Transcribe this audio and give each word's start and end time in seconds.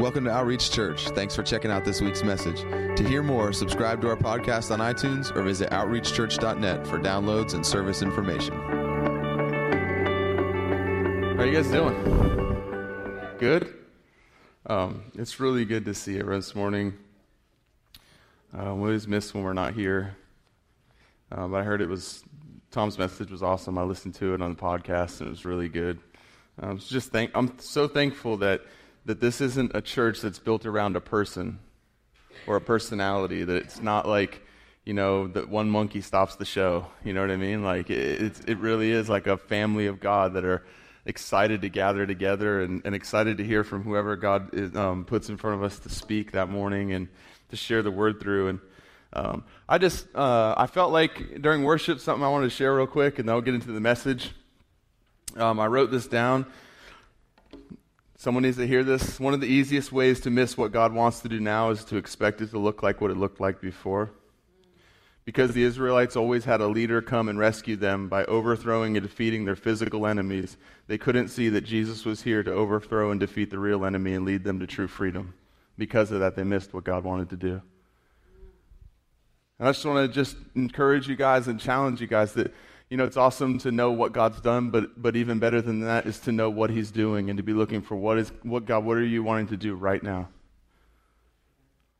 Welcome 0.00 0.24
to 0.24 0.30
Outreach 0.30 0.70
Church. 0.70 1.08
Thanks 1.10 1.36
for 1.36 1.42
checking 1.42 1.70
out 1.70 1.84
this 1.84 2.00
week's 2.00 2.24
message. 2.24 2.62
To 2.96 3.06
hear 3.06 3.22
more, 3.22 3.52
subscribe 3.52 4.00
to 4.00 4.08
our 4.08 4.16
podcast 4.16 4.70
on 4.70 4.78
iTunes 4.78 5.30
or 5.36 5.42
visit 5.42 5.68
outreachchurch.net 5.72 6.86
for 6.86 6.98
downloads 6.98 7.52
and 7.52 7.66
service 7.66 8.00
information. 8.00 8.54
How 11.34 11.42
are 11.42 11.46
you 11.46 11.52
guys 11.52 11.70
doing? 11.70 11.94
Good? 13.38 13.74
Um, 14.64 15.04
it's 15.16 15.38
really 15.38 15.66
good 15.66 15.84
to 15.84 15.92
see 15.92 16.18
everyone 16.18 16.38
this 16.38 16.54
morning. 16.54 16.94
Uh, 18.54 18.74
we 18.74 18.84
always 18.84 19.06
miss 19.06 19.34
when 19.34 19.44
we're 19.44 19.52
not 19.52 19.74
here. 19.74 20.16
Uh, 21.30 21.46
but 21.46 21.58
I 21.58 21.62
heard 21.62 21.82
it 21.82 21.90
was, 21.90 22.24
Tom's 22.70 22.96
message 22.96 23.30
was 23.30 23.42
awesome. 23.42 23.76
I 23.76 23.82
listened 23.82 24.14
to 24.14 24.32
it 24.32 24.40
on 24.40 24.54
the 24.54 24.60
podcast 24.62 25.20
and 25.20 25.26
it 25.26 25.30
was 25.30 25.44
really 25.44 25.68
good. 25.68 25.98
Um, 26.58 26.78
just 26.78 27.12
thank, 27.12 27.32
I'm 27.34 27.58
so 27.58 27.86
thankful 27.86 28.38
that 28.38 28.62
that 29.10 29.18
this 29.18 29.40
isn't 29.40 29.72
a 29.74 29.80
church 29.80 30.20
that's 30.20 30.38
built 30.38 30.64
around 30.64 30.94
a 30.94 31.00
person 31.00 31.58
or 32.46 32.54
a 32.54 32.60
personality, 32.60 33.42
that 33.42 33.56
it's 33.56 33.82
not 33.82 34.06
like, 34.06 34.40
you 34.84 34.94
know, 34.94 35.26
that 35.26 35.48
one 35.48 35.68
monkey 35.68 36.00
stops 36.00 36.36
the 36.36 36.44
show. 36.44 36.86
You 37.02 37.12
know 37.12 37.20
what 37.20 37.32
I 37.32 37.36
mean? 37.36 37.64
Like, 37.64 37.90
it, 37.90 38.48
it 38.48 38.58
really 38.58 38.92
is 38.92 39.08
like 39.08 39.26
a 39.26 39.36
family 39.36 39.86
of 39.88 39.98
God 39.98 40.34
that 40.34 40.44
are 40.44 40.64
excited 41.06 41.62
to 41.62 41.68
gather 41.68 42.06
together 42.06 42.62
and, 42.62 42.82
and 42.84 42.94
excited 42.94 43.38
to 43.38 43.44
hear 43.44 43.64
from 43.64 43.82
whoever 43.82 44.14
God 44.14 44.54
is, 44.54 44.76
um, 44.76 45.04
puts 45.04 45.28
in 45.28 45.36
front 45.36 45.56
of 45.56 45.64
us 45.64 45.80
to 45.80 45.88
speak 45.88 46.30
that 46.30 46.48
morning 46.48 46.92
and 46.92 47.08
to 47.48 47.56
share 47.56 47.82
the 47.82 47.90
word 47.90 48.20
through. 48.20 48.46
And 48.46 48.60
um, 49.12 49.42
I 49.68 49.78
just, 49.78 50.06
uh, 50.14 50.54
I 50.56 50.68
felt 50.68 50.92
like 50.92 51.42
during 51.42 51.64
worship, 51.64 51.98
something 51.98 52.22
I 52.22 52.28
wanted 52.28 52.50
to 52.50 52.54
share 52.54 52.76
real 52.76 52.86
quick, 52.86 53.18
and 53.18 53.28
then 53.28 53.34
I'll 53.34 53.42
get 53.42 53.54
into 53.54 53.72
the 53.72 53.80
message. 53.80 54.30
Um, 55.34 55.58
I 55.58 55.66
wrote 55.66 55.90
this 55.90 56.06
down. 56.06 56.46
Someone 58.20 58.42
needs 58.42 58.58
to 58.58 58.66
hear 58.66 58.84
this. 58.84 59.18
One 59.18 59.32
of 59.32 59.40
the 59.40 59.46
easiest 59.46 59.92
ways 59.92 60.20
to 60.20 60.30
miss 60.30 60.54
what 60.54 60.72
God 60.72 60.92
wants 60.92 61.20
to 61.20 61.28
do 61.30 61.40
now 61.40 61.70
is 61.70 61.86
to 61.86 61.96
expect 61.96 62.42
it 62.42 62.50
to 62.50 62.58
look 62.58 62.82
like 62.82 63.00
what 63.00 63.10
it 63.10 63.16
looked 63.16 63.40
like 63.40 63.62
before. 63.62 64.10
Because 65.24 65.52
the 65.52 65.62
Israelites 65.62 66.16
always 66.16 66.44
had 66.44 66.60
a 66.60 66.66
leader 66.66 67.00
come 67.00 67.30
and 67.30 67.38
rescue 67.38 67.76
them 67.76 68.10
by 68.10 68.26
overthrowing 68.26 68.94
and 68.98 69.06
defeating 69.06 69.46
their 69.46 69.56
physical 69.56 70.06
enemies, 70.06 70.58
they 70.86 70.98
couldn't 70.98 71.28
see 71.28 71.48
that 71.48 71.62
Jesus 71.62 72.04
was 72.04 72.20
here 72.20 72.42
to 72.42 72.52
overthrow 72.52 73.10
and 73.10 73.18
defeat 73.18 73.48
the 73.48 73.58
real 73.58 73.86
enemy 73.86 74.12
and 74.12 74.26
lead 74.26 74.44
them 74.44 74.60
to 74.60 74.66
true 74.66 74.86
freedom. 74.86 75.32
Because 75.78 76.12
of 76.12 76.20
that, 76.20 76.36
they 76.36 76.44
missed 76.44 76.74
what 76.74 76.84
God 76.84 77.04
wanted 77.04 77.30
to 77.30 77.36
do. 77.36 77.62
And 79.58 79.66
I 79.66 79.72
just 79.72 79.86
want 79.86 80.06
to 80.06 80.14
just 80.14 80.36
encourage 80.54 81.08
you 81.08 81.16
guys 81.16 81.48
and 81.48 81.58
challenge 81.58 82.02
you 82.02 82.06
guys 82.06 82.34
that 82.34 82.52
you 82.90 82.96
know, 82.96 83.04
it's 83.04 83.16
awesome 83.16 83.56
to 83.58 83.70
know 83.70 83.92
what 83.92 84.12
God's 84.12 84.40
done, 84.40 84.70
but, 84.70 85.00
but 85.00 85.14
even 85.14 85.38
better 85.38 85.62
than 85.62 85.80
that 85.82 86.06
is 86.06 86.18
to 86.20 86.32
know 86.32 86.50
what 86.50 86.70
He's 86.70 86.90
doing 86.90 87.30
and 87.30 87.36
to 87.36 87.42
be 87.42 87.52
looking 87.52 87.82
for 87.82 87.94
what 87.94 88.18
is, 88.18 88.32
what 88.42 88.66
God, 88.66 88.84
what 88.84 88.96
are 88.96 89.04
you 89.04 89.22
wanting 89.22 89.46
to 89.48 89.56
do 89.56 89.76
right 89.76 90.02
now? 90.02 90.28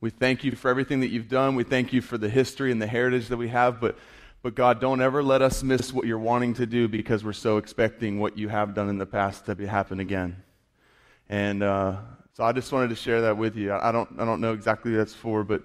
We 0.00 0.10
thank 0.10 0.42
you 0.42 0.50
for 0.52 0.68
everything 0.68 1.00
that 1.00 1.08
you've 1.08 1.28
done. 1.28 1.54
We 1.54 1.62
thank 1.62 1.92
you 1.92 2.02
for 2.02 2.18
the 2.18 2.28
history 2.28 2.72
and 2.72 2.82
the 2.82 2.88
heritage 2.88 3.28
that 3.28 3.36
we 3.36 3.48
have, 3.48 3.80
but, 3.80 3.98
but 4.42 4.56
God, 4.56 4.80
don't 4.80 5.00
ever 5.00 5.22
let 5.22 5.42
us 5.42 5.62
miss 5.62 5.92
what 5.92 6.06
you're 6.06 6.18
wanting 6.18 6.54
to 6.54 6.66
do 6.66 6.88
because 6.88 7.22
we're 7.22 7.34
so 7.34 7.58
expecting 7.58 8.18
what 8.18 8.36
you 8.36 8.48
have 8.48 8.74
done 8.74 8.88
in 8.88 8.98
the 8.98 9.06
past 9.06 9.46
to 9.46 9.54
be, 9.54 9.66
happen 9.66 10.00
again. 10.00 10.42
And 11.28 11.62
uh, 11.62 11.98
so 12.32 12.42
I 12.42 12.50
just 12.50 12.72
wanted 12.72 12.88
to 12.88 12.96
share 12.96 13.20
that 13.20 13.36
with 13.36 13.54
you. 13.54 13.72
I 13.72 13.92
don't, 13.92 14.08
I 14.18 14.24
don't 14.24 14.40
know 14.40 14.54
exactly 14.54 14.90
what 14.90 14.98
that's 14.98 15.14
for, 15.14 15.44
but 15.44 15.62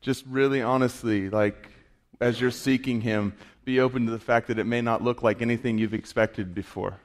just 0.00 0.24
really 0.26 0.60
honestly, 0.60 1.30
like, 1.30 1.68
as 2.20 2.40
you're 2.40 2.50
seeking 2.50 3.00
Him, 3.00 3.34
be 3.70 3.78
open 3.78 4.04
to 4.06 4.10
the 4.10 4.18
fact 4.18 4.48
that 4.48 4.58
it 4.58 4.66
may 4.66 4.80
not 4.80 5.00
look 5.00 5.22
like 5.22 5.40
anything 5.40 5.78
you've 5.78 5.94
expected 5.94 6.52
before, 6.52 6.98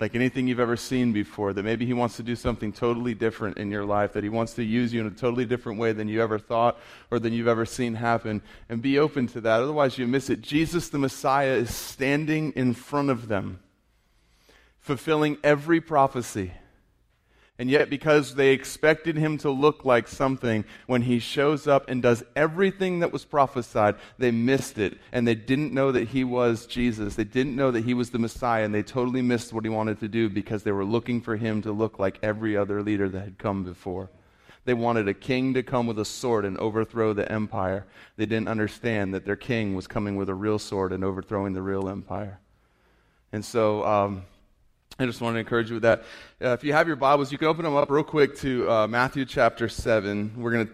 like 0.00 0.16
anything 0.16 0.48
you've 0.48 0.58
ever 0.58 0.76
seen 0.76 1.12
before, 1.12 1.52
that 1.52 1.62
maybe 1.62 1.86
He 1.86 1.92
wants 1.92 2.16
to 2.16 2.24
do 2.24 2.34
something 2.34 2.72
totally 2.72 3.14
different 3.14 3.58
in 3.58 3.70
your 3.70 3.84
life, 3.84 4.12
that 4.14 4.24
He 4.24 4.28
wants 4.28 4.54
to 4.54 4.64
use 4.64 4.92
you 4.92 5.00
in 5.00 5.06
a 5.06 5.10
totally 5.10 5.44
different 5.44 5.78
way 5.78 5.92
than 5.92 6.08
you 6.08 6.20
ever 6.20 6.36
thought 6.36 6.80
or 7.12 7.20
than 7.20 7.32
you've 7.32 7.46
ever 7.46 7.64
seen 7.64 7.94
happen. 7.94 8.42
And 8.68 8.82
be 8.82 8.98
open 8.98 9.28
to 9.28 9.40
that. 9.42 9.60
Otherwise, 9.60 9.96
you 9.96 10.08
miss 10.08 10.30
it. 10.30 10.40
Jesus, 10.40 10.88
the 10.88 10.98
Messiah, 10.98 11.52
is 11.52 11.72
standing 11.72 12.52
in 12.56 12.74
front 12.74 13.08
of 13.08 13.28
them, 13.28 13.60
fulfilling 14.80 15.38
every 15.44 15.80
prophecy. 15.80 16.50
And 17.56 17.70
yet, 17.70 17.88
because 17.88 18.34
they 18.34 18.50
expected 18.50 19.16
him 19.16 19.38
to 19.38 19.50
look 19.50 19.84
like 19.84 20.08
something, 20.08 20.64
when 20.88 21.02
he 21.02 21.20
shows 21.20 21.68
up 21.68 21.88
and 21.88 22.02
does 22.02 22.24
everything 22.34 22.98
that 22.98 23.12
was 23.12 23.24
prophesied, 23.24 23.94
they 24.18 24.32
missed 24.32 24.76
it. 24.76 24.98
And 25.12 25.26
they 25.26 25.36
didn't 25.36 25.72
know 25.72 25.92
that 25.92 26.08
he 26.08 26.24
was 26.24 26.66
Jesus. 26.66 27.14
They 27.14 27.22
didn't 27.22 27.54
know 27.54 27.70
that 27.70 27.84
he 27.84 27.94
was 27.94 28.10
the 28.10 28.18
Messiah. 28.18 28.64
And 28.64 28.74
they 28.74 28.82
totally 28.82 29.22
missed 29.22 29.52
what 29.52 29.64
he 29.64 29.68
wanted 29.68 30.00
to 30.00 30.08
do 30.08 30.28
because 30.28 30.64
they 30.64 30.72
were 30.72 30.84
looking 30.84 31.20
for 31.20 31.36
him 31.36 31.62
to 31.62 31.70
look 31.70 32.00
like 32.00 32.18
every 32.24 32.56
other 32.56 32.82
leader 32.82 33.08
that 33.08 33.20
had 33.20 33.38
come 33.38 33.62
before. 33.62 34.10
They 34.64 34.74
wanted 34.74 35.06
a 35.06 35.14
king 35.14 35.54
to 35.54 35.62
come 35.62 35.86
with 35.86 35.98
a 36.00 36.04
sword 36.04 36.44
and 36.44 36.58
overthrow 36.58 37.12
the 37.12 37.30
empire. 37.30 37.86
They 38.16 38.26
didn't 38.26 38.48
understand 38.48 39.14
that 39.14 39.26
their 39.26 39.36
king 39.36 39.76
was 39.76 39.86
coming 39.86 40.16
with 40.16 40.28
a 40.28 40.34
real 40.34 40.58
sword 40.58 40.92
and 40.92 41.04
overthrowing 41.04 41.52
the 41.52 41.62
real 41.62 41.88
empire. 41.88 42.40
And 43.30 43.44
so, 43.44 43.84
um, 43.84 44.24
I 44.96 45.06
just 45.06 45.20
want 45.20 45.34
to 45.34 45.40
encourage 45.40 45.70
you 45.70 45.74
with 45.74 45.82
that. 45.82 46.04
Uh, 46.40 46.50
if 46.50 46.62
you 46.62 46.72
have 46.72 46.86
your 46.86 46.94
Bibles, 46.94 47.32
you 47.32 47.38
can 47.38 47.48
open 47.48 47.64
them 47.64 47.74
up 47.74 47.90
real 47.90 48.04
quick 48.04 48.36
to 48.38 48.70
uh, 48.70 48.86
Matthew 48.86 49.24
chapter 49.24 49.68
7. 49.68 50.34
We're 50.36 50.52
going 50.52 50.66
to 50.68 50.72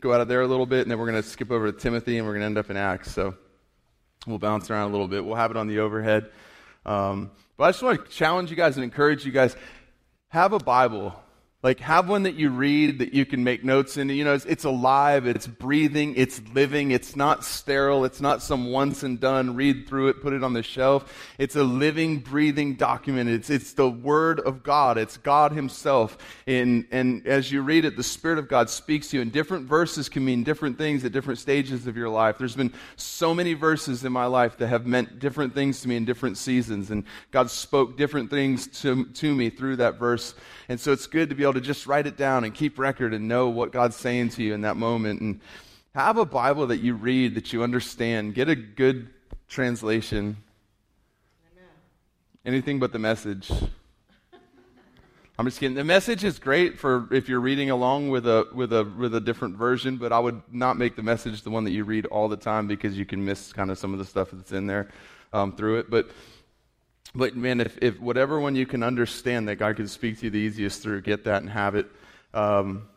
go 0.00 0.12
out 0.12 0.20
of 0.20 0.28
there 0.28 0.42
a 0.42 0.46
little 0.46 0.66
bit, 0.66 0.82
and 0.82 0.90
then 0.90 1.00
we're 1.00 1.10
going 1.10 1.20
to 1.20 1.28
skip 1.28 1.50
over 1.50 1.72
to 1.72 1.76
Timothy, 1.76 2.16
and 2.18 2.26
we're 2.26 2.34
going 2.34 2.42
to 2.42 2.46
end 2.46 2.58
up 2.58 2.70
in 2.70 2.76
Acts. 2.76 3.10
So 3.10 3.34
we'll 4.24 4.38
bounce 4.38 4.70
around 4.70 4.90
a 4.90 4.92
little 4.92 5.08
bit. 5.08 5.24
We'll 5.24 5.34
have 5.34 5.50
it 5.50 5.56
on 5.56 5.66
the 5.66 5.80
overhead. 5.80 6.30
Um, 6.84 7.32
but 7.56 7.64
I 7.64 7.70
just 7.72 7.82
want 7.82 8.04
to 8.04 8.10
challenge 8.10 8.50
you 8.50 8.56
guys 8.56 8.76
and 8.76 8.84
encourage 8.84 9.26
you 9.26 9.32
guys 9.32 9.56
have 10.28 10.52
a 10.52 10.60
Bible 10.60 11.18
like, 11.66 11.80
have 11.80 12.08
one 12.08 12.22
that 12.22 12.36
you 12.36 12.50
read 12.50 13.00
that 13.00 13.12
you 13.12 13.26
can 13.26 13.42
make 13.42 13.64
notes 13.64 13.96
in. 13.96 14.08
You 14.08 14.22
know, 14.22 14.34
it's, 14.34 14.44
it's, 14.44 14.62
alive, 14.62 15.26
it's 15.26 15.48
breathing, 15.48 16.14
it's 16.16 16.40
living, 16.54 16.92
it's 16.92 17.16
not 17.16 17.44
sterile, 17.44 18.04
it's 18.04 18.20
not 18.20 18.40
some 18.40 18.70
once 18.70 19.02
and 19.02 19.18
done, 19.18 19.56
read 19.56 19.88
through 19.88 20.10
it, 20.10 20.22
put 20.22 20.32
it 20.32 20.44
on 20.44 20.52
the 20.52 20.62
shelf. 20.62 21.12
It's 21.38 21.56
a 21.56 21.64
living, 21.64 22.20
breathing 22.20 22.74
document. 22.74 23.30
It's, 23.30 23.50
it's 23.50 23.72
the 23.72 23.90
Word 23.90 24.38
of 24.38 24.62
God, 24.62 24.96
it's 24.96 25.16
God 25.16 25.50
Himself. 25.50 26.16
And, 26.46 26.86
and 26.92 27.26
as 27.26 27.50
you 27.50 27.62
read 27.62 27.84
it, 27.84 27.96
the 27.96 28.04
Spirit 28.04 28.38
of 28.38 28.46
God 28.46 28.70
speaks 28.70 29.08
to 29.08 29.16
you, 29.16 29.22
and 29.22 29.32
different 29.32 29.66
verses 29.66 30.08
can 30.08 30.24
mean 30.24 30.44
different 30.44 30.78
things 30.78 31.04
at 31.04 31.10
different 31.10 31.40
stages 31.40 31.88
of 31.88 31.96
your 31.96 32.10
life. 32.10 32.38
There's 32.38 32.54
been 32.54 32.74
so 32.94 33.34
many 33.34 33.54
verses 33.54 34.04
in 34.04 34.12
my 34.12 34.26
life 34.26 34.56
that 34.58 34.68
have 34.68 34.86
meant 34.86 35.18
different 35.18 35.52
things 35.52 35.80
to 35.80 35.88
me 35.88 35.96
in 35.96 36.04
different 36.04 36.38
seasons, 36.38 36.92
and 36.92 37.02
God 37.32 37.50
spoke 37.50 37.96
different 37.96 38.30
things 38.30 38.68
to, 38.82 39.06
to 39.06 39.34
me 39.34 39.50
through 39.50 39.78
that 39.78 39.98
verse. 39.98 40.32
And 40.68 40.78
so 40.78 40.92
it's 40.92 41.08
good 41.08 41.28
to 41.30 41.34
be 41.34 41.42
able 41.42 41.55
to 41.56 41.60
just 41.60 41.86
write 41.86 42.06
it 42.06 42.16
down 42.16 42.44
and 42.44 42.54
keep 42.54 42.78
record 42.78 43.12
and 43.12 43.28
know 43.28 43.48
what 43.48 43.72
God's 43.72 43.96
saying 43.96 44.30
to 44.30 44.42
you 44.42 44.54
in 44.54 44.62
that 44.62 44.76
moment. 44.76 45.20
And 45.20 45.40
have 45.94 46.18
a 46.18 46.24
Bible 46.24 46.68
that 46.68 46.78
you 46.78 46.94
read, 46.94 47.34
that 47.34 47.52
you 47.52 47.62
understand. 47.62 48.34
Get 48.34 48.48
a 48.48 48.54
good 48.54 49.08
translation. 49.48 50.36
Anything 52.44 52.78
but 52.78 52.92
the 52.92 52.98
message. 52.98 53.50
I'm 55.38 55.44
just 55.44 55.60
kidding. 55.60 55.74
The 55.74 55.84
message 55.84 56.24
is 56.24 56.38
great 56.38 56.78
for 56.78 57.08
if 57.12 57.28
you're 57.28 57.40
reading 57.40 57.70
along 57.70 58.08
with 58.08 58.26
a 58.26 58.46
with 58.54 58.72
a 58.72 58.84
with 58.84 59.14
a 59.14 59.20
different 59.20 59.56
version, 59.56 59.96
but 59.96 60.12
I 60.12 60.18
would 60.18 60.40
not 60.50 60.78
make 60.78 60.96
the 60.96 61.02
message 61.02 61.42
the 61.42 61.50
one 61.50 61.64
that 61.64 61.72
you 61.72 61.84
read 61.84 62.06
all 62.06 62.28
the 62.28 62.36
time 62.36 62.66
because 62.66 62.96
you 62.96 63.04
can 63.04 63.24
miss 63.24 63.52
kind 63.52 63.70
of 63.70 63.78
some 63.78 63.92
of 63.92 63.98
the 63.98 64.04
stuff 64.04 64.30
that's 64.32 64.52
in 64.52 64.66
there 64.66 64.88
um, 65.32 65.52
through 65.52 65.80
it. 65.80 65.90
But 65.90 66.08
but 67.16 67.36
man, 67.36 67.60
if, 67.60 67.78
if 67.80 68.00
whatever 68.00 68.38
one 68.38 68.54
you 68.54 68.66
can 68.66 68.82
understand 68.82 69.48
that 69.48 69.56
God 69.56 69.76
can 69.76 69.88
speak 69.88 70.18
to 70.18 70.26
you 70.26 70.30
the 70.30 70.38
easiest 70.38 70.82
through, 70.82 71.02
get 71.02 71.24
that 71.24 71.42
and 71.42 71.50
have 71.50 71.74
it. 71.74 71.86
Um, 72.34 72.88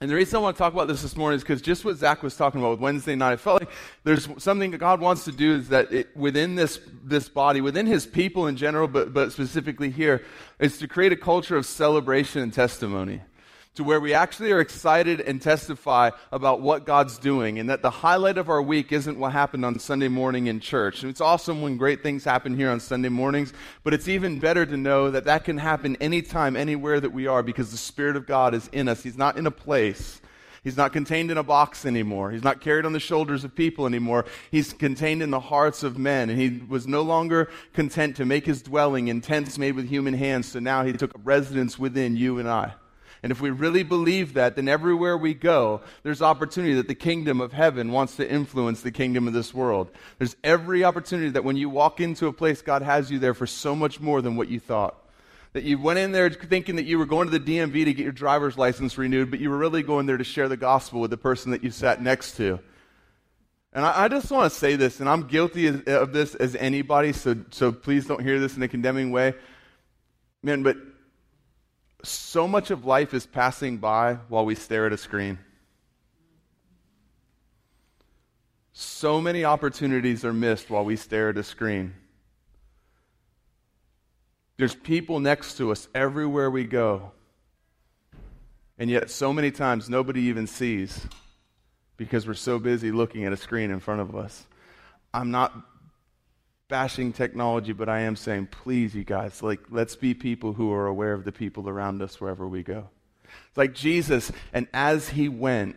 and 0.00 0.10
the 0.10 0.16
reason 0.16 0.36
I 0.36 0.40
want 0.40 0.56
to 0.56 0.58
talk 0.58 0.72
about 0.72 0.88
this 0.88 1.02
this 1.02 1.16
morning 1.16 1.36
is 1.36 1.42
because 1.42 1.62
just 1.62 1.84
what 1.84 1.96
Zach 1.96 2.24
was 2.24 2.36
talking 2.36 2.60
about 2.60 2.72
with 2.72 2.80
Wednesday 2.80 3.14
night, 3.14 3.34
I 3.34 3.36
felt 3.36 3.60
like 3.60 3.70
there's 4.02 4.28
something 4.42 4.72
that 4.72 4.78
God 4.78 5.00
wants 5.00 5.24
to 5.26 5.32
do 5.32 5.54
is 5.54 5.68
that 5.68 5.92
it, 5.92 6.16
within 6.16 6.56
this, 6.56 6.80
this 7.04 7.28
body, 7.28 7.60
within 7.60 7.86
his 7.86 8.04
people 8.04 8.48
in 8.48 8.56
general, 8.56 8.88
but, 8.88 9.14
but 9.14 9.30
specifically 9.30 9.90
here, 9.90 10.24
is 10.58 10.78
to 10.78 10.88
create 10.88 11.12
a 11.12 11.16
culture 11.16 11.56
of 11.56 11.66
celebration 11.66 12.42
and 12.42 12.52
testimony 12.52 13.20
to 13.74 13.84
where 13.84 14.00
we 14.00 14.12
actually 14.12 14.52
are 14.52 14.60
excited 14.60 15.20
and 15.20 15.40
testify 15.40 16.10
about 16.30 16.60
what 16.60 16.84
God's 16.84 17.18
doing, 17.18 17.58
and 17.58 17.70
that 17.70 17.80
the 17.80 17.90
highlight 17.90 18.36
of 18.36 18.50
our 18.50 18.60
week 18.60 18.92
isn't 18.92 19.18
what 19.18 19.32
happened 19.32 19.64
on 19.64 19.78
Sunday 19.78 20.08
morning 20.08 20.46
in 20.46 20.60
church. 20.60 21.02
And 21.02 21.10
it's 21.10 21.22
awesome 21.22 21.62
when 21.62 21.78
great 21.78 22.02
things 22.02 22.22
happen 22.24 22.54
here 22.54 22.70
on 22.70 22.80
Sunday 22.80 23.08
mornings, 23.08 23.52
but 23.82 23.94
it's 23.94 24.08
even 24.08 24.38
better 24.38 24.66
to 24.66 24.76
know 24.76 25.10
that 25.10 25.24
that 25.24 25.44
can 25.44 25.56
happen 25.56 25.96
anytime, 26.00 26.54
anywhere 26.54 27.00
that 27.00 27.12
we 27.12 27.26
are, 27.26 27.42
because 27.42 27.70
the 27.70 27.78
Spirit 27.78 28.16
of 28.16 28.26
God 28.26 28.54
is 28.54 28.68
in 28.72 28.88
us. 28.88 29.02
He's 29.02 29.16
not 29.16 29.38
in 29.38 29.46
a 29.46 29.50
place. 29.50 30.20
He's 30.64 30.76
not 30.76 30.92
contained 30.92 31.32
in 31.32 31.38
a 31.38 31.42
box 31.42 31.84
anymore. 31.84 32.30
He's 32.30 32.44
not 32.44 32.60
carried 32.60 32.86
on 32.86 32.92
the 32.92 33.00
shoulders 33.00 33.42
of 33.42 33.52
people 33.52 33.84
anymore. 33.84 34.26
He's 34.50 34.72
contained 34.72 35.20
in 35.20 35.30
the 35.30 35.40
hearts 35.40 35.82
of 35.82 35.98
men. 35.98 36.30
And 36.30 36.40
he 36.40 36.62
was 36.68 36.86
no 36.86 37.02
longer 37.02 37.50
content 37.72 38.14
to 38.16 38.24
make 38.24 38.46
his 38.46 38.62
dwelling 38.62 39.08
in 39.08 39.22
tents 39.22 39.58
made 39.58 39.74
with 39.74 39.88
human 39.88 40.14
hands. 40.14 40.52
So 40.52 40.60
now 40.60 40.84
he 40.84 40.92
took 40.92 41.10
residence 41.24 41.80
within 41.80 42.16
you 42.16 42.38
and 42.38 42.48
I. 42.48 42.74
And 43.22 43.30
if 43.30 43.40
we 43.40 43.50
really 43.50 43.84
believe 43.84 44.34
that, 44.34 44.56
then 44.56 44.68
everywhere 44.68 45.16
we 45.16 45.32
go, 45.32 45.82
there's 46.02 46.20
opportunity 46.20 46.74
that 46.74 46.88
the 46.88 46.94
kingdom 46.94 47.40
of 47.40 47.52
heaven 47.52 47.92
wants 47.92 48.16
to 48.16 48.28
influence 48.28 48.80
the 48.80 48.90
kingdom 48.90 49.28
of 49.28 49.32
this 49.32 49.54
world. 49.54 49.90
There's 50.18 50.34
every 50.42 50.82
opportunity 50.82 51.30
that 51.30 51.44
when 51.44 51.56
you 51.56 51.70
walk 51.70 52.00
into 52.00 52.26
a 52.26 52.32
place, 52.32 52.62
God 52.62 52.82
has 52.82 53.12
you 53.12 53.20
there 53.20 53.34
for 53.34 53.46
so 53.46 53.76
much 53.76 54.00
more 54.00 54.22
than 54.22 54.34
what 54.34 54.48
you 54.48 54.58
thought. 54.58 54.98
That 55.52 55.62
you 55.62 55.78
went 55.78 56.00
in 56.00 56.10
there 56.10 56.30
thinking 56.30 56.76
that 56.76 56.84
you 56.84 56.98
were 56.98 57.06
going 57.06 57.30
to 57.30 57.38
the 57.38 57.58
DMV 57.58 57.84
to 57.84 57.94
get 57.94 58.02
your 58.02 58.10
driver's 58.10 58.58
license 58.58 58.98
renewed, 58.98 59.30
but 59.30 59.38
you 59.38 59.50
were 59.50 59.58
really 59.58 59.84
going 59.84 60.06
there 60.06 60.16
to 60.16 60.24
share 60.24 60.48
the 60.48 60.56
gospel 60.56 61.00
with 61.00 61.10
the 61.10 61.16
person 61.16 61.52
that 61.52 61.62
you 61.62 61.70
sat 61.70 62.02
next 62.02 62.36
to. 62.38 62.58
And 63.72 63.84
I, 63.84 64.04
I 64.04 64.08
just 64.08 64.30
want 64.30 64.52
to 64.52 64.58
say 64.58 64.74
this, 64.74 64.98
and 64.98 65.08
I'm 65.08 65.28
guilty 65.28 65.68
of, 65.68 65.86
of 65.86 66.12
this 66.12 66.34
as 66.34 66.56
anybody, 66.56 67.12
so, 67.12 67.36
so 67.50 67.70
please 67.70 68.06
don't 68.06 68.22
hear 68.22 68.40
this 68.40 68.56
in 68.56 68.62
a 68.62 68.68
condemning 68.68 69.12
way. 69.12 69.34
Man, 70.42 70.62
but 70.62 70.76
so 72.02 72.48
much 72.48 72.70
of 72.70 72.84
life 72.84 73.14
is 73.14 73.26
passing 73.26 73.78
by 73.78 74.14
while 74.28 74.44
we 74.44 74.54
stare 74.54 74.86
at 74.86 74.92
a 74.92 74.98
screen. 74.98 75.38
So 78.72 79.20
many 79.20 79.44
opportunities 79.44 80.24
are 80.24 80.32
missed 80.32 80.70
while 80.70 80.84
we 80.84 80.96
stare 80.96 81.28
at 81.28 81.36
a 81.36 81.42
screen. 81.42 81.94
There's 84.56 84.74
people 84.74 85.20
next 85.20 85.56
to 85.58 85.72
us 85.72 85.88
everywhere 85.94 86.50
we 86.50 86.64
go. 86.64 87.12
And 88.78 88.90
yet, 88.90 89.10
so 89.10 89.32
many 89.32 89.50
times, 89.50 89.88
nobody 89.88 90.22
even 90.22 90.46
sees 90.46 91.06
because 91.96 92.26
we're 92.26 92.34
so 92.34 92.58
busy 92.58 92.90
looking 92.90 93.24
at 93.24 93.32
a 93.32 93.36
screen 93.36 93.70
in 93.70 93.80
front 93.80 94.00
of 94.00 94.16
us. 94.16 94.44
I'm 95.14 95.30
not 95.30 95.52
bashing 96.68 97.12
technology, 97.12 97.72
but 97.72 97.88
I 97.88 98.00
am 98.00 98.16
saying, 98.16 98.46
please, 98.46 98.94
you 98.94 99.04
guys, 99.04 99.42
like, 99.42 99.60
let's 99.70 99.96
be 99.96 100.14
people 100.14 100.52
who 100.54 100.72
are 100.72 100.86
aware 100.86 101.12
of 101.12 101.24
the 101.24 101.32
people 101.32 101.68
around 101.68 102.02
us 102.02 102.20
wherever 102.20 102.48
we 102.48 102.62
go. 102.62 102.88
It's 103.48 103.56
like 103.56 103.74
Jesus, 103.74 104.32
and 104.52 104.66
as 104.72 105.10
he 105.10 105.28
went, 105.28 105.76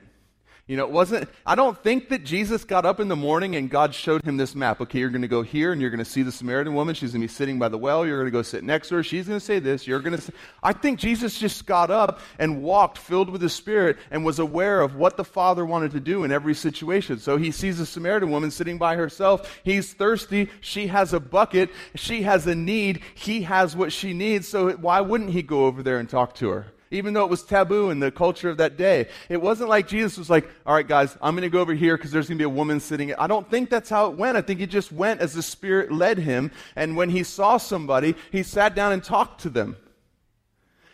you 0.67 0.77
know, 0.77 0.85
it 0.85 0.89
wasn't, 0.89 1.29
I 1.45 1.53
don't 1.53 1.77
think 1.83 2.09
that 2.09 2.23
Jesus 2.23 2.63
got 2.63 2.87
up 2.87 2.99
in 2.99 3.07
the 3.07 3.15
morning 3.15 3.55
and 3.55 3.69
God 3.69 3.93
showed 3.93 4.23
him 4.23 4.37
this 4.37 4.55
map. 4.55 4.81
Okay, 4.81 4.97
you're 4.97 5.11
going 5.11 5.21
to 5.21 5.27
go 5.27 5.43
here 5.43 5.71
and 5.71 5.79
you're 5.79 5.91
going 5.91 6.03
to 6.03 6.09
see 6.09 6.23
the 6.23 6.31
Samaritan 6.31 6.73
woman. 6.73 6.95
She's 6.95 7.11
going 7.11 7.21
to 7.21 7.27
be 7.27 7.31
sitting 7.31 7.59
by 7.59 7.69
the 7.69 7.77
well. 7.77 8.03
You're 8.03 8.17
going 8.17 8.25
to 8.25 8.31
go 8.31 8.41
sit 8.41 8.63
next 8.63 8.89
to 8.89 8.95
her. 8.95 9.03
She's 9.03 9.27
going 9.27 9.39
to 9.39 9.45
say 9.45 9.59
this. 9.59 9.85
You're 9.85 9.99
going 9.99 10.15
to 10.15 10.21
say, 10.21 10.33
I 10.63 10.73
think 10.73 10.97
Jesus 10.97 11.37
just 11.37 11.67
got 11.67 11.91
up 11.91 12.19
and 12.39 12.63
walked 12.63 12.97
filled 12.97 13.29
with 13.29 13.41
the 13.41 13.49
Spirit 13.49 13.97
and 14.09 14.25
was 14.25 14.39
aware 14.39 14.81
of 14.81 14.95
what 14.95 15.17
the 15.17 15.23
Father 15.23 15.63
wanted 15.63 15.91
to 15.91 15.99
do 15.99 16.23
in 16.23 16.31
every 16.31 16.55
situation. 16.55 17.19
So 17.19 17.37
he 17.37 17.51
sees 17.51 17.79
a 17.79 17.85
Samaritan 17.85 18.31
woman 18.31 18.49
sitting 18.49 18.79
by 18.79 18.95
herself. 18.95 19.59
He's 19.63 19.93
thirsty. 19.93 20.49
She 20.61 20.87
has 20.87 21.13
a 21.13 21.19
bucket. 21.19 21.69
She 21.93 22.23
has 22.23 22.47
a 22.47 22.55
need. 22.55 23.03
He 23.13 23.43
has 23.43 23.75
what 23.75 23.93
she 23.93 24.13
needs. 24.13 24.47
So 24.47 24.71
why 24.71 25.01
wouldn't 25.01 25.29
he 25.29 25.43
go 25.43 25.67
over 25.67 25.83
there 25.83 25.99
and 25.99 26.09
talk 26.09 26.33
to 26.35 26.49
her? 26.49 26.65
Even 26.91 27.13
though 27.13 27.23
it 27.23 27.29
was 27.29 27.43
taboo 27.43 27.89
in 27.89 27.99
the 27.99 28.11
culture 28.11 28.49
of 28.49 28.57
that 28.57 28.77
day. 28.77 29.07
It 29.29 29.41
wasn't 29.41 29.69
like 29.69 29.87
Jesus 29.87 30.17
was 30.17 30.29
like, 30.29 30.49
all 30.65 30.75
right, 30.75 30.87
guys, 30.87 31.17
I'm 31.21 31.35
going 31.35 31.43
to 31.43 31.49
go 31.49 31.59
over 31.59 31.73
here 31.73 31.97
because 31.97 32.11
there's 32.11 32.27
going 32.27 32.37
to 32.37 32.41
be 32.41 32.45
a 32.45 32.49
woman 32.49 32.79
sitting. 32.79 33.13
I 33.15 33.27
don't 33.27 33.49
think 33.49 33.69
that's 33.69 33.89
how 33.89 34.09
it 34.11 34.17
went. 34.17 34.37
I 34.37 34.41
think 34.41 34.59
he 34.59 34.67
just 34.67 34.91
went 34.91 35.21
as 35.21 35.33
the 35.33 35.41
Spirit 35.41 35.91
led 35.91 36.17
him. 36.17 36.51
And 36.75 36.95
when 36.95 37.09
he 37.09 37.23
saw 37.23 37.57
somebody, 37.57 38.15
he 38.31 38.43
sat 38.43 38.75
down 38.75 38.91
and 38.91 39.03
talked 39.03 39.41
to 39.41 39.49
them. 39.49 39.77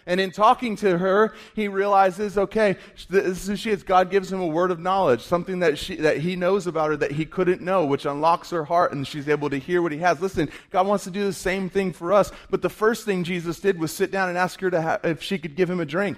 And 0.06 0.20
in 0.20 0.32
talking 0.32 0.76
to 0.78 0.98
her, 0.98 1.34
he 1.56 1.68
realizes, 1.68 2.38
okay, 2.38 2.78
this 3.10 3.48
is 3.48 3.60
she 3.60 3.70
is. 3.70 3.84
God 3.84 4.10
gives 4.10 4.32
him 4.32 4.42
a 4.42 4.48
word 4.48 4.72
of 4.72 4.80
knowledge, 4.80 5.22
something 5.22 5.60
that, 5.60 5.78
she, 5.78 5.96
that 5.98 6.18
he 6.18 6.36
knows 6.36 6.66
about 6.68 6.90
her 6.90 6.98
that 6.98 7.12
he 7.12 7.26
couldn't 7.26 7.62
know, 7.62 7.86
which 7.86 8.06
unlocks 8.06 8.50
her 8.50 8.66
heart 8.66 8.94
and 8.94 9.08
she's 9.08 9.30
able 9.30 9.50
to 9.50 9.58
hear 9.58 9.82
what 9.82 9.92
he 9.92 10.00
has. 10.00 10.20
Listen, 10.20 10.50
God 10.72 10.88
wants 10.88 11.04
to 11.04 11.12
do 11.12 11.26
the 11.26 11.34
same 11.34 11.70
thing 11.70 11.94
for 11.94 12.14
us. 12.14 12.32
But 12.50 12.62
the 12.62 12.70
first 12.70 13.06
thing 13.06 13.24
Jesus 13.24 13.60
did 13.60 13.80
was 13.80 13.92
sit 13.92 14.12
down 14.12 14.30
and 14.30 14.38
ask 14.38 14.60
her 14.62 14.72
to 14.72 14.82
ha- 14.82 15.00
if 15.04 15.22
she 15.22 15.38
could 15.38 15.56
give 15.56 15.70
him 15.70 15.80
a 15.80 15.86
drink. 15.86 16.18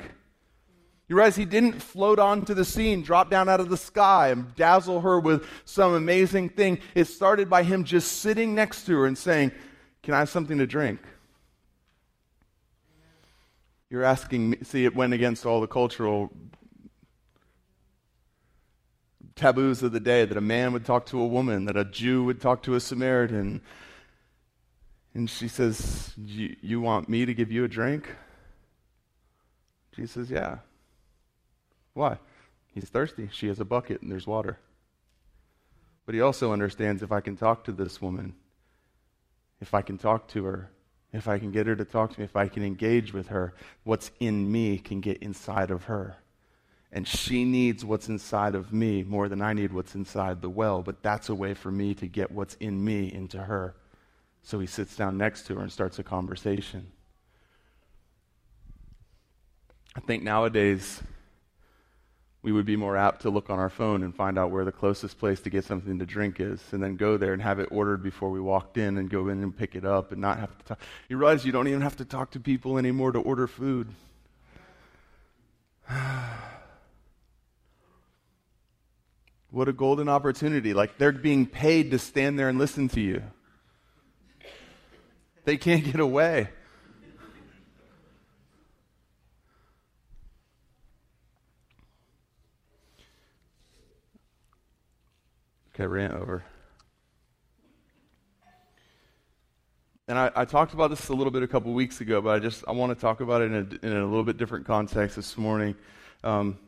You 1.10 1.18
realize 1.18 1.36
he 1.36 1.46
didn't 1.46 1.82
float 1.82 2.18
onto 2.18 2.54
the 2.54 2.64
scene, 2.64 3.04
drop 3.04 3.30
down 3.30 3.50
out 3.50 3.60
of 3.60 3.70
the 3.70 3.78
sky, 3.78 4.30
and 4.30 4.56
dazzle 4.56 5.02
her 5.02 5.20
with 5.20 5.46
some 5.66 5.94
amazing 5.94 6.50
thing. 6.50 6.80
It 6.96 7.06
started 7.06 7.50
by 7.50 7.64
him 7.64 7.84
just 7.84 8.20
sitting 8.20 8.56
next 8.56 8.86
to 8.86 8.98
her 8.98 9.06
and 9.06 9.18
saying, 9.18 9.52
Can 10.02 10.14
I 10.14 10.20
have 10.20 10.30
something 10.30 10.58
to 10.58 10.66
drink? 10.66 11.02
You're 13.94 14.04
asking 14.04 14.50
me, 14.50 14.58
see, 14.64 14.86
it 14.86 14.96
went 14.96 15.14
against 15.14 15.46
all 15.46 15.62
the 15.62 15.68
cultural 15.68 16.32
taboos 19.36 19.84
of 19.84 19.92
the 19.92 20.00
day 20.00 20.26
that 20.26 20.36
a 20.36 20.42
man 20.42 20.74
would 20.74 20.84
talk 20.84 21.06
to 21.06 21.22
a 21.22 21.28
woman, 21.28 21.66
that 21.66 21.78
a 21.78 21.86
Jew 21.86 22.24
would 22.24 22.42
talk 22.42 22.64
to 22.64 22.74
a 22.74 22.80
Samaritan. 22.80 23.62
And 25.14 25.30
she 25.30 25.48
says, 25.48 26.12
You 26.18 26.82
want 26.82 27.08
me 27.08 27.28
to 27.28 27.36
give 27.36 27.52
you 27.52 27.66
a 27.66 27.68
drink? 27.68 28.10
She 29.96 30.08
says, 30.08 30.32
Yeah. 30.32 30.58
Why? 31.94 32.18
He's 32.74 32.90
thirsty. 32.90 33.30
She 33.32 33.48
has 33.48 33.60
a 33.60 33.66
bucket 33.66 34.02
and 34.02 34.12
there's 34.12 34.26
water. 34.26 34.58
But 36.08 36.16
he 36.16 36.22
also 36.22 36.52
understands 36.52 37.04
if 37.04 37.12
I 37.12 37.22
can 37.22 37.38
talk 37.38 37.64
to 37.66 37.72
this 37.72 38.02
woman, 38.02 38.34
if 39.62 39.76
I 39.76 39.84
can 39.84 40.00
talk 40.00 40.30
to 40.30 40.46
her, 40.46 40.72
if 41.14 41.28
I 41.28 41.38
can 41.38 41.52
get 41.52 41.68
her 41.68 41.76
to 41.76 41.86
talk 41.86 42.14
to 42.14 42.20
me, 42.20 42.26
if 42.26 42.36
I 42.36 42.48
can 42.48 42.64
engage 42.64 43.14
with 43.14 43.28
her, 43.28 43.54
what's 43.84 44.12
in 44.20 44.52
me 44.52 44.80
can 44.80 45.00
get 45.00 45.20
inside 45.20 45.70
of 45.70 45.86
her. 45.86 46.18
And 46.92 47.08
she 47.08 47.44
needs 47.46 47.86
what's 47.86 48.10
inside 48.10 48.56
of 48.56 48.74
me 48.74 49.04
more 49.04 49.30
than 49.30 49.42
I 49.42 49.54
need 49.54 49.72
what's 49.72 49.96
inside 49.96 50.42
the 50.42 50.50
well. 50.50 50.82
But 50.82 51.02
that's 51.02 51.30
a 51.30 51.36
way 51.36 51.54
for 51.54 51.72
me 51.72 51.94
to 51.96 52.08
get 52.08 52.32
what's 52.32 52.56
in 52.56 52.84
me 52.84 53.12
into 53.12 53.40
her. 53.40 53.76
So 54.42 54.60
he 54.60 54.68
sits 54.68 54.96
down 54.96 55.18
next 55.18 55.48
to 55.48 55.56
her 55.56 55.62
and 55.62 55.72
starts 55.72 56.00
a 56.00 56.04
conversation. 56.04 56.92
I 59.96 60.00
think 60.02 60.24
nowadays 60.24 61.02
we 62.44 62.52
would 62.52 62.66
be 62.66 62.76
more 62.76 62.98
apt 62.98 63.22
to 63.22 63.30
look 63.30 63.50
on 63.50 63.58
our 63.58 63.70
phone 63.70 64.04
and 64.04 64.14
find 64.14 64.38
out 64.38 64.52
where 64.52 64.66
the 64.66 64.72
closest 64.72 65.18
place 65.18 65.40
to 65.40 65.50
get 65.50 65.64
something 65.64 65.98
to 65.98 66.06
drink 66.06 66.42
is, 66.42 66.62
and 66.74 66.84
then 66.84 66.98
go 66.98 67.16
there 67.16 67.32
and 67.32 67.42
have 67.42 67.58
it 67.58 67.70
ordered 67.72 68.04
before 68.04 68.30
we 68.30 68.42
walked 68.42 68.78
in 68.78 68.98
and 68.98 69.10
go 69.10 69.30
in 69.30 69.42
and 69.42 69.58
pick 69.58 69.76
it 69.76 69.86
up 69.86 70.12
and 70.12 70.20
not 70.20 70.38
have 70.40 70.56
to 70.58 70.66
talk. 70.66 70.80
You 71.08 71.16
realize 71.18 71.46
you 71.46 71.54
don't 71.54 71.70
even 71.70 71.80
have 71.82 71.96
to 71.98 72.06
talk 72.06 72.32
to 72.32 72.42
people 72.42 72.78
anymore 72.78 73.14
to 73.14 73.20
order 73.20 73.48
food. 73.48 73.88
what 79.50 79.70
a 79.70 79.74
golden 79.74 80.10
opportunity. 80.10 80.74
Like 80.74 80.98
they're 80.98 81.14
being 81.14 81.46
paid 81.46 81.92
to 81.92 82.00
stand 82.00 82.38
there 82.38 82.50
and 82.50 82.60
listen 82.60 82.90
to 82.90 83.00
you. 83.00 83.24
They 85.46 85.56
can't 85.56 85.86
get 85.86 86.02
away. 86.02 86.50
Okay, 95.76 95.88
rant 95.88 96.14
over. 96.14 96.44
And 100.08 100.20
I, 100.20 100.30
I, 100.36 100.46
talked 100.46 100.76
about 100.76 100.92
this 100.92 101.08
a 101.08 101.14
little 101.14 101.32
bit 101.32 101.42
a 101.42 101.48
couple 101.48 101.74
weeks 101.74 102.00
ago, 102.00 102.22
but 102.22 102.36
I 102.36 102.40
just 102.40 102.64
I 102.68 102.74
want 102.74 102.94
to 102.94 103.02
talk 103.02 103.22
about 103.22 103.42
it 103.42 103.46
in 103.46 103.56
a, 103.56 103.86
in 103.88 103.98
a 103.98 104.06
little 104.06 104.24
bit 104.24 104.38
different 104.38 104.68
context 104.68 105.16
this 105.16 105.36
morning. 105.36 105.76
Um, 106.24 106.60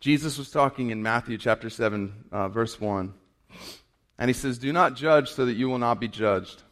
Jesus 0.00 0.38
was 0.38 0.50
talking 0.50 0.90
in 0.90 1.02
Matthew 1.02 1.36
chapter 1.36 1.68
7, 1.68 2.24
uh, 2.32 2.48
verse 2.48 2.80
1. 2.80 3.12
And 4.18 4.28
he 4.30 4.32
says, 4.32 4.56
Do 4.56 4.72
not 4.72 4.96
judge 4.96 5.30
so 5.30 5.44
that 5.44 5.54
you 5.54 5.68
will 5.68 5.78
not 5.78 6.00
be 6.00 6.08
judged. 6.08 6.62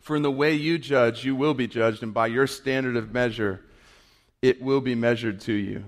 For 0.00 0.16
in 0.16 0.22
the 0.22 0.32
way 0.32 0.54
you 0.54 0.78
judge, 0.78 1.24
you 1.24 1.36
will 1.36 1.54
be 1.54 1.68
judged, 1.68 2.02
and 2.02 2.12
by 2.12 2.26
your 2.26 2.48
standard 2.48 2.96
of 2.96 3.12
measure, 3.12 3.60
it 4.42 4.60
will 4.60 4.80
be 4.80 4.96
measured 4.96 5.42
to 5.42 5.52
you. 5.52 5.84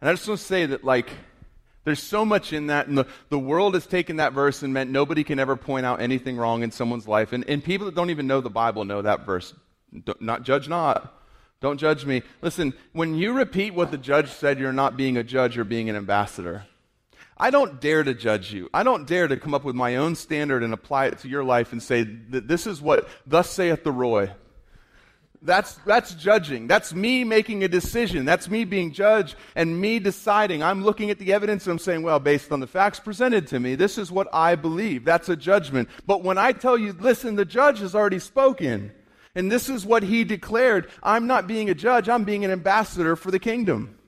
And 0.00 0.08
I 0.08 0.12
just 0.12 0.28
want 0.28 0.38
to 0.38 0.46
say 0.46 0.66
that, 0.66 0.84
like, 0.84 1.10
there's 1.84 2.02
so 2.02 2.24
much 2.24 2.52
in 2.52 2.68
that, 2.68 2.86
and 2.86 2.96
the, 2.96 3.06
the 3.28 3.38
world 3.38 3.74
has 3.74 3.86
taken 3.86 4.16
that 4.16 4.32
verse 4.32 4.62
and 4.62 4.72
meant 4.72 4.90
nobody 4.90 5.24
can 5.24 5.38
ever 5.38 5.56
point 5.56 5.84
out 5.84 6.00
anything 6.00 6.36
wrong 6.36 6.62
in 6.62 6.70
someone's 6.70 7.08
life. 7.08 7.32
And, 7.32 7.48
and 7.48 7.62
people 7.62 7.86
that 7.86 7.94
don't 7.94 8.10
even 8.10 8.26
know 8.26 8.40
the 8.40 8.50
Bible 8.50 8.84
know 8.84 9.02
that 9.02 9.26
verse. 9.26 9.52
not 10.20 10.44
judge 10.44 10.68
not. 10.68 11.18
Don't 11.60 11.78
judge 11.78 12.04
me. 12.04 12.22
Listen, 12.40 12.74
when 12.92 13.14
you 13.14 13.32
repeat 13.32 13.74
what 13.74 13.90
the 13.90 13.98
judge 13.98 14.28
said, 14.30 14.58
you're 14.58 14.72
not 14.72 14.96
being 14.96 15.16
a 15.16 15.22
judge, 15.22 15.56
you're 15.56 15.64
being 15.64 15.88
an 15.88 15.96
ambassador. 15.96 16.66
I 17.36 17.50
don't 17.50 17.80
dare 17.80 18.04
to 18.04 18.14
judge 18.14 18.52
you. 18.52 18.68
I 18.72 18.82
don't 18.82 19.06
dare 19.06 19.26
to 19.26 19.36
come 19.36 19.54
up 19.54 19.64
with 19.64 19.74
my 19.74 19.96
own 19.96 20.14
standard 20.14 20.62
and 20.62 20.72
apply 20.72 21.06
it 21.06 21.18
to 21.20 21.28
your 21.28 21.42
life 21.42 21.72
and 21.72 21.82
say, 21.82 22.04
this 22.04 22.66
is 22.66 22.80
what 22.80 23.08
thus 23.26 23.50
saith 23.50 23.82
the 23.84 23.92
Roy. 23.92 24.30
That's, 25.44 25.74
that's 25.84 26.14
judging. 26.14 26.68
That's 26.68 26.94
me 26.94 27.24
making 27.24 27.64
a 27.64 27.68
decision. 27.68 28.24
That's 28.24 28.48
me 28.48 28.64
being 28.64 28.92
judged 28.92 29.34
and 29.56 29.80
me 29.80 29.98
deciding. 29.98 30.62
I'm 30.62 30.84
looking 30.84 31.10
at 31.10 31.18
the 31.18 31.32
evidence 31.32 31.66
and 31.66 31.72
I'm 31.72 31.78
saying, 31.78 32.02
well, 32.02 32.20
based 32.20 32.52
on 32.52 32.60
the 32.60 32.66
facts 32.66 33.00
presented 33.00 33.48
to 33.48 33.58
me, 33.58 33.74
this 33.74 33.98
is 33.98 34.12
what 34.12 34.28
I 34.32 34.54
believe. 34.54 35.04
That's 35.04 35.28
a 35.28 35.36
judgment. 35.36 35.88
But 36.06 36.22
when 36.22 36.38
I 36.38 36.52
tell 36.52 36.78
you, 36.78 36.92
listen, 36.92 37.34
the 37.34 37.44
judge 37.44 37.80
has 37.80 37.94
already 37.94 38.20
spoken 38.20 38.92
and 39.34 39.50
this 39.50 39.68
is 39.68 39.86
what 39.86 40.02
he 40.02 40.24
declared, 40.24 40.90
I'm 41.02 41.26
not 41.26 41.46
being 41.46 41.70
a 41.70 41.74
judge, 41.74 42.08
I'm 42.08 42.24
being 42.24 42.44
an 42.44 42.50
ambassador 42.50 43.16
for 43.16 43.30
the 43.30 43.38
kingdom. 43.38 43.98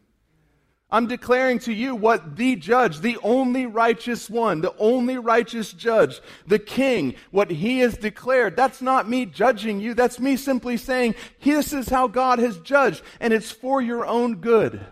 I'm 0.94 1.08
declaring 1.08 1.58
to 1.60 1.72
you 1.72 1.96
what 1.96 2.36
the 2.36 2.54
judge, 2.54 3.00
the 3.00 3.18
only 3.24 3.66
righteous 3.66 4.30
one, 4.30 4.60
the 4.60 4.76
only 4.78 5.18
righteous 5.18 5.72
judge, 5.72 6.20
the 6.46 6.60
king, 6.60 7.16
what 7.32 7.50
he 7.50 7.80
has 7.80 7.96
declared. 7.96 8.54
That's 8.54 8.80
not 8.80 9.08
me 9.08 9.26
judging 9.26 9.80
you. 9.80 9.94
That's 9.94 10.20
me 10.20 10.36
simply 10.36 10.76
saying, 10.76 11.16
this 11.42 11.72
is 11.72 11.88
how 11.88 12.06
God 12.06 12.38
has 12.38 12.58
judged, 12.58 13.02
and 13.18 13.32
it's 13.32 13.50
for 13.50 13.82
your 13.82 14.06
own 14.06 14.36
good. 14.36 14.86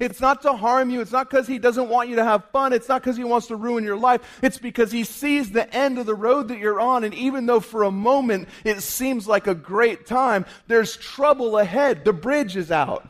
It's 0.00 0.18
not 0.18 0.40
to 0.42 0.54
harm 0.54 0.88
you. 0.88 1.02
It's 1.02 1.12
not 1.12 1.28
because 1.28 1.46
he 1.46 1.58
doesn't 1.58 1.90
want 1.90 2.08
you 2.08 2.16
to 2.16 2.24
have 2.24 2.46
fun. 2.46 2.72
It's 2.72 2.88
not 2.88 3.02
because 3.02 3.18
he 3.18 3.24
wants 3.24 3.48
to 3.48 3.56
ruin 3.56 3.84
your 3.84 3.98
life. 3.98 4.22
It's 4.42 4.56
because 4.56 4.90
he 4.90 5.04
sees 5.04 5.50
the 5.50 5.70
end 5.74 5.98
of 5.98 6.06
the 6.06 6.14
road 6.14 6.48
that 6.48 6.58
you're 6.58 6.80
on. 6.80 7.04
And 7.04 7.12
even 7.12 7.44
though 7.44 7.60
for 7.60 7.82
a 7.82 7.90
moment 7.90 8.48
it 8.64 8.80
seems 8.80 9.28
like 9.28 9.46
a 9.46 9.54
great 9.54 10.06
time, 10.06 10.46
there's 10.68 10.96
trouble 10.96 11.58
ahead. 11.58 12.06
The 12.06 12.14
bridge 12.14 12.56
is 12.56 12.70
out. 12.70 13.06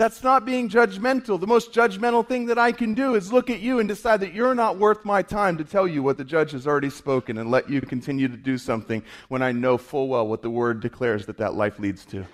That's 0.00 0.22
not 0.22 0.46
being 0.46 0.70
judgmental. 0.70 1.38
The 1.38 1.46
most 1.46 1.74
judgmental 1.74 2.26
thing 2.26 2.46
that 2.46 2.58
I 2.58 2.72
can 2.72 2.94
do 2.94 3.16
is 3.16 3.34
look 3.34 3.50
at 3.50 3.60
you 3.60 3.80
and 3.80 3.86
decide 3.86 4.20
that 4.20 4.32
you're 4.32 4.54
not 4.54 4.78
worth 4.78 5.04
my 5.04 5.20
time 5.20 5.58
to 5.58 5.64
tell 5.64 5.86
you 5.86 6.02
what 6.02 6.16
the 6.16 6.24
judge 6.24 6.52
has 6.52 6.66
already 6.66 6.88
spoken 6.88 7.36
and 7.36 7.50
let 7.50 7.68
you 7.68 7.82
continue 7.82 8.26
to 8.26 8.36
do 8.38 8.56
something 8.56 9.02
when 9.28 9.42
I 9.42 9.52
know 9.52 9.76
full 9.76 10.08
well 10.08 10.26
what 10.26 10.40
the 10.40 10.48
word 10.48 10.80
declares 10.80 11.26
that 11.26 11.36
that 11.36 11.52
life 11.52 11.78
leads 11.78 12.06
to. 12.06 12.24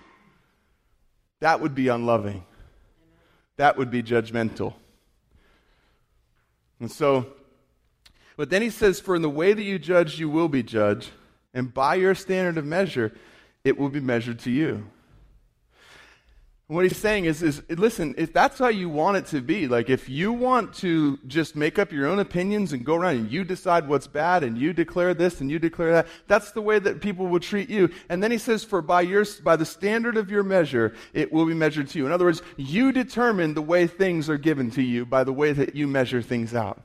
That 1.41 1.61
would 1.61 1.75
be 1.75 1.89
unloving. 1.89 2.45
That 3.57 3.77
would 3.77 3.91
be 3.91 4.01
judgmental. 4.01 4.75
And 6.79 6.89
so, 6.89 7.27
but 8.37 8.49
then 8.49 8.63
he 8.63 8.71
says, 8.71 9.01
For 9.01 9.17
in 9.17 9.23
the 9.23 9.29
way 9.29 9.55
that 9.55 9.65
you 9.65 9.81
judge, 9.81 10.21
you 10.21 10.31
will 10.31 10.49
be 10.49 10.63
judged, 10.63 11.11
and 11.53 11.75
by 11.75 11.97
your 11.97 12.15
standard 12.15 12.59
of 12.59 12.65
measure, 12.65 13.13
it 13.65 13.77
will 13.77 13.89
be 13.89 13.99
measured 13.99 14.39
to 14.39 14.53
you 14.53 14.87
what 16.69 16.85
he's 16.85 16.97
saying 16.97 17.27
is, 17.27 17.45
is, 17.45 17.63
listen, 17.69 18.13
if 18.19 18.33
that's 18.33 18.59
how 18.59 18.67
you 18.67 18.89
want 18.89 19.17
it 19.17 19.27
to 19.27 19.41
be, 19.41 19.69
like 19.69 19.89
if 19.89 20.09
you 20.09 20.33
want 20.33 20.75
to 20.75 21.17
just 21.29 21.55
make 21.55 21.79
up 21.79 21.93
your 21.93 22.09
own 22.09 22.19
opinions 22.19 22.73
and 22.73 22.85
go 22.85 22.97
around 22.97 23.17
and 23.17 23.31
you 23.31 23.45
decide 23.45 23.87
what's 23.87 24.09
bad 24.09 24.43
and 24.43 24.59
you 24.59 24.73
declare 24.73 25.15
this 25.15 25.41
and 25.41 25.49
you 25.49 25.61
declare 25.61 25.93
that, 25.93 26.09
that's 26.27 26.51
the 26.51 26.61
way 26.61 26.81
that 26.81 27.01
people 27.01 27.29
will 27.29 27.39
treat 27.39 27.71
you. 27.71 27.89
And 28.09 28.21
then 28.21 28.33
he 28.33 28.39
says, 28.39 28.65
for 28.65 28.83
by 28.83 29.03
your, 29.03 29.25
by 29.45 29.55
the 29.55 29.65
standard 29.65 30.17
of 30.17 30.29
your 30.29 30.43
measure, 30.43 30.93
it 31.13 31.33
will 31.33 31.47
be 31.47 31.55
measured 31.55 31.87
to 31.91 31.99
you. 31.99 32.07
In 32.07 32.11
other 32.11 32.25
words, 32.25 32.43
you 32.57 32.91
determine 32.91 33.55
the 33.55 33.63
way 33.63 33.87
things 33.87 34.29
are 34.29 34.39
given 34.39 34.69
to 34.73 34.83
you 34.83 35.07
by 35.07 35.23
the 35.23 35.33
way 35.33 35.53
that 35.53 35.77
you 35.77 35.87
measure 35.87 36.21
things 36.21 36.53
out. 36.53 36.83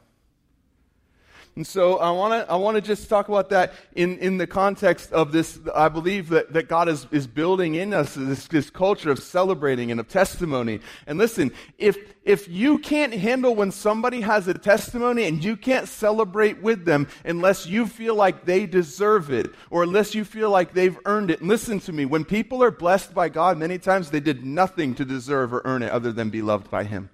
And 1.57 1.67
so 1.67 1.97
I 1.97 2.11
want 2.11 2.33
to 2.33 2.49
I 2.49 2.55
want 2.55 2.75
to 2.75 2.81
just 2.81 3.09
talk 3.09 3.27
about 3.27 3.49
that 3.49 3.73
in, 3.93 4.17
in 4.19 4.37
the 4.37 4.47
context 4.47 5.11
of 5.11 5.33
this. 5.33 5.59
I 5.75 5.89
believe 5.89 6.29
that, 6.29 6.53
that 6.53 6.69
God 6.69 6.87
is, 6.87 7.07
is 7.11 7.27
building 7.27 7.75
in 7.75 7.93
us 7.93 8.15
this, 8.15 8.47
this 8.47 8.69
culture 8.69 9.11
of 9.11 9.19
celebrating 9.19 9.91
and 9.91 9.99
of 9.99 10.07
testimony. 10.07 10.79
And 11.07 11.19
listen, 11.19 11.51
if 11.77 11.97
if 12.23 12.47
you 12.47 12.77
can't 12.77 13.13
handle 13.13 13.53
when 13.53 13.71
somebody 13.71 14.21
has 14.21 14.47
a 14.47 14.53
testimony 14.53 15.25
and 15.25 15.43
you 15.43 15.57
can't 15.57 15.89
celebrate 15.89 16.61
with 16.61 16.85
them 16.85 17.09
unless 17.25 17.65
you 17.67 17.85
feel 17.85 18.15
like 18.15 18.45
they 18.45 18.65
deserve 18.65 19.29
it 19.29 19.53
or 19.69 19.83
unless 19.83 20.15
you 20.15 20.23
feel 20.23 20.49
like 20.49 20.73
they've 20.73 20.97
earned 21.03 21.31
it. 21.31 21.41
And 21.41 21.49
listen 21.49 21.81
to 21.81 21.91
me, 21.91 22.05
when 22.05 22.23
people 22.23 22.63
are 22.63 22.71
blessed 22.71 23.13
by 23.13 23.27
God, 23.27 23.57
many 23.57 23.77
times 23.77 24.09
they 24.09 24.21
did 24.21 24.45
nothing 24.45 24.95
to 24.95 25.03
deserve 25.03 25.53
or 25.53 25.61
earn 25.65 25.83
it 25.83 25.91
other 25.91 26.13
than 26.13 26.29
be 26.29 26.41
loved 26.41 26.71
by 26.71 26.85
Him. 26.85 27.09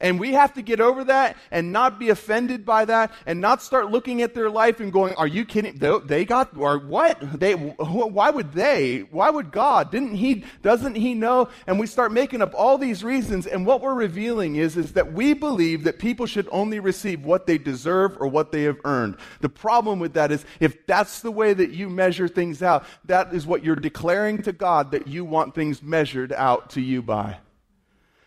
And 0.00 0.18
we 0.18 0.32
have 0.32 0.54
to 0.54 0.62
get 0.62 0.80
over 0.80 1.04
that 1.04 1.36
and 1.50 1.72
not 1.72 1.98
be 1.98 2.08
offended 2.08 2.64
by 2.64 2.86
that 2.86 3.12
and 3.26 3.40
not 3.40 3.62
start 3.62 3.90
looking 3.90 4.22
at 4.22 4.34
their 4.34 4.48
life 4.48 4.80
and 4.80 4.90
going, 4.90 5.14
Are 5.14 5.26
you 5.26 5.44
kidding? 5.44 5.76
They 6.06 6.24
got, 6.24 6.56
or 6.56 6.78
what? 6.78 7.18
They, 7.38 7.52
why 7.54 8.30
would 8.30 8.52
they? 8.52 9.00
Why 9.10 9.28
would 9.28 9.50
God? 9.52 9.90
Didn't 9.90 10.14
He, 10.14 10.44
doesn't 10.62 10.94
He 10.94 11.14
know? 11.14 11.48
And 11.66 11.78
we 11.78 11.86
start 11.86 12.12
making 12.12 12.40
up 12.40 12.54
all 12.54 12.78
these 12.78 13.04
reasons. 13.04 13.46
And 13.46 13.66
what 13.66 13.82
we're 13.82 13.94
revealing 13.94 14.56
is, 14.56 14.76
is 14.76 14.94
that 14.94 15.12
we 15.12 15.34
believe 15.34 15.84
that 15.84 15.98
people 15.98 16.26
should 16.26 16.48
only 16.50 16.80
receive 16.80 17.24
what 17.24 17.46
they 17.46 17.58
deserve 17.58 18.16
or 18.20 18.26
what 18.26 18.52
they 18.52 18.62
have 18.62 18.80
earned. 18.84 19.16
The 19.40 19.48
problem 19.50 19.98
with 19.98 20.14
that 20.14 20.32
is, 20.32 20.44
if 20.60 20.86
that's 20.86 21.20
the 21.20 21.30
way 21.30 21.52
that 21.52 21.70
you 21.70 21.90
measure 21.90 22.28
things 22.28 22.62
out, 22.62 22.84
that 23.04 23.34
is 23.34 23.46
what 23.46 23.62
you're 23.62 23.76
declaring 23.76 24.42
to 24.42 24.52
God 24.52 24.92
that 24.92 25.06
you 25.06 25.24
want 25.24 25.54
things 25.54 25.82
measured 25.82 26.32
out 26.32 26.70
to 26.70 26.80
you 26.80 27.02
by 27.02 27.36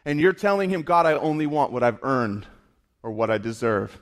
and 0.05 0.19
you're 0.19 0.33
telling 0.33 0.69
him, 0.69 0.81
God, 0.81 1.05
I 1.05 1.13
only 1.13 1.45
want 1.45 1.71
what 1.71 1.83
I've 1.83 2.03
earned 2.03 2.45
or 3.01 3.11
what 3.11 3.29
I 3.29 3.37
deserve. 3.37 3.99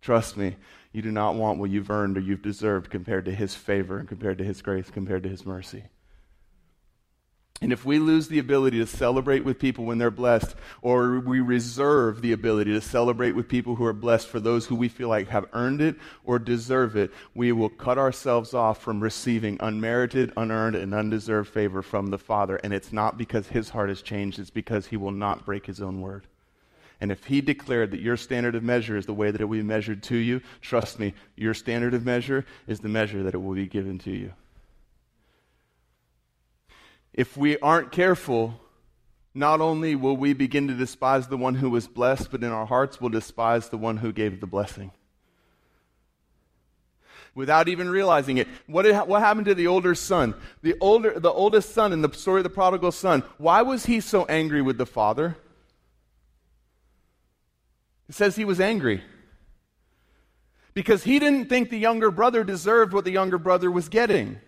Trust 0.00 0.36
me, 0.36 0.56
you 0.92 1.02
do 1.02 1.12
not 1.12 1.34
want 1.34 1.58
what 1.58 1.70
you've 1.70 1.90
earned 1.90 2.16
or 2.16 2.20
you've 2.20 2.42
deserved 2.42 2.90
compared 2.90 3.24
to 3.26 3.34
his 3.34 3.54
favor 3.54 3.98
and 3.98 4.08
compared 4.08 4.38
to 4.38 4.44
his 4.44 4.62
grace, 4.62 4.90
compared 4.90 5.22
to 5.24 5.28
his 5.28 5.44
mercy. 5.44 5.84
And 7.62 7.74
if 7.74 7.84
we 7.84 7.98
lose 7.98 8.28
the 8.28 8.38
ability 8.38 8.78
to 8.78 8.86
celebrate 8.86 9.44
with 9.44 9.58
people 9.58 9.84
when 9.84 9.98
they're 9.98 10.10
blessed, 10.10 10.56
or 10.80 11.20
we 11.20 11.40
reserve 11.40 12.22
the 12.22 12.32
ability 12.32 12.72
to 12.72 12.80
celebrate 12.80 13.32
with 13.32 13.48
people 13.48 13.74
who 13.74 13.84
are 13.84 13.92
blessed 13.92 14.28
for 14.28 14.40
those 14.40 14.64
who 14.64 14.74
we 14.74 14.88
feel 14.88 15.08
like 15.08 15.28
have 15.28 15.46
earned 15.52 15.82
it 15.82 15.96
or 16.24 16.38
deserve 16.38 16.96
it, 16.96 17.10
we 17.34 17.52
will 17.52 17.68
cut 17.68 17.98
ourselves 17.98 18.54
off 18.54 18.80
from 18.80 19.02
receiving 19.02 19.58
unmerited, 19.60 20.32
unearned, 20.38 20.74
and 20.74 20.94
undeserved 20.94 21.50
favor 21.52 21.82
from 21.82 22.06
the 22.06 22.16
Father. 22.16 22.56
And 22.64 22.72
it's 22.72 22.94
not 22.94 23.18
because 23.18 23.48
his 23.48 23.68
heart 23.68 23.90
has 23.90 24.00
changed, 24.00 24.38
it's 24.38 24.48
because 24.48 24.86
he 24.86 24.96
will 24.96 25.10
not 25.10 25.44
break 25.44 25.66
his 25.66 25.82
own 25.82 26.00
word. 26.00 26.26
And 26.98 27.12
if 27.12 27.26
he 27.26 27.42
declared 27.42 27.90
that 27.90 28.00
your 28.00 28.16
standard 28.16 28.54
of 28.54 28.62
measure 28.62 28.96
is 28.96 29.04
the 29.04 29.12
way 29.12 29.30
that 29.30 29.40
it 29.40 29.44
will 29.44 29.58
be 29.58 29.62
measured 29.62 30.02
to 30.04 30.16
you, 30.16 30.40
trust 30.62 30.98
me, 30.98 31.12
your 31.36 31.52
standard 31.52 31.92
of 31.92 32.06
measure 32.06 32.46
is 32.66 32.80
the 32.80 32.88
measure 32.88 33.22
that 33.22 33.34
it 33.34 33.38
will 33.38 33.54
be 33.54 33.66
given 33.66 33.98
to 34.00 34.10
you 34.10 34.32
if 37.12 37.36
we 37.36 37.58
aren't 37.58 37.92
careful, 37.92 38.60
not 39.34 39.60
only 39.60 39.94
will 39.94 40.16
we 40.16 40.32
begin 40.32 40.68
to 40.68 40.74
despise 40.74 41.28
the 41.28 41.36
one 41.36 41.54
who 41.54 41.70
was 41.70 41.86
blessed, 41.86 42.30
but 42.30 42.42
in 42.42 42.50
our 42.50 42.66
hearts 42.66 43.00
we'll 43.00 43.10
despise 43.10 43.68
the 43.68 43.78
one 43.78 43.98
who 43.98 44.12
gave 44.12 44.40
the 44.40 44.46
blessing. 44.46 44.90
Without 47.34 47.68
even 47.68 47.88
realizing 47.88 48.38
it. 48.38 48.48
What, 48.66 48.82
did, 48.82 48.96
what 49.06 49.22
happened 49.22 49.46
to 49.46 49.54
the 49.54 49.68
older 49.68 49.94
son? 49.94 50.34
The, 50.62 50.74
older, 50.80 51.18
the 51.18 51.30
oldest 51.30 51.72
son 51.74 51.92
in 51.92 52.02
the 52.02 52.12
story 52.12 52.40
of 52.40 52.44
the 52.44 52.50
prodigal 52.50 52.90
son, 52.90 53.22
why 53.38 53.62
was 53.62 53.86
he 53.86 54.00
so 54.00 54.24
angry 54.24 54.62
with 54.62 54.78
the 54.78 54.86
father? 54.86 55.36
It 58.08 58.16
says 58.16 58.34
he 58.34 58.44
was 58.44 58.60
angry. 58.60 59.02
Because 60.74 61.04
he 61.04 61.20
didn't 61.20 61.48
think 61.48 61.70
the 61.70 61.78
younger 61.78 62.10
brother 62.10 62.42
deserved 62.42 62.92
what 62.92 63.04
the 63.04 63.12
younger 63.12 63.38
brother 63.38 63.70
was 63.70 63.88
getting. 63.88 64.40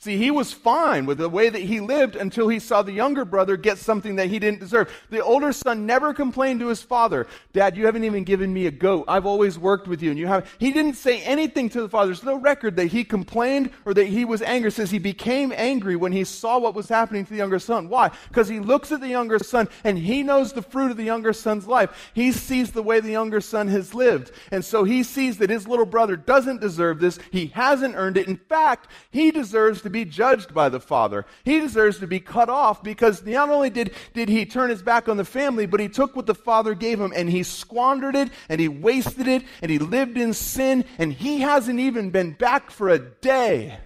See, 0.00 0.16
he 0.16 0.30
was 0.30 0.52
fine 0.52 1.06
with 1.06 1.18
the 1.18 1.28
way 1.28 1.48
that 1.48 1.62
he 1.62 1.80
lived 1.80 2.14
until 2.14 2.46
he 2.46 2.60
saw 2.60 2.82
the 2.82 2.92
younger 2.92 3.24
brother 3.24 3.56
get 3.56 3.78
something 3.78 4.14
that 4.14 4.28
he 4.28 4.38
didn't 4.38 4.60
deserve. 4.60 4.92
The 5.10 5.20
older 5.20 5.52
son 5.52 5.86
never 5.86 6.14
complained 6.14 6.60
to 6.60 6.68
his 6.68 6.80
father, 6.80 7.26
Dad, 7.52 7.76
you 7.76 7.84
haven't 7.84 8.04
even 8.04 8.22
given 8.22 8.54
me 8.54 8.66
a 8.66 8.70
goat. 8.70 9.06
I've 9.08 9.26
always 9.26 9.58
worked 9.58 9.88
with 9.88 10.00
you. 10.00 10.10
And 10.10 10.18
you 10.18 10.28
have 10.28 10.48
he 10.60 10.70
didn't 10.70 10.94
say 10.94 11.20
anything 11.22 11.68
to 11.70 11.80
the 11.80 11.88
father. 11.88 12.06
There's 12.06 12.22
no 12.22 12.36
record 12.36 12.76
that 12.76 12.86
he 12.86 13.02
complained 13.02 13.72
or 13.84 13.92
that 13.94 14.06
he 14.06 14.24
was 14.24 14.40
angry. 14.40 14.68
It 14.68 14.74
says 14.74 14.92
he 14.92 15.00
became 15.00 15.52
angry 15.56 15.96
when 15.96 16.12
he 16.12 16.22
saw 16.22 16.58
what 16.58 16.76
was 16.76 16.88
happening 16.88 17.24
to 17.24 17.30
the 17.30 17.36
younger 17.36 17.58
son. 17.58 17.88
Why? 17.88 18.12
Because 18.28 18.46
he 18.46 18.60
looks 18.60 18.92
at 18.92 19.00
the 19.00 19.08
younger 19.08 19.40
son 19.40 19.68
and 19.82 19.98
he 19.98 20.22
knows 20.22 20.52
the 20.52 20.62
fruit 20.62 20.92
of 20.92 20.96
the 20.96 21.02
younger 21.02 21.32
son's 21.32 21.66
life. 21.66 22.12
He 22.14 22.30
sees 22.30 22.70
the 22.70 22.84
way 22.84 23.00
the 23.00 23.10
younger 23.10 23.40
son 23.40 23.66
has 23.66 23.94
lived. 23.94 24.30
And 24.52 24.64
so 24.64 24.84
he 24.84 25.02
sees 25.02 25.38
that 25.38 25.50
his 25.50 25.66
little 25.66 25.86
brother 25.86 26.16
doesn't 26.16 26.60
deserve 26.60 27.00
this. 27.00 27.18
He 27.32 27.46
hasn't 27.48 27.96
earned 27.96 28.16
it. 28.16 28.28
In 28.28 28.36
fact, 28.36 28.86
he 29.10 29.32
deserves 29.32 29.82
to 29.88 29.92
be 29.92 30.04
judged 30.04 30.52
by 30.54 30.68
the 30.68 30.80
Father. 30.80 31.24
He 31.44 31.60
deserves 31.60 31.98
to 31.98 32.06
be 32.06 32.20
cut 32.20 32.48
off 32.48 32.82
because 32.82 33.24
not 33.24 33.48
only 33.48 33.70
did, 33.70 33.94
did 34.12 34.28
he 34.28 34.44
turn 34.44 34.70
his 34.70 34.82
back 34.82 35.08
on 35.08 35.16
the 35.16 35.24
family, 35.24 35.66
but 35.66 35.80
he 35.80 35.88
took 35.88 36.14
what 36.14 36.26
the 36.26 36.34
Father 36.34 36.74
gave 36.74 37.00
him 37.00 37.12
and 37.16 37.28
he 37.28 37.42
squandered 37.42 38.14
it 38.14 38.30
and 38.48 38.60
he 38.60 38.68
wasted 38.68 39.26
it 39.26 39.44
and 39.62 39.70
he 39.70 39.78
lived 39.78 40.18
in 40.18 40.34
sin 40.34 40.84
and 40.98 41.12
he 41.12 41.40
hasn't 41.40 41.80
even 41.80 42.10
been 42.10 42.32
back 42.32 42.70
for 42.70 42.90
a 42.90 42.98
day. 42.98 43.78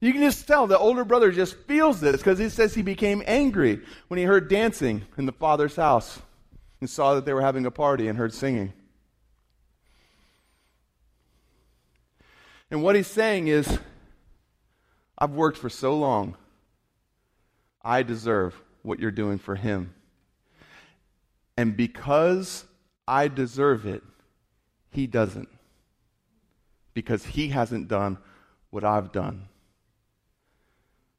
You 0.00 0.12
can 0.12 0.22
just 0.22 0.46
tell 0.46 0.66
the 0.66 0.78
older 0.78 1.04
brother 1.04 1.32
just 1.32 1.56
feels 1.66 2.00
this 2.00 2.18
because 2.18 2.38
he 2.38 2.50
says 2.50 2.74
he 2.74 2.82
became 2.82 3.22
angry 3.26 3.80
when 4.08 4.18
he 4.18 4.24
heard 4.24 4.48
dancing 4.48 5.02
in 5.16 5.24
the 5.24 5.32
father's 5.32 5.76
house 5.76 6.20
and 6.80 6.90
saw 6.90 7.14
that 7.14 7.24
they 7.24 7.32
were 7.32 7.40
having 7.40 7.64
a 7.64 7.70
party 7.70 8.06
and 8.06 8.18
heard 8.18 8.34
singing. 8.34 8.74
And 12.70 12.82
what 12.82 12.96
he's 12.96 13.06
saying 13.06 13.48
is, 13.48 13.78
I've 15.18 15.30
worked 15.30 15.58
for 15.58 15.70
so 15.70 15.96
long. 15.96 16.36
I 17.82 18.02
deserve 18.02 18.54
what 18.82 18.98
you're 18.98 19.10
doing 19.10 19.38
for 19.38 19.54
him. 19.54 19.94
And 21.56 21.76
because 21.76 22.64
I 23.06 23.28
deserve 23.28 23.86
it, 23.86 24.02
he 24.90 25.06
doesn't. 25.06 25.48
Because 26.92 27.24
he 27.24 27.48
hasn't 27.48 27.88
done 27.88 28.18
what 28.70 28.84
I've 28.84 29.12
done 29.12 29.48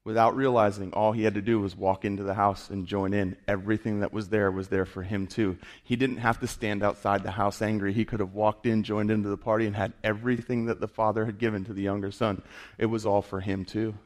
without 0.08 0.34
realizing 0.34 0.90
all 0.94 1.12
he 1.12 1.24
had 1.24 1.34
to 1.34 1.42
do 1.42 1.60
was 1.60 1.76
walk 1.76 2.02
into 2.02 2.22
the 2.22 2.32
house 2.32 2.70
and 2.70 2.86
join 2.86 3.12
in. 3.12 3.36
Everything 3.46 4.00
that 4.00 4.10
was 4.10 4.30
there 4.30 4.50
was 4.50 4.68
there 4.68 4.86
for 4.86 5.02
him 5.02 5.26
too. 5.26 5.58
He 5.84 5.96
didn't 5.96 6.16
have 6.16 6.40
to 6.40 6.46
stand 6.46 6.82
outside 6.82 7.22
the 7.22 7.30
house 7.30 7.60
angry. 7.60 7.92
He 7.92 8.06
could 8.06 8.20
have 8.20 8.32
walked 8.32 8.64
in, 8.64 8.84
joined 8.84 9.10
into 9.10 9.28
the 9.28 9.36
party, 9.36 9.66
and 9.66 9.76
had 9.76 9.92
everything 10.02 10.64
that 10.64 10.80
the 10.80 10.88
father 10.88 11.26
had 11.26 11.36
given 11.36 11.66
to 11.66 11.74
the 11.74 11.82
younger 11.82 12.10
son. 12.10 12.40
It 12.78 12.86
was 12.86 13.04
all 13.04 13.20
for 13.20 13.40
him 13.40 13.66
too. 13.66 13.96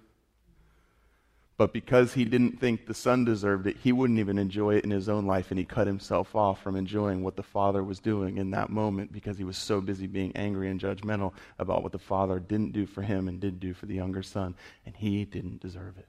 But 1.62 1.72
because 1.72 2.14
he 2.14 2.24
didn't 2.24 2.58
think 2.58 2.86
the 2.86 2.92
son 2.92 3.24
deserved 3.24 3.68
it, 3.68 3.76
he 3.76 3.92
wouldn't 3.92 4.18
even 4.18 4.36
enjoy 4.36 4.74
it 4.74 4.84
in 4.84 4.90
his 4.90 5.08
own 5.08 5.26
life, 5.26 5.52
and 5.52 5.60
he 5.60 5.64
cut 5.64 5.86
himself 5.86 6.34
off 6.34 6.60
from 6.60 6.74
enjoying 6.74 7.22
what 7.22 7.36
the 7.36 7.44
father 7.44 7.84
was 7.84 8.00
doing 8.00 8.36
in 8.36 8.50
that 8.50 8.68
moment 8.68 9.12
because 9.12 9.38
he 9.38 9.44
was 9.44 9.56
so 9.56 9.80
busy 9.80 10.08
being 10.08 10.34
angry 10.34 10.68
and 10.68 10.80
judgmental 10.80 11.32
about 11.60 11.84
what 11.84 11.92
the 11.92 12.00
father 12.00 12.40
didn't 12.40 12.72
do 12.72 12.84
for 12.84 13.02
him 13.02 13.28
and 13.28 13.38
did 13.38 13.60
do 13.60 13.74
for 13.74 13.86
the 13.86 13.94
younger 13.94 14.24
son, 14.24 14.56
and 14.84 14.96
he 14.96 15.24
didn't 15.24 15.60
deserve 15.60 15.98
it. 15.98 16.08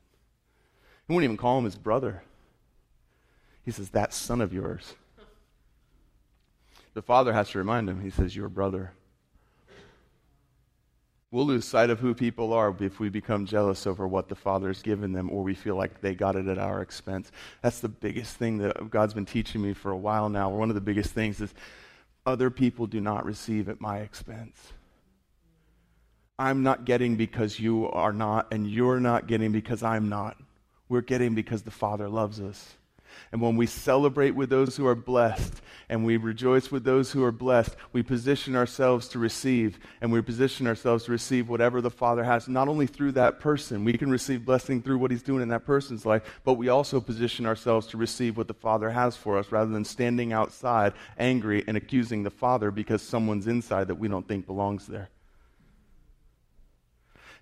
He 1.07 1.13
wouldn't 1.13 1.25
even 1.25 1.37
call 1.37 1.59
him 1.59 1.65
his 1.65 1.75
brother. 1.75 2.23
He 3.63 3.69
says, 3.69 3.91
That 3.91 4.11
son 4.11 4.41
of 4.41 4.53
yours. 4.53 4.95
The 6.95 7.03
father 7.03 7.31
has 7.31 7.51
to 7.51 7.59
remind 7.59 7.87
him, 7.87 8.01
he 8.01 8.09
says, 8.09 8.35
Your 8.35 8.49
brother. 8.49 8.93
We'll 11.33 11.47
lose 11.47 11.65
sight 11.65 11.89
of 11.89 11.99
who 11.99 12.13
people 12.13 12.53
are 12.53 12.75
if 12.79 12.99
we 12.99 13.09
become 13.09 13.47
jealous 13.47 13.87
over 13.87 14.07
what 14.07 14.29
the 14.29 14.35
Father's 14.35 14.83
given 14.83 15.13
them 15.13 15.31
or 15.31 15.41
we 15.41 15.55
feel 15.55 15.75
like 15.75 15.99
they 15.99 16.13
got 16.13 16.35
it 16.35 16.47
at 16.47 16.59
our 16.59 16.83
expense. 16.83 17.31
That's 17.63 17.79
the 17.79 17.89
biggest 17.89 18.37
thing 18.37 18.59
that 18.59 18.91
God's 18.91 19.15
been 19.15 19.25
teaching 19.25 19.59
me 19.59 19.73
for 19.73 19.89
a 19.89 19.97
while 19.97 20.29
now. 20.29 20.51
One 20.51 20.69
of 20.69 20.75
the 20.75 20.79
biggest 20.79 21.09
things 21.09 21.41
is 21.41 21.51
other 22.23 22.51
people 22.51 22.85
do 22.85 23.01
not 23.01 23.25
receive 23.25 23.67
at 23.67 23.81
my 23.81 24.01
expense. 24.01 24.73
I'm 26.37 26.61
not 26.61 26.85
getting 26.85 27.15
because 27.15 27.59
you 27.59 27.89
are 27.89 28.13
not, 28.13 28.53
and 28.53 28.69
you're 28.69 28.99
not 28.99 29.25
getting 29.25 29.51
because 29.51 29.81
I'm 29.81 30.09
not. 30.09 30.37
We're 30.87 31.01
getting 31.01 31.33
because 31.33 31.63
the 31.63 31.71
Father 31.71 32.09
loves 32.09 32.39
us. 32.41 32.75
And 33.31 33.41
when 33.41 33.55
we 33.55 33.65
celebrate 33.65 34.31
with 34.31 34.49
those 34.49 34.75
who 34.75 34.87
are 34.87 34.95
blessed 34.95 35.61
and 35.89 36.05
we 36.05 36.17
rejoice 36.17 36.71
with 36.71 36.83
those 36.83 37.11
who 37.11 37.23
are 37.23 37.31
blessed, 37.31 37.75
we 37.91 38.03
position 38.03 38.55
ourselves 38.55 39.07
to 39.09 39.19
receive 39.19 39.79
and 40.01 40.11
we 40.11 40.21
position 40.21 40.67
ourselves 40.67 41.05
to 41.05 41.11
receive 41.11 41.49
whatever 41.49 41.81
the 41.81 41.89
Father 41.89 42.23
has, 42.23 42.47
not 42.47 42.67
only 42.67 42.87
through 42.87 43.13
that 43.13 43.39
person. 43.39 43.83
We 43.83 43.93
can 43.93 44.09
receive 44.09 44.45
blessing 44.45 44.81
through 44.81 44.97
what 44.97 45.11
He's 45.11 45.23
doing 45.23 45.41
in 45.41 45.49
that 45.49 45.65
person's 45.65 46.05
life, 46.05 46.23
but 46.43 46.53
we 46.53 46.69
also 46.69 46.99
position 47.01 47.45
ourselves 47.45 47.87
to 47.87 47.97
receive 47.97 48.37
what 48.37 48.47
the 48.47 48.53
Father 48.53 48.89
has 48.89 49.15
for 49.15 49.37
us 49.37 49.51
rather 49.51 49.71
than 49.71 49.85
standing 49.85 50.33
outside 50.33 50.93
angry 51.17 51.63
and 51.67 51.77
accusing 51.77 52.23
the 52.23 52.31
Father 52.31 52.71
because 52.71 53.01
someone's 53.01 53.47
inside 53.47 53.87
that 53.87 53.95
we 53.95 54.07
don't 54.07 54.27
think 54.27 54.45
belongs 54.45 54.87
there. 54.87 55.09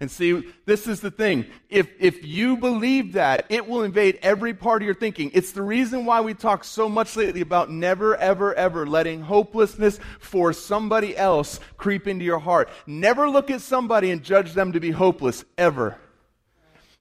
And 0.01 0.10
see, 0.10 0.51
this 0.65 0.88
is 0.88 1.00
the 1.00 1.12
thing. 1.12 1.46
If, 1.70 1.88
if 2.00 2.25
you 2.25 2.58
believe 2.58 3.13
that, 3.13 3.46
it 3.50 3.67
will 3.67 3.84
invade 3.84 4.17
every 4.24 4.51
part 4.51 4.81
of 4.81 4.88
your 4.88 4.96
thinking. 4.96 5.29
It's 5.31 5.51
the 5.51 5.62
reason 5.62 6.05
why 6.05 6.22
we 6.22 6.34
talk 6.34 6.63
so 6.63 6.89
much 6.89 7.15
lately 7.15 7.41
about 7.41 7.70
never, 7.70 8.15
ever, 8.15 8.55
ever 8.55 8.88
letting 8.88 9.22
hopelessness 9.22 10.00
for 10.20 10.53
somebody 10.53 11.15
else 11.15 11.60
creep 11.77 12.08
into 12.08 12.25
your 12.25 12.39
heart. 12.39 12.70
Never 12.88 13.29
look 13.29 13.51
at 13.51 13.62
somebody 13.62 14.10
and 14.10 14.24
judge 14.24 14.53
them 14.53 14.72
to 14.72 14.79
be 14.79 14.89
hopeless, 14.89 15.46
ever. 15.55 16.00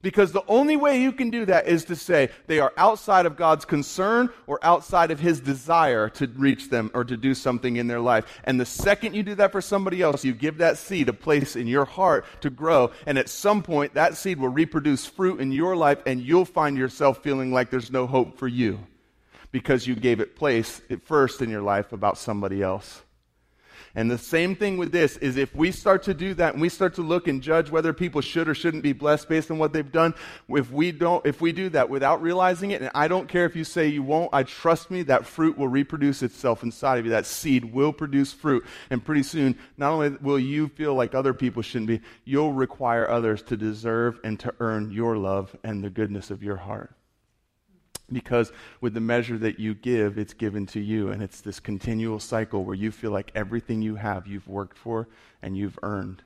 Because 0.01 0.31
the 0.31 0.43
only 0.47 0.75
way 0.75 1.01
you 1.01 1.11
can 1.11 1.29
do 1.29 1.45
that 1.45 1.67
is 1.67 1.85
to 1.85 1.95
say 1.95 2.29
they 2.47 2.59
are 2.59 2.73
outside 2.75 3.25
of 3.25 3.37
God's 3.37 3.65
concern 3.65 4.29
or 4.47 4.59
outside 4.63 5.11
of 5.11 5.19
His 5.19 5.39
desire 5.39 6.09
to 6.09 6.27
reach 6.27 6.69
them 6.69 6.89
or 6.93 7.03
to 7.03 7.15
do 7.15 7.33
something 7.33 7.75
in 7.75 7.87
their 7.87 7.99
life. 7.99 8.25
And 8.43 8.59
the 8.59 8.65
second 8.65 9.15
you 9.15 9.23
do 9.23 9.35
that 9.35 9.51
for 9.51 9.61
somebody 9.61 10.01
else, 10.01 10.25
you 10.25 10.33
give 10.33 10.57
that 10.57 10.77
seed 10.77 11.09
a 11.09 11.13
place 11.13 11.55
in 11.55 11.67
your 11.67 11.85
heart 11.85 12.25
to 12.41 12.49
grow. 12.49 12.91
And 13.05 13.17
at 13.17 13.29
some 13.29 13.61
point, 13.61 13.93
that 13.93 14.17
seed 14.17 14.39
will 14.39 14.49
reproduce 14.49 15.05
fruit 15.05 15.39
in 15.39 15.51
your 15.51 15.75
life, 15.75 15.99
and 16.05 16.21
you'll 16.21 16.45
find 16.45 16.77
yourself 16.77 17.21
feeling 17.21 17.51
like 17.51 17.69
there's 17.69 17.91
no 17.91 18.07
hope 18.07 18.37
for 18.37 18.47
you 18.47 18.79
because 19.51 19.85
you 19.85 19.95
gave 19.95 20.19
it 20.19 20.35
place 20.35 20.81
at 20.89 21.03
first 21.03 21.41
in 21.41 21.49
your 21.49 21.61
life 21.61 21.91
about 21.91 22.17
somebody 22.17 22.61
else. 22.61 23.03
And 23.95 24.09
the 24.09 24.17
same 24.17 24.55
thing 24.55 24.77
with 24.77 24.91
this 24.91 25.17
is 25.17 25.37
if 25.37 25.53
we 25.53 25.71
start 25.71 26.03
to 26.03 26.13
do 26.13 26.33
that 26.35 26.53
and 26.53 26.61
we 26.61 26.69
start 26.69 26.95
to 26.95 27.01
look 27.01 27.27
and 27.27 27.41
judge 27.41 27.69
whether 27.69 27.91
people 27.93 28.21
should 28.21 28.47
or 28.47 28.55
shouldn't 28.55 28.83
be 28.83 28.93
blessed 28.93 29.27
based 29.27 29.51
on 29.51 29.57
what 29.57 29.73
they've 29.73 29.91
done, 29.91 30.13
if 30.49 30.71
we 30.71 30.91
don't, 30.91 31.25
if 31.25 31.41
we 31.41 31.51
do 31.51 31.69
that 31.69 31.89
without 31.89 32.21
realizing 32.21 32.71
it, 32.71 32.81
and 32.81 32.91
I 32.95 33.07
don't 33.07 33.27
care 33.27 33.45
if 33.45 33.55
you 33.55 33.63
say 33.63 33.87
you 33.87 34.03
won't, 34.03 34.29
I 34.33 34.43
trust 34.43 34.89
me, 34.91 35.03
that 35.03 35.25
fruit 35.25 35.57
will 35.57 35.67
reproduce 35.67 36.23
itself 36.23 36.63
inside 36.63 36.99
of 36.99 37.05
you. 37.05 37.11
That 37.11 37.25
seed 37.25 37.65
will 37.65 37.91
produce 37.91 38.31
fruit. 38.31 38.65
And 38.89 39.03
pretty 39.03 39.23
soon, 39.23 39.57
not 39.77 39.91
only 39.91 40.09
will 40.21 40.39
you 40.39 40.69
feel 40.69 40.95
like 40.95 41.13
other 41.13 41.33
people 41.33 41.61
shouldn't 41.61 41.87
be, 41.87 42.01
you'll 42.23 42.53
require 42.53 43.09
others 43.09 43.41
to 43.43 43.57
deserve 43.57 44.19
and 44.23 44.39
to 44.39 44.53
earn 44.59 44.91
your 44.91 45.17
love 45.17 45.55
and 45.63 45.83
the 45.83 45.89
goodness 45.89 46.31
of 46.31 46.43
your 46.43 46.57
heart 46.57 46.95
because 48.11 48.51
with 48.79 48.93
the 48.93 49.01
measure 49.01 49.37
that 49.37 49.59
you 49.59 49.73
give, 49.73 50.17
it's 50.17 50.33
given 50.33 50.65
to 50.67 50.79
you. 50.79 51.09
And 51.09 51.21
it's 51.21 51.41
this 51.41 51.59
continual 51.59 52.19
cycle 52.19 52.63
where 52.63 52.75
you 52.75 52.91
feel 52.91 53.11
like 53.11 53.31
everything 53.35 53.81
you 53.81 53.95
have, 53.95 54.27
you've 54.27 54.47
worked 54.47 54.77
for 54.77 55.07
and 55.41 55.57
you've 55.57 55.79
earned. 55.83 56.23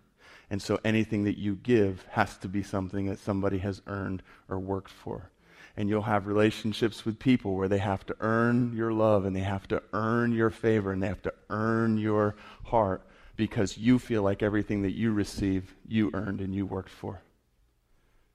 And 0.49 0.61
so 0.61 0.79
anything 0.83 1.23
that 1.23 1.37
you 1.37 1.55
give 1.55 2.05
has 2.11 2.37
to 2.37 2.47
be 2.47 2.63
something 2.63 3.07
that 3.07 3.19
somebody 3.19 3.57
has 3.59 3.81
earned 3.87 4.21
or 4.49 4.59
worked 4.59 4.91
for. 4.91 5.31
And 5.77 5.89
you'll 5.89 6.03
have 6.03 6.27
relationships 6.27 7.03
with 7.03 7.19
people 7.19 7.55
where 7.55 7.67
they 7.67 7.79
have 7.79 8.05
to 8.05 8.15
earn 8.21 8.73
your 8.75 8.93
love 8.93 9.25
and 9.25 9.35
they 9.35 9.41
have 9.41 9.67
to 9.69 9.83
earn 9.91 10.31
your 10.31 10.49
favor 10.49 10.91
and 10.91 11.03
they 11.03 11.07
have 11.07 11.21
to 11.23 11.33
earn 11.49 11.97
your 11.97 12.35
heart 12.63 13.01
because 13.35 13.77
you 13.77 13.99
feel 13.99 14.23
like 14.23 14.41
everything 14.41 14.83
that 14.83 14.93
you 14.93 15.11
receive, 15.11 15.75
you 15.85 16.11
earned 16.13 16.39
and 16.39 16.55
you 16.55 16.65
worked 16.65 16.89
for 16.89 17.21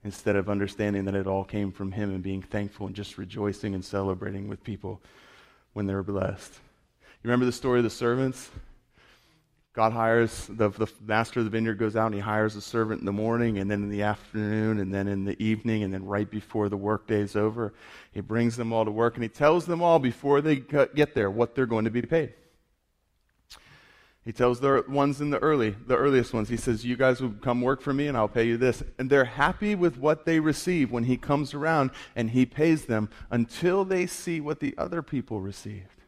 instead 0.04 0.36
of 0.36 0.48
understanding 0.48 1.04
that 1.04 1.14
it 1.14 1.26
all 1.26 1.44
came 1.44 1.70
from 1.72 1.92
Him 1.92 2.10
and 2.10 2.22
being 2.22 2.42
thankful 2.42 2.86
and 2.86 2.96
just 2.96 3.18
rejoicing 3.18 3.74
and 3.74 3.84
celebrating 3.84 4.48
with 4.48 4.64
people 4.64 5.00
when 5.72 5.86
they're 5.86 6.02
blessed. 6.02 6.52
You 7.22 7.28
remember 7.28 7.46
the 7.46 7.52
story 7.52 7.80
of 7.80 7.84
the 7.84 7.90
servants? 7.90 8.50
God 9.72 9.92
hires, 9.92 10.46
the, 10.48 10.70
the 10.70 10.88
master 11.06 11.40
of 11.40 11.44
the 11.44 11.50
vineyard 11.50 11.76
goes 11.76 11.94
out 11.94 12.06
and 12.06 12.14
he 12.14 12.20
hires 12.20 12.56
a 12.56 12.60
servant 12.60 13.00
in 13.00 13.06
the 13.06 13.12
morning 13.12 13.58
and 13.58 13.70
then 13.70 13.84
in 13.84 13.88
the 13.88 14.02
afternoon 14.02 14.80
and 14.80 14.92
then 14.92 15.06
in 15.06 15.24
the 15.24 15.40
evening 15.42 15.84
and 15.84 15.94
then 15.94 16.04
right 16.04 16.28
before 16.28 16.68
the 16.68 16.76
workday 16.76 17.20
is 17.20 17.36
over. 17.36 17.72
He 18.10 18.20
brings 18.20 18.56
them 18.56 18.72
all 18.72 18.84
to 18.84 18.90
work 18.90 19.14
and 19.14 19.22
he 19.22 19.28
tells 19.28 19.66
them 19.66 19.80
all 19.80 20.00
before 20.00 20.40
they 20.40 20.56
get 20.56 21.14
there 21.14 21.30
what 21.30 21.54
they're 21.54 21.66
going 21.66 21.84
to 21.84 21.90
be 21.90 22.02
paid. 22.02 22.34
He 24.30 24.32
tells 24.32 24.60
the 24.60 24.84
ones 24.86 25.20
in 25.20 25.30
the 25.30 25.40
early, 25.40 25.70
the 25.88 25.96
earliest 25.96 26.32
ones, 26.32 26.48
he 26.48 26.56
says, 26.56 26.84
You 26.84 26.96
guys 26.96 27.20
will 27.20 27.32
come 27.42 27.60
work 27.60 27.80
for 27.80 27.92
me 27.92 28.06
and 28.06 28.16
I'll 28.16 28.28
pay 28.28 28.46
you 28.46 28.56
this. 28.56 28.80
And 28.96 29.10
they're 29.10 29.24
happy 29.24 29.74
with 29.74 29.98
what 29.98 30.24
they 30.24 30.38
receive 30.38 30.92
when 30.92 31.02
he 31.02 31.16
comes 31.16 31.52
around 31.52 31.90
and 32.14 32.30
he 32.30 32.46
pays 32.46 32.84
them 32.84 33.10
until 33.28 33.84
they 33.84 34.06
see 34.06 34.40
what 34.40 34.60
the 34.60 34.72
other 34.78 35.02
people 35.02 35.40
received. 35.40 36.04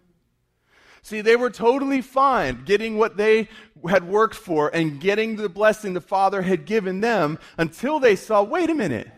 See, 1.03 1.21
they 1.21 1.35
were 1.35 1.51
totally 1.51 2.01
fine 2.01 2.63
getting 2.65 2.97
what 2.97 3.17
they 3.17 3.49
had 3.89 4.05
worked 4.05 4.37
for 4.37 4.73
and 4.73 5.01
getting 5.01 5.35
the 5.35 5.49
blessing 5.49 5.93
the 5.93 6.01
Father 6.01 6.43
had 6.43 6.65
given 6.65 7.01
them 7.01 7.41
until 7.59 7.99
they 7.99 8.15
saw, 8.15 8.41
wait 8.41 8.71
a 8.71 8.75
minute. 8.77 9.11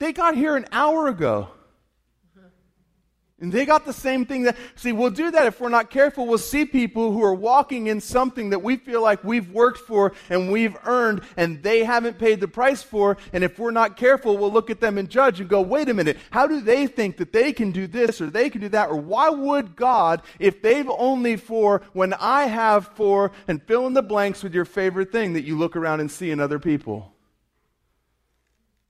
They 0.00 0.12
got 0.12 0.34
here 0.34 0.56
an 0.56 0.66
hour 0.72 1.06
ago. 1.06 1.50
And 3.40 3.52
they 3.52 3.66
got 3.66 3.84
the 3.84 3.92
same 3.92 4.26
thing 4.26 4.44
that, 4.44 4.56
see, 4.76 4.92
we'll 4.92 5.10
do 5.10 5.32
that 5.32 5.46
if 5.46 5.60
we're 5.60 5.68
not 5.68 5.90
careful. 5.90 6.24
We'll 6.24 6.38
see 6.38 6.64
people 6.64 7.12
who 7.12 7.22
are 7.24 7.34
walking 7.34 7.88
in 7.88 8.00
something 8.00 8.50
that 8.50 8.62
we 8.62 8.76
feel 8.76 9.02
like 9.02 9.24
we've 9.24 9.50
worked 9.50 9.80
for 9.80 10.12
and 10.30 10.52
we've 10.52 10.76
earned 10.86 11.22
and 11.36 11.60
they 11.60 11.82
haven't 11.82 12.18
paid 12.18 12.38
the 12.38 12.46
price 12.46 12.84
for. 12.84 13.16
And 13.32 13.42
if 13.42 13.58
we're 13.58 13.72
not 13.72 13.96
careful, 13.96 14.38
we'll 14.38 14.52
look 14.52 14.70
at 14.70 14.80
them 14.80 14.98
and 14.98 15.10
judge 15.10 15.40
and 15.40 15.48
go, 15.48 15.60
wait 15.60 15.88
a 15.88 15.94
minute, 15.94 16.16
how 16.30 16.46
do 16.46 16.60
they 16.60 16.86
think 16.86 17.16
that 17.16 17.32
they 17.32 17.52
can 17.52 17.72
do 17.72 17.88
this 17.88 18.20
or 18.20 18.30
they 18.30 18.50
can 18.50 18.60
do 18.60 18.68
that? 18.68 18.88
Or 18.88 18.96
why 18.96 19.30
would 19.30 19.74
God, 19.74 20.22
if 20.38 20.62
they've 20.62 20.88
only 20.88 21.36
for 21.36 21.82
when 21.92 22.14
I 22.14 22.44
have 22.44 22.86
for, 22.94 23.32
and 23.48 23.60
fill 23.64 23.88
in 23.88 23.94
the 23.94 24.02
blanks 24.02 24.44
with 24.44 24.54
your 24.54 24.64
favorite 24.64 25.10
thing 25.10 25.32
that 25.32 25.44
you 25.44 25.58
look 25.58 25.74
around 25.74 25.98
and 25.98 26.10
see 26.10 26.30
in 26.30 26.38
other 26.38 26.60
people? 26.60 27.13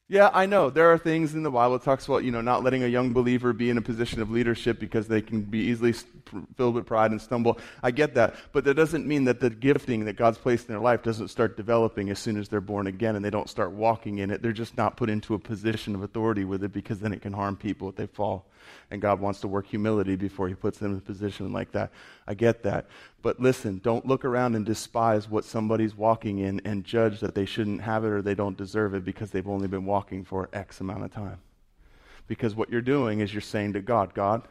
Yeah, 0.07 0.31
I 0.35 0.45
know. 0.45 0.69
There 0.69 0.93
are 0.93 0.99
things 0.99 1.35
in 1.35 1.45
the 1.45 1.51
Bible 1.51 1.79
that 1.79 1.85
talks 1.85 2.07
about, 2.07 2.25
you 2.25 2.31
know, 2.31 2.43
not 2.43 2.63
letting 2.63 2.83
a 2.83 2.87
young 2.87 3.15
believer 3.15 3.55
be 3.55 3.71
in 3.71 3.79
a 3.79 3.83
position 3.83 4.21
of 4.21 4.31
leadership 4.31 4.79
because 4.79 5.09
they 5.09 5.23
can 5.23 5.41
be 5.41 5.61
easily 5.61 5.95
filled 6.57 6.75
with 6.75 6.85
pride 6.85 7.11
and 7.11 7.23
stumble. 7.23 7.59
I 7.83 7.91
get 7.91 8.15
that. 8.15 8.35
But 8.53 8.65
that 8.65 8.75
doesn't 8.75 9.07
mean 9.07 9.25
that 9.25 9.41
the 9.41 9.49
gifting 9.49 10.05
that 10.05 10.17
God's 10.17 10.37
placed 10.37 10.69
in 10.69 10.75
their 10.75 10.83
life 10.83 11.03
doesn't 11.03 11.29
start 11.29 11.57
developing 11.57 12.11
as 12.11 12.19
soon 12.19 12.37
as 12.37 12.51
they're 12.51 12.61
born 12.61 12.87
again 12.87 13.17
and 13.17 13.25
they 13.25 13.31
don't 13.31 13.49
start 13.49 13.73
walking 13.73 14.19
in 14.19 14.31
it. 14.31 14.43
They're 14.43 14.53
just 14.53 14.77
not 14.77 14.99
put 14.99 15.09
into 15.09 15.33
a 15.33 15.39
position 15.39 15.95
of 15.95 16.03
authority 16.03 16.45
with 16.45 16.63
it 16.63 16.73
because 16.75 16.99
then 17.01 17.15
it 17.15 17.23
can 17.23 17.33
harm 17.33 17.57
people 17.57 17.89
if 17.89 17.97
they 17.97 18.07
fall. 18.07 18.45
And 18.91 19.01
God 19.01 19.21
wants 19.21 19.41
to 19.41 19.49
work 19.49 19.67
humility 19.67 20.17
before 20.17 20.49
He 20.49 20.55
puts 20.55 20.79
them 20.79 20.93
in 20.93 20.99
a 20.99 21.01
position 21.01 21.53
like 21.53 21.73
that. 21.73 21.93
I 22.27 22.35
get 22.35 22.63
that. 22.63 22.87
But 23.23 23.41
listen, 23.41 23.81
don't 23.83 24.07
look 24.07 24.25
around 24.25 24.55
and 24.55 24.65
despise 24.67 25.29
what 25.29 25.45
somebody's 25.45 25.97
walking 25.97 26.39
in 26.39 26.61
and 26.65 26.85
judge 26.85 27.21
that 27.21 27.35
they 27.35 27.45
shouldn't 27.45 27.83
have 27.83 28.05
it 28.05 28.09
or 28.09 28.23
they 28.23 28.35
don't 28.35 28.57
deserve 28.57 28.95
it 28.95 29.05
because 29.05 29.31
they've 29.31 29.49
only 29.49 29.69
been 29.69 29.85
walking 29.85 30.25
for 30.25 30.49
X 30.53 30.81
amount 30.81 31.05
of 31.05 31.13
time. 31.13 31.39
Because 32.27 32.55
what 32.55 32.71
you're 32.71 32.81
doing 32.81 33.21
is 33.21 33.35
you're 33.35 33.41
saying 33.41 33.75
to 33.75 33.81
God, 33.81 34.15
God, 34.15 34.43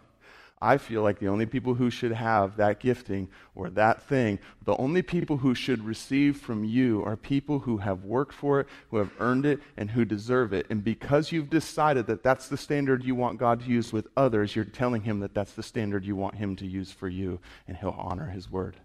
I 0.63 0.77
feel 0.77 1.01
like 1.01 1.19
the 1.19 1.27
only 1.27 1.45
people 1.45 1.73
who 1.73 1.89
should 1.89 2.13
have 2.13 2.55
that 2.55 2.79
gifting 2.79 3.27
or 3.53 3.69
that 3.71 4.01
thing, 4.03 4.39
the 4.63 4.77
only 4.77 5.01
people 5.01 5.35
who 5.35 5.53
should 5.53 5.83
receive 5.83 6.37
from 6.37 6.63
you 6.63 7.03
are 7.03 7.17
people 7.17 7.59
who 7.59 7.77
have 7.79 8.05
worked 8.05 8.33
for 8.33 8.61
it, 8.61 8.67
who 8.89 8.95
have 8.95 9.11
earned 9.19 9.45
it, 9.45 9.59
and 9.75 9.91
who 9.91 10.05
deserve 10.05 10.53
it. 10.53 10.65
And 10.69 10.81
because 10.81 11.33
you've 11.33 11.49
decided 11.49 12.07
that 12.07 12.23
that's 12.23 12.47
the 12.47 12.55
standard 12.55 13.03
you 13.03 13.13
want 13.13 13.39
God 13.39 13.59
to 13.59 13.65
use 13.65 13.91
with 13.91 14.07
others, 14.15 14.55
you're 14.55 14.63
telling 14.63 15.01
him 15.01 15.19
that 15.19 15.33
that's 15.33 15.51
the 15.51 15.61
standard 15.61 16.05
you 16.05 16.15
want 16.15 16.35
him 16.35 16.55
to 16.55 16.65
use 16.65 16.93
for 16.93 17.09
you, 17.09 17.41
and 17.67 17.75
he'll 17.75 17.97
honor 17.97 18.27
his 18.27 18.49
word. 18.49 18.77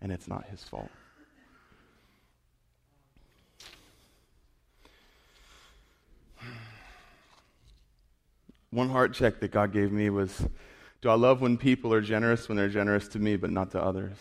And 0.00 0.12
it's 0.12 0.28
not 0.28 0.44
his 0.46 0.62
fault. 0.62 0.90
One 8.70 8.88
heart 8.88 9.14
check 9.14 9.40
that 9.40 9.50
God 9.50 9.72
gave 9.72 9.90
me 9.90 10.10
was 10.10 10.46
do 11.04 11.10
I 11.10 11.16
love 11.16 11.42
when 11.42 11.58
people 11.58 11.92
are 11.92 12.00
generous 12.00 12.48
when 12.48 12.56
they're 12.56 12.70
generous 12.70 13.08
to 13.08 13.18
me, 13.18 13.36
but 13.36 13.50
not 13.50 13.72
to 13.72 13.82
others? 13.82 14.16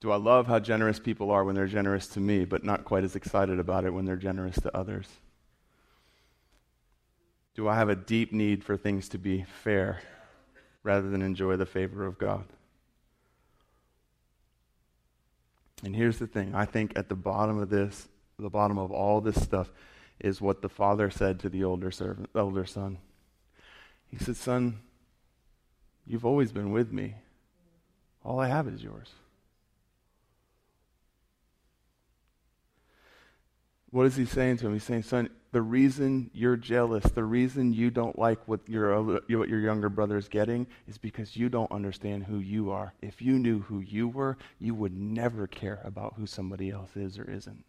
Do 0.00 0.12
I 0.12 0.16
love 0.16 0.46
how 0.46 0.58
generous 0.58 0.98
people 0.98 1.30
are 1.30 1.42
when 1.42 1.54
they're 1.54 1.66
generous 1.66 2.06
to 2.08 2.20
me, 2.20 2.44
but 2.44 2.62
not 2.62 2.84
quite 2.84 3.02
as 3.02 3.16
excited 3.16 3.58
about 3.58 3.86
it 3.86 3.94
when 3.94 4.04
they're 4.04 4.14
generous 4.16 4.56
to 4.56 4.76
others? 4.76 5.08
Do 7.54 7.66
I 7.66 7.76
have 7.76 7.88
a 7.88 7.96
deep 7.96 8.30
need 8.30 8.62
for 8.62 8.76
things 8.76 9.08
to 9.08 9.18
be 9.18 9.46
fair 9.64 10.02
rather 10.82 11.08
than 11.08 11.22
enjoy 11.22 11.56
the 11.56 11.64
favor 11.64 12.04
of 12.04 12.18
God? 12.18 12.44
And 15.82 15.96
here's 15.96 16.18
the 16.18 16.26
thing 16.26 16.54
I 16.54 16.66
think 16.66 16.92
at 16.94 17.08
the 17.08 17.16
bottom 17.16 17.56
of 17.56 17.70
this, 17.70 18.06
the 18.38 18.50
bottom 18.50 18.76
of 18.76 18.92
all 18.92 19.22
this 19.22 19.42
stuff, 19.42 19.72
is 20.20 20.42
what 20.42 20.60
the 20.60 20.68
father 20.68 21.08
said 21.08 21.40
to 21.40 21.48
the 21.48 21.64
older 21.64 21.90
servant, 21.90 22.28
son. 22.66 22.98
He 24.10 24.18
said, 24.18 24.36
Son, 24.36 24.80
you've 26.06 26.24
always 26.24 26.52
been 26.52 26.72
with 26.72 26.92
me. 26.92 27.16
All 28.24 28.40
I 28.40 28.48
have 28.48 28.66
is 28.68 28.82
yours. 28.82 29.10
What 33.90 34.06
is 34.06 34.16
he 34.16 34.24
saying 34.24 34.58
to 34.58 34.66
him? 34.66 34.72
He's 34.72 34.84
saying, 34.84 35.04
Son, 35.04 35.30
the 35.52 35.62
reason 35.62 36.30
you're 36.34 36.56
jealous, 36.56 37.04
the 37.04 37.24
reason 37.24 37.72
you 37.72 37.90
don't 37.90 38.18
like 38.18 38.46
what 38.46 38.60
your, 38.68 39.02
what 39.02 39.28
your 39.28 39.60
younger 39.60 39.88
brother 39.88 40.16
is 40.16 40.28
getting 40.28 40.66
is 40.86 40.98
because 40.98 41.36
you 41.36 41.48
don't 41.48 41.70
understand 41.70 42.24
who 42.24 42.38
you 42.38 42.70
are. 42.70 42.92
If 43.00 43.22
you 43.22 43.38
knew 43.38 43.60
who 43.60 43.80
you 43.80 44.08
were, 44.08 44.36
you 44.58 44.74
would 44.74 44.94
never 44.94 45.46
care 45.46 45.80
about 45.84 46.14
who 46.16 46.26
somebody 46.26 46.70
else 46.70 46.96
is 46.96 47.18
or 47.18 47.30
isn't. 47.30 47.64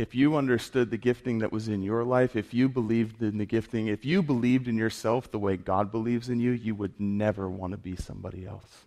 If 0.00 0.14
you 0.14 0.36
understood 0.36 0.90
the 0.90 0.96
gifting 0.96 1.40
that 1.40 1.52
was 1.52 1.68
in 1.68 1.82
your 1.82 2.04
life, 2.04 2.34
if 2.34 2.54
you 2.54 2.70
believed 2.70 3.20
in 3.20 3.36
the 3.36 3.44
gifting, 3.44 3.88
if 3.88 4.02
you 4.02 4.22
believed 4.22 4.66
in 4.66 4.78
yourself 4.78 5.30
the 5.30 5.38
way 5.38 5.58
God 5.58 5.92
believes 5.92 6.30
in 6.30 6.40
you, 6.40 6.52
you 6.52 6.74
would 6.74 6.98
never 6.98 7.50
want 7.50 7.72
to 7.72 7.76
be 7.76 7.96
somebody 7.96 8.46
else. 8.46 8.86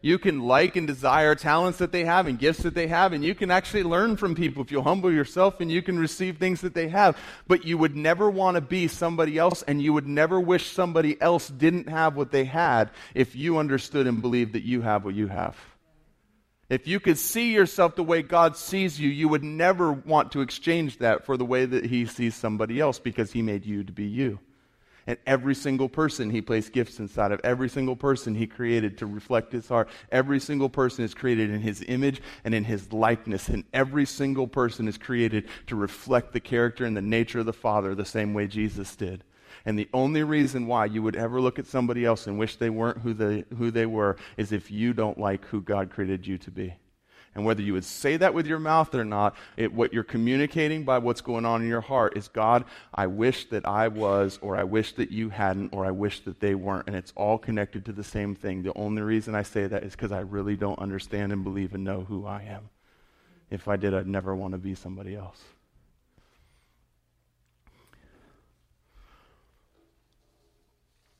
You 0.00 0.20
can 0.20 0.38
like 0.38 0.76
and 0.76 0.86
desire 0.86 1.34
talents 1.34 1.78
that 1.78 1.90
they 1.90 2.04
have 2.04 2.28
and 2.28 2.38
gifts 2.38 2.62
that 2.62 2.74
they 2.74 2.86
have, 2.86 3.12
and 3.12 3.24
you 3.24 3.34
can 3.34 3.50
actually 3.50 3.82
learn 3.82 4.16
from 4.16 4.36
people 4.36 4.62
if 4.62 4.70
you 4.70 4.82
humble 4.82 5.10
yourself 5.10 5.60
and 5.60 5.68
you 5.68 5.82
can 5.82 5.98
receive 5.98 6.36
things 6.36 6.60
that 6.60 6.74
they 6.74 6.86
have. 6.86 7.18
But 7.48 7.64
you 7.64 7.76
would 7.76 7.96
never 7.96 8.30
want 8.30 8.54
to 8.54 8.60
be 8.60 8.86
somebody 8.86 9.36
else, 9.36 9.64
and 9.64 9.82
you 9.82 9.92
would 9.94 10.06
never 10.06 10.38
wish 10.38 10.70
somebody 10.70 11.20
else 11.20 11.48
didn't 11.48 11.88
have 11.88 12.14
what 12.14 12.30
they 12.30 12.44
had 12.44 12.90
if 13.16 13.34
you 13.34 13.58
understood 13.58 14.06
and 14.06 14.22
believed 14.22 14.52
that 14.52 14.62
you 14.62 14.82
have 14.82 15.04
what 15.04 15.16
you 15.16 15.26
have. 15.26 15.56
If 16.70 16.86
you 16.86 16.98
could 16.98 17.18
see 17.18 17.52
yourself 17.52 17.94
the 17.94 18.02
way 18.02 18.22
God 18.22 18.56
sees 18.56 18.98
you, 18.98 19.10
you 19.10 19.28
would 19.28 19.44
never 19.44 19.92
want 19.92 20.32
to 20.32 20.40
exchange 20.40 20.98
that 20.98 21.26
for 21.26 21.36
the 21.36 21.44
way 21.44 21.66
that 21.66 21.86
He 21.86 22.06
sees 22.06 22.34
somebody 22.34 22.80
else 22.80 22.98
because 22.98 23.32
He 23.32 23.42
made 23.42 23.66
you 23.66 23.84
to 23.84 23.92
be 23.92 24.06
you. 24.06 24.38
And 25.06 25.18
every 25.26 25.54
single 25.54 25.90
person 25.90 26.30
He 26.30 26.40
placed 26.40 26.72
gifts 26.72 26.98
inside 26.98 27.32
of, 27.32 27.40
every 27.44 27.68
single 27.68 27.96
person 27.96 28.34
He 28.34 28.46
created 28.46 28.96
to 28.98 29.06
reflect 29.06 29.52
His 29.52 29.68
heart, 29.68 29.90
every 30.10 30.40
single 30.40 30.70
person 30.70 31.04
is 31.04 31.12
created 31.12 31.50
in 31.50 31.60
His 31.60 31.84
image 31.86 32.22
and 32.44 32.54
in 32.54 32.64
His 32.64 32.90
likeness. 32.94 33.48
And 33.48 33.64
every 33.74 34.06
single 34.06 34.48
person 34.48 34.88
is 34.88 34.96
created 34.96 35.48
to 35.66 35.76
reflect 35.76 36.32
the 36.32 36.40
character 36.40 36.86
and 36.86 36.96
the 36.96 37.02
nature 37.02 37.40
of 37.40 37.46
the 37.46 37.52
Father 37.52 37.94
the 37.94 38.06
same 38.06 38.32
way 38.32 38.46
Jesus 38.46 38.96
did. 38.96 39.22
And 39.66 39.78
the 39.78 39.88
only 39.94 40.22
reason 40.22 40.66
why 40.66 40.84
you 40.86 41.02
would 41.02 41.16
ever 41.16 41.40
look 41.40 41.58
at 41.58 41.66
somebody 41.66 42.04
else 42.04 42.26
and 42.26 42.38
wish 42.38 42.56
they 42.56 42.70
weren't 42.70 42.98
who 42.98 43.14
they, 43.14 43.44
who 43.56 43.70
they 43.70 43.86
were 43.86 44.16
is 44.36 44.52
if 44.52 44.70
you 44.70 44.92
don't 44.92 45.18
like 45.18 45.44
who 45.46 45.62
God 45.62 45.90
created 45.90 46.26
you 46.26 46.36
to 46.38 46.50
be. 46.50 46.74
And 47.34 47.44
whether 47.44 47.62
you 47.62 47.72
would 47.72 47.84
say 47.84 48.16
that 48.18 48.32
with 48.32 48.46
your 48.46 48.60
mouth 48.60 48.94
or 48.94 49.04
not, 49.04 49.34
it, 49.56 49.72
what 49.72 49.92
you're 49.92 50.04
communicating 50.04 50.84
by 50.84 50.98
what's 50.98 51.20
going 51.20 51.44
on 51.44 51.62
in 51.62 51.68
your 51.68 51.80
heart 51.80 52.16
is 52.16 52.28
God, 52.28 52.64
I 52.94 53.08
wish 53.08 53.46
that 53.46 53.66
I 53.66 53.88
was, 53.88 54.38
or 54.40 54.56
I 54.56 54.62
wish 54.62 54.92
that 54.92 55.10
you 55.10 55.30
hadn't, 55.30 55.72
or 55.72 55.84
I 55.84 55.90
wish 55.90 56.20
that 56.20 56.38
they 56.38 56.54
weren't. 56.54 56.86
And 56.86 56.94
it's 56.94 57.12
all 57.16 57.38
connected 57.38 57.84
to 57.86 57.92
the 57.92 58.04
same 58.04 58.36
thing. 58.36 58.62
The 58.62 58.76
only 58.76 59.02
reason 59.02 59.34
I 59.34 59.42
say 59.42 59.66
that 59.66 59.82
is 59.82 59.92
because 59.92 60.12
I 60.12 60.20
really 60.20 60.56
don't 60.56 60.78
understand 60.78 61.32
and 61.32 61.42
believe 61.42 61.74
and 61.74 61.82
know 61.82 62.02
who 62.02 62.24
I 62.24 62.42
am. 62.42 62.68
If 63.50 63.66
I 63.66 63.76
did, 63.76 63.94
I'd 63.94 64.06
never 64.06 64.34
want 64.36 64.52
to 64.52 64.58
be 64.58 64.76
somebody 64.76 65.16
else. 65.16 65.42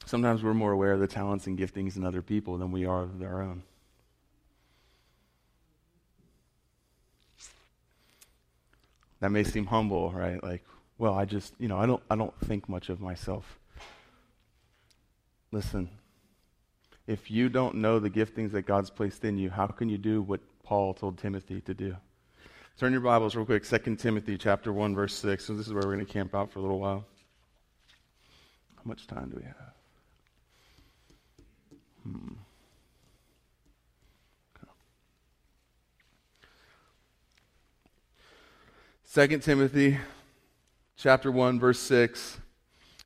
Sometimes 0.06 0.42
we're 0.42 0.54
more 0.54 0.72
aware 0.72 0.92
of 0.92 1.00
the 1.00 1.06
talents 1.06 1.46
and 1.46 1.58
giftings 1.58 1.96
in 1.96 2.04
other 2.04 2.22
people 2.22 2.58
than 2.58 2.70
we 2.70 2.84
are 2.84 3.02
of 3.02 3.22
our 3.22 3.42
own. 3.42 3.62
That 9.20 9.30
may 9.30 9.44
seem 9.44 9.66
humble, 9.66 10.10
right? 10.12 10.42
Like, 10.42 10.64
well, 10.98 11.14
I 11.14 11.24
just, 11.24 11.54
you 11.58 11.68
know, 11.68 11.78
I 11.78 11.86
don't 11.86 12.02
I 12.10 12.16
don't 12.16 12.38
think 12.40 12.68
much 12.68 12.88
of 12.88 13.00
myself. 13.00 13.58
Listen. 15.50 15.88
If 17.06 17.30
you 17.30 17.50
don't 17.50 17.76
know 17.76 17.98
the 17.98 18.08
giftings 18.08 18.52
that 18.52 18.62
God's 18.62 18.88
placed 18.88 19.24
in 19.24 19.36
you, 19.36 19.50
how 19.50 19.66
can 19.66 19.90
you 19.90 19.98
do 19.98 20.22
what 20.22 20.40
Paul 20.62 20.94
told 20.94 21.18
Timothy 21.18 21.60
to 21.62 21.74
do? 21.74 21.94
Turn 22.78 22.92
your 22.92 23.02
Bibles 23.02 23.36
real 23.36 23.44
quick, 23.44 23.62
2 23.62 23.96
Timothy 23.96 24.38
chapter 24.38 24.72
1 24.72 24.94
verse 24.94 25.14
6. 25.14 25.44
So 25.44 25.54
this 25.54 25.66
is 25.66 25.72
where 25.74 25.82
we're 25.84 25.94
going 25.94 26.04
to 26.04 26.12
camp 26.12 26.34
out 26.34 26.50
for 26.50 26.60
a 26.60 26.62
little 26.62 26.80
while. 26.80 27.04
How 28.76 28.82
much 28.84 29.06
time 29.06 29.28
do 29.28 29.36
we 29.36 29.44
have? 29.44 29.73
Hmm. 32.04 32.34
2 39.14 39.38
Timothy 39.38 39.96
chapter 40.96 41.30
1 41.30 41.60
verse 41.60 41.78
6 41.78 42.38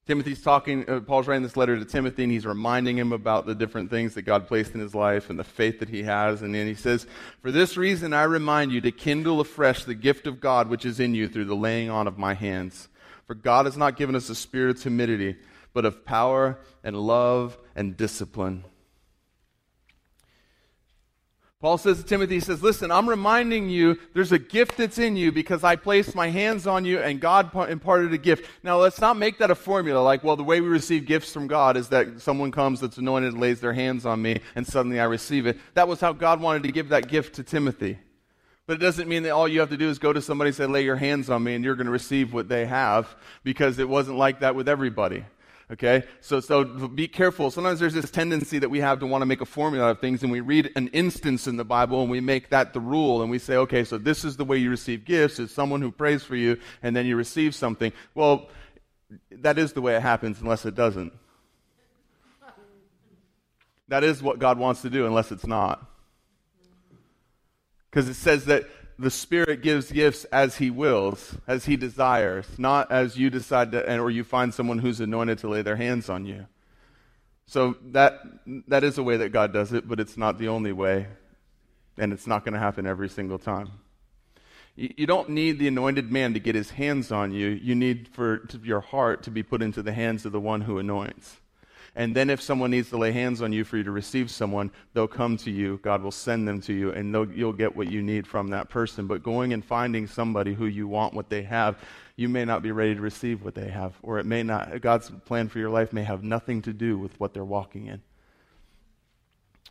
Timothy's 0.07 0.43
talking 0.43 0.89
uh, 0.89 1.01
Paul's 1.01 1.29
writing 1.29 1.43
this 1.43 1.55
letter 1.55 1.79
to 1.79 1.85
Timothy 1.85 2.23
and 2.23 2.33
he's 2.33 2.47
reminding 2.47 2.97
him 2.97 3.13
about 3.13 3.45
the 3.45 3.55
different 3.55 3.91
things 3.91 4.15
that 4.15 4.23
God 4.23 4.49
placed 4.49 4.75
in 4.75 4.81
his 4.81 4.95
life 4.95 5.29
and 5.29 5.39
the 5.39 5.45
faith 5.45 5.81
that 5.81 5.91
he 5.91 6.05
has. 6.05 6.41
And 6.41 6.55
then 6.55 6.67
he 6.67 6.73
says 6.75 7.07
for 7.43 7.53
this 7.53 7.77
reason 7.77 8.15
I 8.15 8.23
remind 8.23 8.73
you 8.73 8.81
to 8.81 8.91
kindle 8.91 9.39
afresh 9.39 9.85
the 9.85 9.95
gift 9.95 10.27
of 10.27 10.41
God 10.41 10.71
which 10.71 10.87
is 10.87 10.99
in 10.99 11.15
you 11.15 11.29
through 11.29 11.45
the 11.45 11.55
laying 11.55 11.91
on 11.91 12.09
of 12.09 12.17
my 12.17 12.33
hands. 12.33 12.89
For 13.27 13.35
God 13.35 13.67
has 13.67 13.77
not 13.77 13.97
given 13.97 14.17
us 14.17 14.31
a 14.31 14.35
spirit 14.35 14.77
of 14.77 14.83
timidity 14.83 15.37
but 15.75 15.85
of 15.85 16.07
power 16.07 16.59
and 16.83 16.97
love 16.97 17.59
and 17.77 17.99
discipline 17.99 18.65
Paul 21.61 21.77
says 21.77 21.99
to 21.99 22.05
Timothy, 22.05 22.35
he 22.35 22.41
says, 22.41 22.63
Listen, 22.63 22.93
I'm 22.93 23.09
reminding 23.09 23.69
you 23.69 23.99
there's 24.15 24.31
a 24.31 24.39
gift 24.39 24.77
that's 24.77 24.99
in 24.99 25.17
you 25.17 25.33
because 25.33 25.65
I 25.65 25.75
placed 25.75 26.15
my 26.15 26.29
hands 26.29 26.69
on 26.69 26.85
you 26.85 27.01
and 27.01 27.21
God 27.21 27.53
imparted 27.69 28.13
a 28.13 28.19
gift. 28.19 28.49
Now, 28.63 28.79
let's 28.79 29.01
not 29.01 29.17
make 29.17 29.39
that 29.39 29.51
a 29.51 29.57
formula 29.57 29.99
like, 29.99 30.23
well, 30.23 30.37
the 30.37 30.45
way 30.45 30.61
we 30.61 30.69
receive 30.69 31.05
gifts 31.05 31.33
from 31.33 31.49
God 31.49 31.77
is 31.77 31.89
that 31.89 32.21
someone 32.21 32.53
comes 32.53 32.81
that's 32.81 32.99
anointed, 32.99 33.35
lays 33.35 33.61
their 33.61 33.73
hands 33.73 34.07
on 34.07 34.23
me, 34.23 34.41
and 34.55 34.65
suddenly 34.65 35.01
I 35.01 35.05
receive 35.05 35.49
it. 35.49 35.59
That 35.75 35.89
was 35.89 35.99
how 35.99 36.13
God 36.13 36.41
wanted 36.41 36.63
to 36.63 36.71
give 36.71 36.91
that 36.91 37.09
gift 37.09 37.35
to 37.37 37.43
Timothy. 37.43 37.99
But 38.69 38.75
it 38.75 38.81
doesn't 38.81 39.09
mean 39.09 39.25
that 39.25 39.31
all 39.31 39.49
you 39.49 39.59
have 39.59 39.71
to 39.71 39.77
do 39.77 39.89
is 39.89 39.99
go 39.99 40.13
to 40.13 40.23
somebody 40.23 40.49
and 40.49 40.57
say, 40.57 40.67
lay 40.67 40.85
your 40.85 40.95
hands 40.95 41.29
on 41.29 41.43
me, 41.43 41.55
and 41.55 41.65
you're 41.65 41.75
going 41.75 41.87
to 41.87 41.93
receive 41.93 42.33
what 42.33 42.49
they 42.49 42.67
have 42.67 43.17
because 43.43 43.81
it 43.81 43.89
wasn't 43.89 44.19
like 44.19 44.41
that 44.41 44.55
with 44.55 44.69
everybody. 44.69 45.25
Okay? 45.71 46.05
So, 46.21 46.41
so 46.41 46.65
be 46.65 47.09
careful. 47.09 47.51
Sometimes 47.51 47.79
there's 47.81 47.95
this 47.95 48.11
tendency 48.11 48.59
that 48.59 48.71
we 48.71 48.81
have 48.81 49.01
to 49.01 49.07
want 49.07 49.23
to 49.23 49.27
make 49.27 49.41
a 49.41 49.47
formula 49.47 49.91
of 49.91 50.01
things, 50.01 50.23
and 50.23 50.33
we 50.33 50.41
read 50.41 50.71
an 50.77 50.89
instance 50.89 51.47
in 51.47 51.57
the 51.57 51.65
Bible 51.65 52.01
and 52.01 52.11
we 52.11 52.21
make 52.21 52.51
that 52.51 52.73
the 52.73 52.81
rule, 52.81 53.21
and 53.23 53.31
we 53.31 53.39
say, 53.39 53.57
okay, 53.57 53.85
so 53.85 53.99
this 53.99 54.25
is 54.25 54.37
the 54.37 54.45
way 54.45 54.57
you 54.57 54.71
receive 54.71 55.05
gifts. 55.05 55.39
It's 55.39 55.53
someone 55.53 55.83
who 55.83 55.91
prays 55.91 56.23
for 56.23 56.37
you, 56.37 56.59
and 56.83 56.97
then 56.97 57.07
you 57.07 57.17
receive 57.17 57.55
something. 57.55 57.93
Well, 58.15 58.49
that 59.31 59.59
is 59.59 59.73
the 59.73 59.83
way 59.83 59.95
it 59.95 60.03
happens 60.03 60.41
unless 60.41 60.65
it 60.65 60.75
doesn't. 60.75 61.13
That 63.89 64.05
is 64.05 64.23
what 64.23 64.39
God 64.39 64.59
wants 64.59 64.83
to 64.83 64.91
do 64.91 65.07
unless 65.07 65.33
it's 65.33 65.47
not. 65.47 65.85
Because 67.91 68.09
it 68.09 68.15
says 68.15 68.45
that 68.47 68.67
the 68.99 69.11
Spirit 69.11 69.63
gives 69.63 69.93
gifts 69.93 70.25
as 70.27 70.57
He 70.57 70.71
wills, 70.71 71.37
as 71.47 71.67
He 71.67 71.77
desires, 71.77 72.47
not 72.59 72.91
as 72.91 73.17
you 73.17 73.31
decide 73.31 73.73
to, 73.73 73.99
or 73.99 74.11
you 74.11 74.25
find 74.25 74.53
someone 74.53 74.79
who's 74.79 75.01
anointed 75.01 75.39
to 75.39 75.49
lay 75.49 75.63
their 75.63 75.77
hands 75.77 76.09
on 76.09 76.27
you. 76.27 76.47
So 77.47 77.77
that, 77.93 78.21
that 78.67 78.85
is 78.85 78.99
a 78.99 79.03
way 79.03 79.17
that 79.19 79.31
God 79.31 79.53
does 79.53 79.73
it, 79.73 79.89
but 79.89 80.01
it's 80.01 80.17
not 80.17 80.39
the 80.39 80.49
only 80.49 80.73
way, 80.73 81.07
and 81.97 82.13
it's 82.13 82.27
not 82.27 82.45
going 82.45 82.55
to 82.55 82.61
happen 82.61 82.87
every 82.87 83.09
single 83.09 83.39
time. 83.39 83.71
You, 84.75 84.93
you 84.97 85.07
don't 85.07 85.31
need 85.31 85.59
the 85.59 85.69
anointed 85.69 86.11
man 86.11 86.35
to 86.35 86.41
get 86.41 86.55
his 86.55 86.73
hands 86.73 87.11
on 87.11 87.33
you. 87.33 87.49
You 87.49 87.75
need 87.75 88.09
for 88.09 88.47
your 88.63 88.81
heart 88.81 89.23
to 89.23 89.31
be 89.31 89.43
put 89.43 89.63
into 89.63 89.83
the 89.83 89.93
hands 89.93 90.27
of 90.27 90.33
the 90.33 90.41
one 90.41 90.63
who 90.63 90.79
anoints. 90.79 91.39
And 91.99 92.15
then 92.15 92.31
if 92.31 92.41
someone 92.41 92.71
needs 92.71 92.91
to 92.91 92.97
lay 92.97 93.11
hands 93.11 93.43
on 93.43 93.53
you 93.53 93.65
for 93.65 93.77
you 93.77 93.83
to 93.83 93.91
receive 93.91 94.31
someone, 94.31 94.71
they'll 94.95 95.09
come 95.09 95.37
to 95.39 95.51
you. 95.51 95.81
God 95.83 96.01
will 96.01 96.13
send 96.13 96.47
them 96.47 96.61
to 96.61 96.73
you, 96.73 96.93
and 96.93 97.13
you'll 97.35 97.53
get 97.53 97.75
what 97.75 97.91
you 97.91 98.03
need 98.03 98.25
from 98.25 98.51
that 98.51 98.69
person. 98.69 99.09
But 99.09 99.25
going 99.25 99.53
and 99.53 99.65
finding 99.65 100.07
somebody 100.07 100.55
who 100.55 100.67
you 100.67 100.87
want 100.87 101.13
what 101.13 101.29
they 101.29 101.43
have, 101.43 101.77
you 102.15 102.29
may 102.29 102.45
not 102.45 102.63
be 102.63 102.71
ready 102.71 102.95
to 102.95 103.01
receive 103.01 103.45
what 103.45 103.57
they 103.57 103.69
have. 103.69 103.95
Or 104.01 104.21
it 104.21 104.27
may 104.27 104.45
not, 104.45 104.81
God's 104.81 105.11
plan 105.25 105.49
for 105.49 105.59
your 105.59 105.71
life 105.71 105.93
may 105.93 106.05
have 106.05 106.23
nothing 106.23 106.63
to 106.63 106.73
do 106.73 106.97
with 106.97 107.19
what 107.19 107.35
they're 107.35 107.45
walking 107.45 107.87
in. 107.87 108.01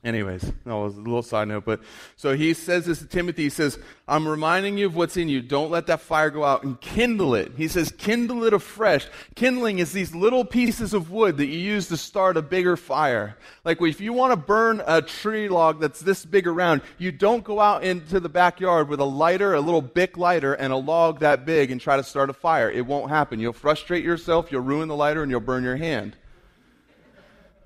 Anyways, 0.04 0.42
that 0.42 0.76
was 0.76 0.96
a 0.96 1.02
little 1.02 1.24
side 1.24 1.48
note. 1.48 1.66
But 1.66 1.82
so 2.16 2.36
he 2.36 2.54
says 2.54 2.86
this 2.86 3.00
to 3.00 3.08
Timothy. 3.08 3.44
He 3.44 3.50
says, 3.50 3.80
I'm 4.08 4.28
reminding 4.28 4.78
you 4.78 4.86
of 4.86 4.96
what's 4.96 5.18
in 5.18 5.28
you. 5.28 5.42
Don't 5.42 5.72
let 5.72 5.88
that 5.88 6.02
fire 6.02 6.30
go 6.30 6.44
out 6.44 6.64
and 6.64 6.80
kindle 6.80 7.34
it. 7.34 7.54
He 7.58 7.68
says, 7.68 7.92
kindle 7.98 8.44
it 8.44 8.54
afresh. 8.54 9.08
Kindling 9.36 9.80
is 9.80 9.92
these 9.92 10.14
little 10.14 10.46
pieces 10.46 10.94
of 10.94 11.10
wood 11.10 11.38
that 11.38 11.48
you 11.48 11.58
use 11.58 11.88
to 11.88 11.98
start 11.98 12.38
a 12.38 12.44
bigger 12.44 12.78
fire. 12.78 13.38
Like 13.66 13.82
if 13.82 14.00
you 14.00 14.14
want 14.14 14.34
to 14.34 14.38
burn 14.38 14.84
a 14.86 15.02
tree 15.02 15.50
log 15.50 15.82
that's 15.82 16.00
this 16.00 16.26
big 16.26 16.46
around, 16.46 16.84
you 17.00 17.12
don't 17.12 17.44
go 17.44 17.60
out 17.60 17.84
into 17.84 18.20
the 18.20 18.30
backyard 18.30 18.90
with 18.90 19.00
a 19.00 19.06
lighter, 19.06 19.56
a 19.56 19.62
little 19.62 19.82
Bic 19.82 20.16
lighter, 20.16 20.54
and 20.54 20.72
a 20.72 20.78
log 20.78 21.20
that 21.22 21.44
big 21.44 21.72
and 21.72 21.82
try 21.82 21.98
to 21.98 22.04
start 22.04 22.30
a 22.30 22.34
fire. 22.34 22.70
It 22.70 22.86
won't 22.86 23.10
happen. 23.10 23.40
You'll 23.40 23.52
frustrate 23.52 24.06
yourself, 24.06 24.52
you'll 24.52 24.62
ruin 24.62 24.88
the 24.88 24.96
lighter, 24.96 25.24
and 25.24 25.32
you'll 25.32 25.40
burn 25.40 25.64
your 25.64 25.78
hand. 25.78 26.16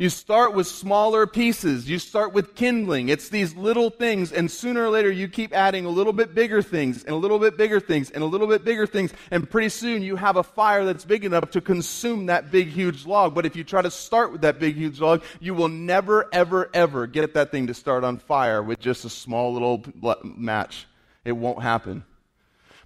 You 0.01 0.09
start 0.09 0.55
with 0.55 0.65
smaller 0.65 1.27
pieces. 1.27 1.87
You 1.87 1.99
start 1.99 2.33
with 2.33 2.55
kindling. 2.55 3.09
It's 3.09 3.29
these 3.29 3.55
little 3.55 3.91
things, 3.91 4.31
and 4.31 4.49
sooner 4.49 4.83
or 4.83 4.89
later 4.89 5.11
you 5.11 5.27
keep 5.27 5.53
adding 5.53 5.85
a 5.85 5.89
little 5.89 6.11
bit 6.11 6.33
bigger 6.33 6.63
things, 6.63 7.03
and 7.03 7.13
a 7.13 7.17
little 7.19 7.37
bit 7.37 7.55
bigger 7.55 7.79
things, 7.79 8.09
and 8.09 8.23
a 8.23 8.25
little 8.25 8.47
bit 8.47 8.65
bigger 8.65 8.87
things, 8.87 9.13
and 9.29 9.47
pretty 9.47 9.69
soon 9.69 10.01
you 10.01 10.15
have 10.15 10.37
a 10.37 10.43
fire 10.43 10.85
that's 10.85 11.05
big 11.05 11.23
enough 11.23 11.51
to 11.51 11.61
consume 11.61 12.25
that 12.25 12.49
big, 12.49 12.69
huge 12.69 13.05
log. 13.05 13.35
But 13.35 13.45
if 13.45 13.55
you 13.55 13.63
try 13.63 13.83
to 13.83 13.91
start 13.91 14.31
with 14.31 14.41
that 14.41 14.57
big, 14.57 14.75
huge 14.75 14.99
log, 14.99 15.21
you 15.39 15.53
will 15.53 15.69
never, 15.69 16.27
ever, 16.33 16.71
ever 16.73 17.05
get 17.05 17.35
that 17.35 17.51
thing 17.51 17.67
to 17.67 17.75
start 17.75 18.03
on 18.03 18.17
fire 18.17 18.63
with 18.63 18.79
just 18.79 19.05
a 19.05 19.09
small 19.09 19.53
little 19.53 19.83
match. 20.23 20.87
It 21.25 21.33
won't 21.33 21.61
happen. 21.61 22.05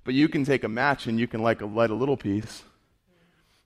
But 0.03 0.15
you 0.15 0.27
can 0.27 0.43
take 0.43 0.65
a 0.65 0.67
match 0.67 1.07
and 1.07 1.17
you 1.17 1.27
can 1.27 1.41
like 1.41 1.61
light 1.61 1.91
a 1.91 1.95
little 1.95 2.17
piece 2.17 2.63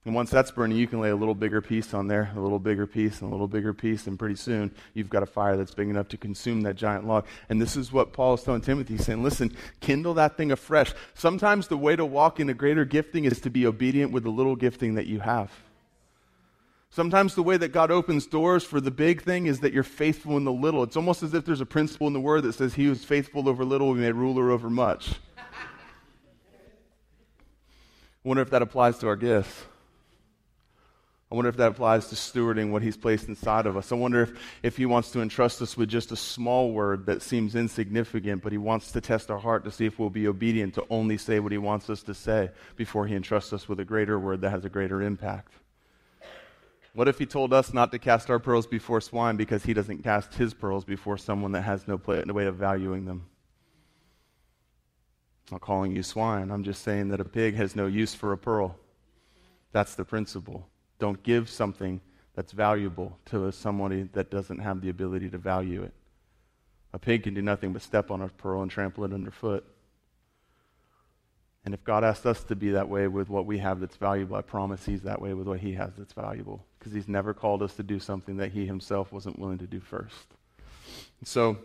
and 0.10 0.15
once 0.15 0.32
that's 0.32 0.50
burning, 0.50 0.76
you 0.76 0.88
can 0.88 1.02
lay 1.02 1.12
a 1.12 1.15
little 1.15 1.36
bigger 1.36 1.62
piece 1.62 1.93
on 1.93 2.08
there, 2.08 2.32
a 2.36 2.39
little 2.39 2.58
bigger 2.58 2.88
piece, 2.88 3.22
and 3.22 3.30
a 3.30 3.32
little 3.32 3.48
bigger 3.48 3.76
piece, 3.76 4.08
and 4.08 4.17
pretty 4.17 4.34
soon 4.34 4.72
you've 4.95 5.08
got 5.08 5.22
a 5.22 5.28
fire 5.28 5.56
that's 5.56 5.76
big 5.76 5.88
enough 5.88 6.08
to 6.08 6.17
consume 6.17 6.62
that 6.62 6.78
giant 6.78 7.06
log. 7.06 7.28
And 7.48 7.62
this 7.62 7.78
is 7.78 7.91
what 7.91 8.12
Paul 8.12 8.34
is 8.34 8.41
telling 8.41 8.62
Timothy, 8.62 8.98
saying, 8.98 9.22
listen, 9.22 9.56
kindle 9.82 10.15
that 10.15 10.36
thing 10.36 10.52
afresh. 10.52 10.95
Sometimes 11.13 11.67
the 11.67 11.78
way 11.78 11.95
to 11.95 12.04
walk 12.04 12.39
in 12.39 12.50
a 12.50 12.56
greater 12.56 12.86
gifting 12.86 13.26
is 13.26 13.39
to 13.41 13.52
be 13.52 13.67
obedient 13.67 14.12
with 14.12 14.24
the 14.24 14.32
little 14.32 14.56
gifting 14.56 14.95
that 14.95 15.06
you 15.06 15.19
have. 15.19 15.52
Sometimes 16.89 17.36
the 17.36 17.43
way 17.43 17.58
that 17.58 17.72
God 17.72 17.91
opens 17.91 18.26
doors 18.26 18.63
for 18.63 18.82
the 18.82 18.89
big 18.89 19.22
thing 19.22 19.45
is 19.45 19.60
that 19.60 19.74
you're 19.74 19.84
faithful 19.84 20.38
in 20.38 20.43
the 20.43 20.52
little. 20.52 20.82
It's 20.82 20.98
almost 20.98 21.22
as 21.22 21.36
if 21.36 21.45
there's 21.45 21.62
a 21.62 21.67
principle 21.67 22.08
in 22.08 22.13
the 22.13 22.19
word 22.19 22.41
that 22.45 22.54
says, 22.54 22.74
He 22.74 22.86
who's 22.86 23.06
faithful 23.06 23.48
over 23.48 23.63
little 23.63 23.89
will 23.89 23.93
be 23.93 24.02
made 24.02 24.15
ruler 24.15 24.50
over 24.50 24.72
much. 24.72 25.13
Wonder 28.24 28.41
if 28.41 28.50
that 28.50 28.63
applies 28.63 28.98
to 28.98 29.08
our 29.08 29.15
gifts. 29.15 29.65
I 31.32 31.36
wonder 31.36 31.50
if 31.50 31.58
that 31.58 31.72
applies 31.72 32.08
to 32.08 32.15
stewarding 32.15 32.72
what 32.72 32.82
He's 32.82 32.98
placed 32.98 33.28
inside 33.28 33.68
of 33.68 33.78
us. 33.78 33.92
I 33.92 33.96
wonder 33.96 34.24
if, 34.24 34.32
if 34.63 34.78
He 34.78 34.88
wants 34.88 35.12
to 35.12 35.22
entrust 35.22 35.62
us 35.62 35.78
with 35.78 35.88
just 35.88 36.12
a 36.12 36.15
small 36.15 36.72
word 36.72 37.06
that 37.06 37.22
seems 37.22 37.54
insignificant, 37.54 38.42
but 38.42 38.52
He 38.52 38.58
wants 38.58 38.92
to 38.94 39.02
test 39.02 39.30
our 39.30 39.38
heart 39.38 39.63
to 39.65 39.72
see 39.72 39.86
if 39.86 40.00
we'll 40.00 40.10
be 40.10 40.28
obedient 40.28 40.74
to 40.76 40.86
only 40.89 41.18
say 41.18 41.39
what 41.39 41.52
He 41.52 41.60
wants 41.60 41.88
us 41.88 42.02
to 42.04 42.15
say 42.15 42.50
before 42.76 43.06
He 43.06 43.15
entrusts 43.15 43.54
us 43.54 43.70
with 43.70 43.80
a 43.80 43.86
greater 43.86 44.18
word 44.18 44.42
that 44.42 44.50
has 44.50 44.65
a 44.65 44.70
greater 44.70 45.04
impact. 45.04 45.54
What 46.94 47.08
if 47.08 47.20
He 47.20 47.28
told 47.28 47.54
us 47.54 47.74
not 47.76 47.92
to 47.92 48.00
cast 48.00 48.32
our 48.32 48.39
pearls 48.39 48.65
before 48.65 49.00
swine 49.00 49.36
because 49.36 49.63
He 49.63 49.76
doesn't 49.76 50.04
cast 50.04 50.34
His 50.34 50.56
pearls 50.56 50.84
before 50.84 51.20
someone 51.20 51.52
that 51.52 51.62
has 51.62 51.88
no, 51.88 52.00
play, 52.00 52.24
no 52.26 52.34
way 52.34 52.48
of 52.48 52.56
valuing 52.56 53.06
them? 53.06 53.28
I'm 55.52 55.56
not 55.56 55.62
calling 55.62 55.96
you 55.96 56.02
swine. 56.02 56.50
I'm 56.50 56.63
just 56.63 56.82
saying 56.82 57.10
that 57.10 57.22
a 57.22 57.26
pig 57.26 57.54
has 57.54 57.76
no 57.76 57.86
use 57.86 58.15
for 58.15 58.34
a 58.34 58.38
pearl. 58.38 58.78
That's 59.72 59.94
the 59.94 60.06
principle. 60.06 60.68
Don't 61.00 61.22
give 61.24 61.50
something 61.50 62.02
that's 62.36 62.52
valuable 62.52 63.18
to 63.26 63.52
somebody 63.52 64.04
that 64.14 64.30
doesn't 64.30 64.60
have 64.60 64.82
the 64.82 64.90
ability 64.90 65.30
to 65.30 65.38
value 65.38 65.84
it. 65.84 65.94
A 66.94 67.00
pig 67.00 67.24
can 67.24 67.34
do 67.34 67.42
nothing 67.42 67.74
but 67.74 67.82
step 67.82 68.12
on 68.12 68.22
a 68.22 68.28
pearl 68.30 68.62
and 68.62 68.72
trample 68.72 69.04
it 69.06 69.14
underfoot. 69.14 69.66
And 71.66 71.74
if 71.74 71.84
God 71.84 72.04
asked 72.04 72.26
us 72.26 72.44
to 72.46 72.56
be 72.56 72.72
that 72.72 72.90
way 72.90 73.08
with 73.08 73.30
what 73.30 73.46
we 73.46 73.60
have 73.60 73.80
that's 73.80 73.98
valuable, 73.98 74.36
I 74.36 74.42
promise 74.42 74.86
He's 74.86 75.02
that 75.02 75.22
way 75.22 75.34
with 75.34 75.48
what 75.48 75.60
He 75.60 75.74
has 75.74 75.92
that's 75.98 76.14
valuable. 76.14 76.66
Because 76.78 76.94
He's 76.94 77.08
never 77.08 77.34
called 77.34 77.62
us 77.62 77.76
to 77.76 77.84
do 77.84 78.00
something 78.00 78.38
that 78.38 78.52
He 78.52 78.66
Himself 78.66 79.12
wasn't 79.12 79.38
willing 79.38 79.58
to 79.60 79.68
do 79.68 79.80
first. 79.80 80.34
so 81.24 81.58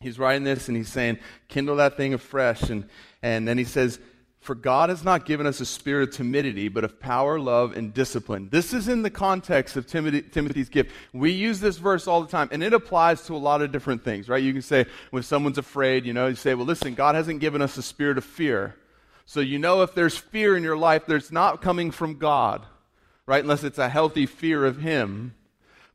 He's 0.00 0.18
writing 0.18 0.44
this 0.44 0.68
and 0.68 0.76
He's 0.76 0.88
saying, 0.88 1.18
kindle 1.48 1.76
that 1.76 1.96
thing 1.96 2.14
afresh. 2.14 2.62
And, 2.70 2.88
and 3.22 3.46
then 3.46 3.58
He 3.58 3.64
says, 3.64 4.00
for 4.40 4.54
God 4.54 4.88
has 4.88 5.04
not 5.04 5.26
given 5.26 5.46
us 5.46 5.60
a 5.60 5.66
spirit 5.66 6.08
of 6.08 6.14
timidity, 6.16 6.68
but 6.68 6.82
of 6.82 6.98
power, 6.98 7.38
love, 7.38 7.76
and 7.76 7.92
discipline. 7.92 8.48
This 8.50 8.72
is 8.72 8.88
in 8.88 9.02
the 9.02 9.10
context 9.10 9.76
of 9.76 9.86
Timothy, 9.86 10.22
Timothy's 10.22 10.70
gift. 10.70 10.92
We 11.12 11.30
use 11.30 11.60
this 11.60 11.76
verse 11.76 12.06
all 12.06 12.22
the 12.22 12.28
time, 12.28 12.48
and 12.50 12.62
it 12.62 12.72
applies 12.72 13.22
to 13.26 13.34
a 13.34 13.36
lot 13.36 13.60
of 13.60 13.70
different 13.70 14.02
things, 14.02 14.30
right? 14.30 14.42
You 14.42 14.54
can 14.54 14.62
say, 14.62 14.86
when 15.10 15.22
someone's 15.22 15.58
afraid, 15.58 16.06
you 16.06 16.14
know, 16.14 16.28
you 16.28 16.36
say, 16.36 16.54
well, 16.54 16.64
listen, 16.64 16.94
God 16.94 17.16
hasn't 17.16 17.40
given 17.40 17.60
us 17.60 17.76
a 17.76 17.82
spirit 17.82 18.16
of 18.16 18.24
fear. 18.24 18.76
So 19.26 19.40
you 19.40 19.58
know 19.58 19.82
if 19.82 19.94
there's 19.94 20.16
fear 20.16 20.56
in 20.56 20.62
your 20.62 20.76
life, 20.76 21.04
there's 21.06 21.30
not 21.30 21.60
coming 21.60 21.90
from 21.90 22.18
God, 22.18 22.64
right? 23.26 23.42
Unless 23.42 23.62
it's 23.62 23.78
a 23.78 23.90
healthy 23.90 24.24
fear 24.24 24.64
of 24.64 24.78
Him. 24.78 25.34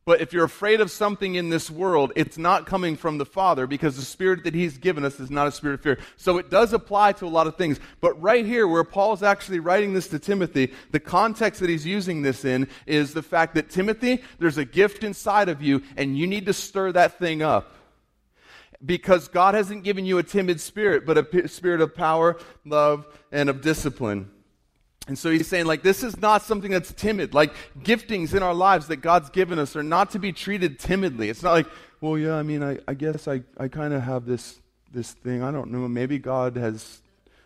But 0.05 0.21
if 0.21 0.33
you're 0.33 0.45
afraid 0.45 0.81
of 0.81 0.91
something 0.91 1.33
in 1.33 1.49
this 1.49 1.71
world, 1.71 2.13
it's 2.15 2.37
not 2.37 2.67
coming 2.67 2.95
from 2.95 3.17
the 3.17 3.25
Father 3.25 3.65
because 3.65 3.95
the 3.95 4.03
Spirit 4.03 4.43
that 4.43 4.53
He's 4.53 4.77
given 4.77 5.03
us 5.03 5.19
is 5.19 5.31
not 5.31 5.47
a 5.47 5.51
spirit 5.51 5.73
of 5.73 5.81
fear. 5.81 5.97
So 6.15 6.37
it 6.37 6.51
does 6.51 6.73
apply 6.73 7.13
to 7.13 7.25
a 7.25 7.27
lot 7.27 7.47
of 7.47 7.55
things. 7.55 7.79
But 8.01 8.21
right 8.21 8.45
here, 8.45 8.67
where 8.67 8.83
Paul's 8.83 9.23
actually 9.23 9.59
writing 9.59 9.95
this 9.95 10.07
to 10.09 10.19
Timothy, 10.19 10.71
the 10.91 10.99
context 10.99 11.59
that 11.59 11.71
he's 11.71 11.87
using 11.87 12.21
this 12.21 12.45
in 12.45 12.67
is 12.85 13.13
the 13.13 13.23
fact 13.23 13.55
that 13.55 13.71
Timothy, 13.71 14.21
there's 14.37 14.59
a 14.59 14.65
gift 14.65 15.03
inside 15.03 15.49
of 15.49 15.63
you, 15.63 15.81
and 15.97 16.15
you 16.15 16.27
need 16.27 16.45
to 16.45 16.53
stir 16.53 16.91
that 16.91 17.17
thing 17.17 17.41
up. 17.41 17.73
Because 18.85 19.27
God 19.27 19.55
hasn't 19.55 19.83
given 19.83 20.05
you 20.05 20.19
a 20.19 20.23
timid 20.23 20.61
spirit, 20.61 21.07
but 21.07 21.17
a 21.17 21.47
spirit 21.47 21.81
of 21.81 21.95
power, 21.95 22.37
love, 22.63 23.07
and 23.31 23.49
of 23.49 23.61
discipline. 23.61 24.29
And 25.07 25.17
so 25.17 25.29
he's 25.29 25.47
saying, 25.47 25.65
like, 25.65 25.83
this 25.83 26.03
is 26.03 26.17
not 26.17 26.41
something 26.41 26.71
that's 26.71 26.91
timid. 26.91 27.33
Like, 27.33 27.53
giftings 27.79 28.33
in 28.33 28.41
our 28.41 28.55
lives 28.55 28.87
that 28.87 28.97
God's 28.97 29.29
given 29.29 29.59
us 29.59 29.75
are 29.75 29.83
not 29.83 30.11
to 30.11 30.19
be 30.19 30.31
treated 30.31 30.79
timidly. 30.79 31.29
It's 31.29 31.43
not 31.43 31.51
like, 31.51 31.67
well, 32.01 32.17
yeah, 32.17 32.35
I 32.35 32.43
mean, 32.43 32.63
I, 32.63 32.79
I 32.87 32.95
guess 32.95 33.27
I, 33.27 33.43
I 33.57 33.67
kind 33.67 33.93
of 33.93 34.01
have 34.01 34.25
this, 34.25 34.59
this 34.91 35.11
thing. 35.11 35.43
I 35.43 35.51
don't 35.51 35.71
know. 35.71 35.87
Maybe 35.87 36.17
God 36.17 36.57
has 36.57 37.01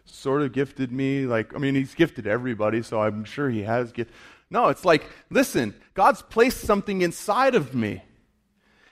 sort 0.06 0.42
of 0.42 0.54
gifted 0.54 0.92
me. 0.92 1.26
Like, 1.26 1.54
I 1.54 1.58
mean, 1.58 1.76
he's 1.76 1.96
gifted 1.96 2.28
everybody, 2.28 2.82
so 2.82 3.02
I'm 3.02 3.26
sure 3.26 3.50
he 3.50 3.64
has 3.64 3.92
gift. 3.92 4.12
No, 4.50 4.70
it's 4.70 4.86
like, 4.86 5.04
listen, 5.30 5.76
God's 5.94 6.22
placed 6.22 6.62
something 6.62 7.02
inside 7.02 7.56
of 7.56 7.76
me. 7.76 8.02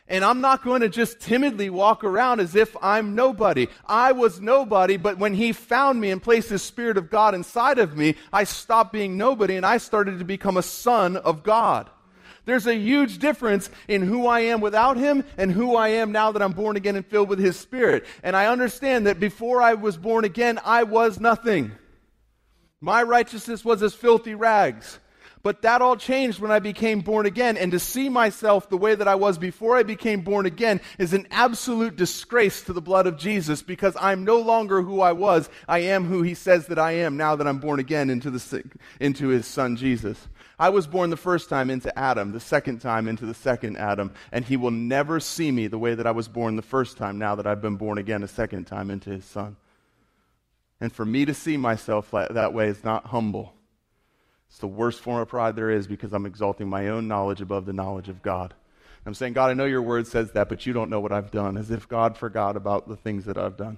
And 0.10 0.24
I'm 0.24 0.40
not 0.40 0.64
going 0.64 0.82
to 0.82 0.90
just 0.90 1.20
timidly 1.20 1.70
walk 1.70 2.04
around 2.04 2.40
as 2.40 2.56
if 2.56 2.76
I'm 2.82 3.14
nobody. 3.14 3.68
I 3.86 4.14
was 4.14 4.40
nobody, 4.40 4.96
but 4.96 5.18
when 5.18 5.34
He 5.34 5.52
found 5.52 6.00
me 6.00 6.12
and 6.12 6.24
placed 6.24 6.50
His 6.50 6.62
Spirit 6.62 6.98
of 6.98 7.10
God 7.10 7.36
inside 7.36 7.78
of 7.78 7.98
me, 7.98 8.16
I 8.32 8.46
stopped 8.46 8.94
being 8.94 9.18
nobody 9.18 9.58
and 9.58 9.66
I 9.66 9.78
started 9.78 10.20
to 10.20 10.26
become 10.26 10.56
a 10.56 10.64
son 10.64 11.18
of 11.18 11.44
God. 11.44 11.90
There's 12.46 12.66
a 12.66 12.76
huge 12.76 13.18
difference 13.18 13.70
in 13.90 14.04
who 14.04 14.26
I 14.26 14.40
am 14.40 14.62
without 14.62 14.96
Him 14.96 15.26
and 15.38 15.52
who 15.52 15.76
I 15.76 15.90
am 15.90 16.14
now 16.14 16.32
that 16.32 16.42
I'm 16.42 16.54
born 16.54 16.78
again 16.78 16.96
and 16.96 17.06
filled 17.06 17.28
with 17.28 17.40
His 17.40 17.60
Spirit. 17.60 18.06
And 18.24 18.38
I 18.38 18.48
understand 18.48 19.08
that 19.08 19.20
before 19.20 19.62
I 19.62 19.74
was 19.74 19.98
born 19.98 20.24
again, 20.24 20.58
I 20.64 20.84
was 20.84 21.20
nothing. 21.20 21.74
My 22.80 23.04
righteousness 23.04 23.66
was 23.66 23.84
as 23.84 23.94
filthy 23.94 24.36
rags. 24.36 25.00
But 25.44 25.62
that 25.62 25.82
all 25.82 25.96
changed 25.96 26.40
when 26.40 26.52
I 26.52 26.60
became 26.60 27.02
born 27.02 27.26
again. 27.26 27.58
And 27.58 27.72
to 27.72 27.80
see 27.80 28.10
myself 28.10 28.70
the 28.70 28.78
way 28.78 28.96
that 28.96 29.08
I 29.08 29.16
was 29.16 29.38
before 29.38 29.78
I 29.78 29.84
became 29.84 30.22
born 30.22 30.46
again 30.46 30.82
is 30.98 31.14
an 31.14 31.28
absolute 31.32 31.96
disgrace 31.96 32.62
to 32.64 32.74
the 32.74 32.82
blood 32.82 33.08
of 33.08 33.18
Jesus 33.18 33.62
because 33.62 33.96
I'm 34.00 34.24
no 34.24 34.40
longer 34.40 34.82
who 34.82 35.02
I 35.02 35.12
was. 35.12 35.50
I 35.68 35.80
am 35.80 36.06
who 36.06 36.22
he 36.22 36.34
says 36.34 36.68
that 36.68 36.80
I 36.80 36.94
am 36.94 37.18
now 37.18 37.36
that 37.36 37.48
I'm 37.48 37.60
born 37.60 37.80
again 37.80 38.10
into, 38.10 38.30
the, 38.32 38.64
into 39.00 39.30
his 39.30 39.46
son 39.46 39.76
Jesus. 39.76 40.28
I 40.60 40.70
was 40.70 40.88
born 40.88 41.12
the 41.12 41.18
first 41.18 41.50
time 41.50 41.70
into 41.70 41.98
Adam, 41.98 42.32
the 42.32 42.40
second 42.40 42.80
time 42.80 43.08
into 43.08 43.28
the 43.28 43.36
second 43.36 43.78
Adam, 43.78 44.12
and 44.32 44.44
he 44.44 44.58
will 44.58 44.72
never 44.72 45.20
see 45.20 45.52
me 45.52 45.68
the 45.68 45.78
way 45.78 45.94
that 45.94 46.08
I 46.08 46.12
was 46.12 46.28
born 46.28 46.56
the 46.56 46.64
first 46.64 46.98
time 46.98 47.20
now 47.20 47.36
that 47.36 47.46
I've 47.46 47.62
been 47.62 47.76
born 47.76 48.00
again 48.00 48.24
a 48.24 48.28
second 48.28 48.66
time 48.66 48.90
into 48.90 49.12
his 49.12 49.26
son. 49.26 49.56
And 50.82 50.92
for 50.92 51.06
me 51.06 51.26
to 51.26 51.34
see 51.34 51.58
myself 51.58 52.10
that 52.12 52.54
way 52.54 52.68
is 52.68 52.84
not 52.84 53.08
humble. 53.08 53.54
It's 54.50 54.60
the 54.60 54.68
worst 54.68 55.02
form 55.02 55.22
of 55.22 55.28
pride 55.28 55.56
there 55.56 55.70
is 55.70 55.88
because 55.88 56.14
I'm 56.14 56.26
exalting 56.26 56.70
my 56.70 56.88
own 56.88 57.08
knowledge 57.08 57.42
above 57.42 57.66
the 57.66 57.74
knowledge 57.74 58.10
of 58.10 58.22
God. 58.22 58.54
I'm 59.08 59.14
saying, 59.14 59.34
God, 59.34 59.50
I 59.50 59.54
know 59.54 59.64
your 59.64 59.82
word 59.82 60.06
says 60.06 60.34
that, 60.34 60.50
but 60.50 60.66
you 60.66 60.74
don't 60.74 60.90
know 60.90 61.00
what 61.00 61.14
I've 61.14 61.32
done, 61.32 61.56
as 61.56 61.72
if 61.72 61.88
God 61.88 62.18
forgot 62.18 62.58
about 62.58 62.90
the 62.90 62.98
things 62.98 63.24
that 63.24 63.38
I've 63.38 63.56
done. 63.56 63.78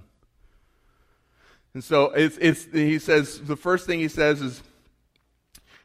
And 1.72 1.84
so 1.84 2.06
it's, 2.06 2.36
it's, 2.38 2.64
he 2.72 2.98
says, 2.98 3.40
the 3.40 3.54
first 3.54 3.86
thing 3.86 4.00
he 4.00 4.08
says 4.08 4.42
is, 4.42 4.60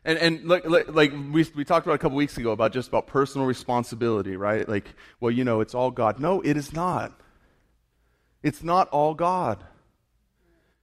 and, 0.03 0.17
and 0.17 0.45
like, 0.45 0.67
like, 0.67 1.11
we, 1.11 1.45
we 1.55 1.63
talked 1.63 1.85
about 1.85 1.93
a 1.93 1.99
couple 1.99 2.17
weeks 2.17 2.37
ago 2.37 2.51
about 2.51 2.73
just 2.73 2.87
about 2.87 3.05
personal 3.05 3.45
responsibility, 3.45 4.35
right? 4.35 4.67
Like, 4.67 4.87
well, 5.19 5.31
you 5.31 5.43
know, 5.43 5.61
it's 5.61 5.75
all 5.75 5.91
God. 5.91 6.19
No, 6.19 6.41
it 6.41 6.57
is 6.57 6.73
not. 6.73 7.11
It's 8.41 8.63
not 8.63 8.87
all 8.89 9.13
God. 9.13 9.63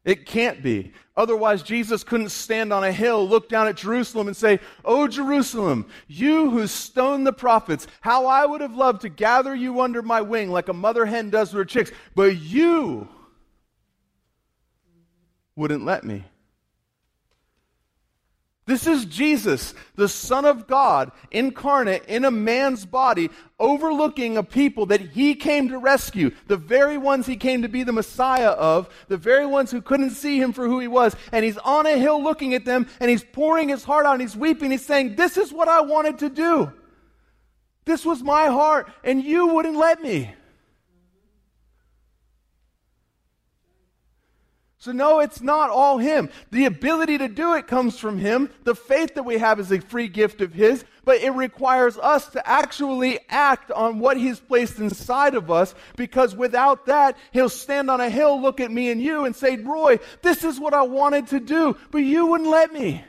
It 0.04 0.26
can't 0.26 0.62
be. 0.62 0.92
Otherwise, 1.16 1.62
Jesus 1.62 2.02
couldn't 2.02 2.30
stand 2.30 2.72
on 2.72 2.82
a 2.82 2.90
hill, 2.90 3.28
look 3.28 3.48
down 3.48 3.68
at 3.68 3.76
Jerusalem, 3.76 4.26
and 4.26 4.36
say, 4.36 4.58
Oh, 4.84 5.06
Jerusalem, 5.06 5.86
you 6.08 6.50
who 6.50 6.66
stoned 6.66 7.26
the 7.26 7.32
prophets, 7.32 7.86
how 8.00 8.26
I 8.26 8.44
would 8.44 8.62
have 8.62 8.74
loved 8.74 9.02
to 9.02 9.08
gather 9.08 9.54
you 9.54 9.80
under 9.80 10.02
my 10.02 10.20
wing 10.20 10.50
like 10.50 10.68
a 10.68 10.72
mother 10.72 11.06
hen 11.06 11.30
does 11.30 11.52
her 11.52 11.64
chicks, 11.64 11.92
but 12.16 12.36
you 12.36 13.06
wouldn't 15.54 15.84
let 15.84 16.02
me. 16.02 16.24
This 18.64 18.86
is 18.86 19.06
Jesus, 19.06 19.74
the 19.96 20.08
Son 20.08 20.44
of 20.44 20.68
God, 20.68 21.10
incarnate 21.32 22.04
in 22.06 22.24
a 22.24 22.30
man's 22.30 22.86
body, 22.86 23.28
overlooking 23.58 24.36
a 24.36 24.44
people 24.44 24.86
that 24.86 25.00
he 25.00 25.34
came 25.34 25.68
to 25.68 25.78
rescue, 25.78 26.30
the 26.46 26.56
very 26.56 26.96
ones 26.96 27.26
he 27.26 27.34
came 27.34 27.62
to 27.62 27.68
be 27.68 27.82
the 27.82 27.92
Messiah 27.92 28.50
of, 28.50 28.88
the 29.08 29.16
very 29.16 29.46
ones 29.46 29.72
who 29.72 29.82
couldn't 29.82 30.10
see 30.10 30.40
him 30.40 30.52
for 30.52 30.68
who 30.68 30.78
he 30.78 30.86
was. 30.86 31.16
And 31.32 31.44
he's 31.44 31.58
on 31.58 31.86
a 31.86 31.96
hill 31.96 32.22
looking 32.22 32.54
at 32.54 32.64
them, 32.64 32.86
and 33.00 33.10
he's 33.10 33.24
pouring 33.24 33.68
his 33.68 33.82
heart 33.82 34.06
out, 34.06 34.12
and 34.12 34.22
he's 34.22 34.36
weeping. 34.36 34.70
He's 34.70 34.86
saying, 34.86 35.16
This 35.16 35.36
is 35.36 35.52
what 35.52 35.66
I 35.66 35.80
wanted 35.80 36.20
to 36.20 36.28
do. 36.28 36.72
This 37.84 38.04
was 38.04 38.22
my 38.22 38.46
heart, 38.46 38.92
and 39.02 39.24
you 39.24 39.48
wouldn't 39.48 39.76
let 39.76 40.00
me. 40.00 40.32
So, 44.82 44.90
no, 44.90 45.20
it's 45.20 45.40
not 45.40 45.70
all 45.70 45.98
Him. 45.98 46.28
The 46.50 46.64
ability 46.64 47.18
to 47.18 47.28
do 47.28 47.54
it 47.54 47.68
comes 47.68 48.00
from 48.00 48.18
Him. 48.18 48.50
The 48.64 48.74
faith 48.74 49.14
that 49.14 49.22
we 49.22 49.38
have 49.38 49.60
is 49.60 49.70
a 49.70 49.80
free 49.80 50.08
gift 50.08 50.40
of 50.40 50.52
His, 50.52 50.84
but 51.04 51.22
it 51.22 51.30
requires 51.30 51.96
us 51.98 52.26
to 52.30 52.44
actually 52.44 53.20
act 53.28 53.70
on 53.70 54.00
what 54.00 54.16
He's 54.16 54.40
placed 54.40 54.80
inside 54.80 55.36
of 55.36 55.52
us 55.52 55.76
because 55.94 56.34
without 56.34 56.86
that, 56.86 57.16
He'll 57.30 57.48
stand 57.48 57.92
on 57.92 58.00
a 58.00 58.10
hill, 58.10 58.42
look 58.42 58.58
at 58.58 58.72
me 58.72 58.90
and 58.90 59.00
you, 59.00 59.24
and 59.24 59.36
say, 59.36 59.54
Roy, 59.54 60.00
this 60.20 60.42
is 60.42 60.58
what 60.58 60.74
I 60.74 60.82
wanted 60.82 61.28
to 61.28 61.38
do, 61.38 61.76
but 61.92 61.98
you 61.98 62.26
wouldn't 62.26 62.50
let 62.50 62.72
me. 62.72 63.04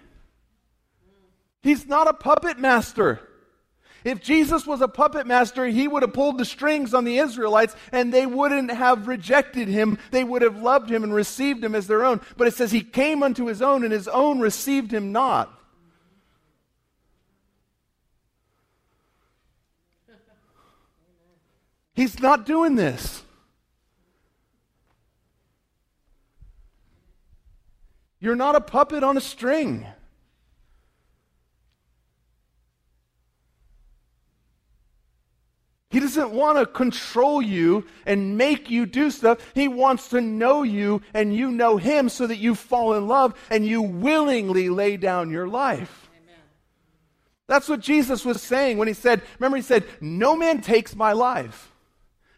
He's 1.64 1.88
not 1.88 2.08
a 2.08 2.14
puppet 2.14 2.60
master. 2.60 3.20
If 4.04 4.22
Jesus 4.22 4.68
was 4.68 4.82
a 4.82 4.88
puppet 4.88 5.26
master, 5.26 5.66
he 5.66 5.88
would 5.88 6.02
have 6.02 6.14
pulled 6.14 6.38
the 6.38 6.46
strings 6.46 6.94
on 6.94 7.06
the 7.06 7.18
Israelites 7.20 7.76
and 7.92 8.14
they 8.14 8.26
wouldn't 8.26 8.72
have 8.72 9.08
rejected 9.08 9.68
him. 9.68 9.98
They 10.12 10.24
would 10.24 10.42
have 10.42 10.62
loved 10.62 10.90
him 10.90 11.04
and 11.04 11.14
received 11.14 11.64
him 11.64 11.74
as 11.76 11.88
their 11.88 12.04
own. 12.04 12.22
But 12.36 12.48
it 12.48 12.54
says 12.54 12.72
he 12.72 12.82
came 12.82 13.24
unto 13.24 13.46
his 13.46 13.62
own 13.62 13.84
and 13.84 13.94
his 13.94 14.08
own 14.08 14.40
received 14.40 14.94
him 14.94 15.12
not. 15.12 15.60
He's 21.96 22.20
not 22.20 22.46
doing 22.46 22.76
this. 22.76 23.24
You're 28.20 28.36
not 28.36 28.56
a 28.56 28.62
puppet 28.62 29.04
on 29.04 29.18
a 29.18 29.22
string. 29.22 29.86
He 35.94 36.00
doesn't 36.00 36.32
want 36.32 36.58
to 36.58 36.66
control 36.66 37.40
you 37.40 37.86
and 38.08 38.36
make 38.36 38.72
you 38.72 38.88
do 38.88 39.12
stuff. 39.12 39.38
He 39.54 39.68
wants 39.68 40.08
to 40.08 40.22
know 40.22 40.64
you 40.64 41.04
and 41.14 41.36
you 41.36 41.52
know 41.52 41.78
him 41.78 42.10
so 42.10 42.26
that 42.26 42.38
you 42.38 42.56
fall 42.56 42.96
in 42.96 43.08
love 43.08 43.40
and 43.52 43.64
you 43.64 43.84
willingly 43.84 44.70
lay 44.70 44.98
down 44.98 45.30
your 45.30 45.48
life. 45.48 46.10
Amen. 46.24 46.36
That's 47.46 47.70
what 47.70 47.80
Jesus 47.80 48.26
was 48.26 48.42
saying 48.42 48.80
when 48.80 48.88
he 48.88 48.96
said, 48.96 49.22
remember, 49.38 49.58
he 49.58 49.62
said, 49.62 49.86
No 50.02 50.36
man 50.36 50.62
takes 50.62 50.96
my 50.96 51.14
life. 51.14 51.72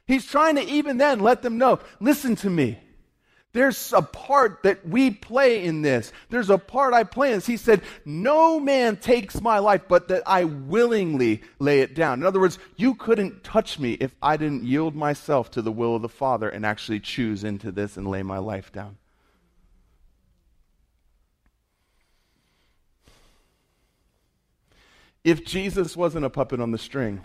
He's 0.05 0.25
trying 0.25 0.57
to 0.57 0.63
even 0.63 0.97
then 0.97 1.21
let 1.21 1.41
them 1.41 1.57
know, 1.57 1.79
listen 2.01 2.35
to 2.35 2.49
me. 2.49 2.77
There's 3.55 3.93
a 3.93 4.01
part 4.01 4.63
that 4.63 4.85
we 4.85 5.11
play 5.11 5.63
in 5.63 5.81
this. 5.81 6.11
There's 6.29 6.49
a 6.49 6.57
part 6.57 6.93
I 6.93 7.05
play 7.05 7.29
in 7.29 7.35
this. 7.35 7.45
He 7.45 7.55
said, 7.55 7.83
No 8.03 8.59
man 8.59 8.97
takes 8.97 9.39
my 9.39 9.59
life, 9.59 9.83
but 9.87 10.09
that 10.09 10.23
I 10.25 10.43
willingly 10.43 11.41
lay 11.57 11.79
it 11.79 11.95
down. 11.95 12.19
In 12.19 12.25
other 12.25 12.41
words, 12.41 12.59
you 12.75 12.95
couldn't 12.95 13.45
touch 13.45 13.79
me 13.79 13.93
if 13.93 14.13
I 14.21 14.35
didn't 14.35 14.65
yield 14.65 14.93
myself 14.93 15.51
to 15.51 15.61
the 15.61 15.71
will 15.71 15.95
of 15.95 16.01
the 16.01 16.09
Father 16.09 16.49
and 16.49 16.65
actually 16.65 16.99
choose 16.99 17.45
into 17.45 17.71
this 17.71 17.95
and 17.95 18.05
lay 18.05 18.23
my 18.23 18.39
life 18.39 18.73
down. 18.73 18.97
If 25.23 25.45
Jesus 25.45 25.95
wasn't 25.95 26.25
a 26.25 26.29
puppet 26.29 26.59
on 26.59 26.71
the 26.71 26.77
string, 26.77 27.23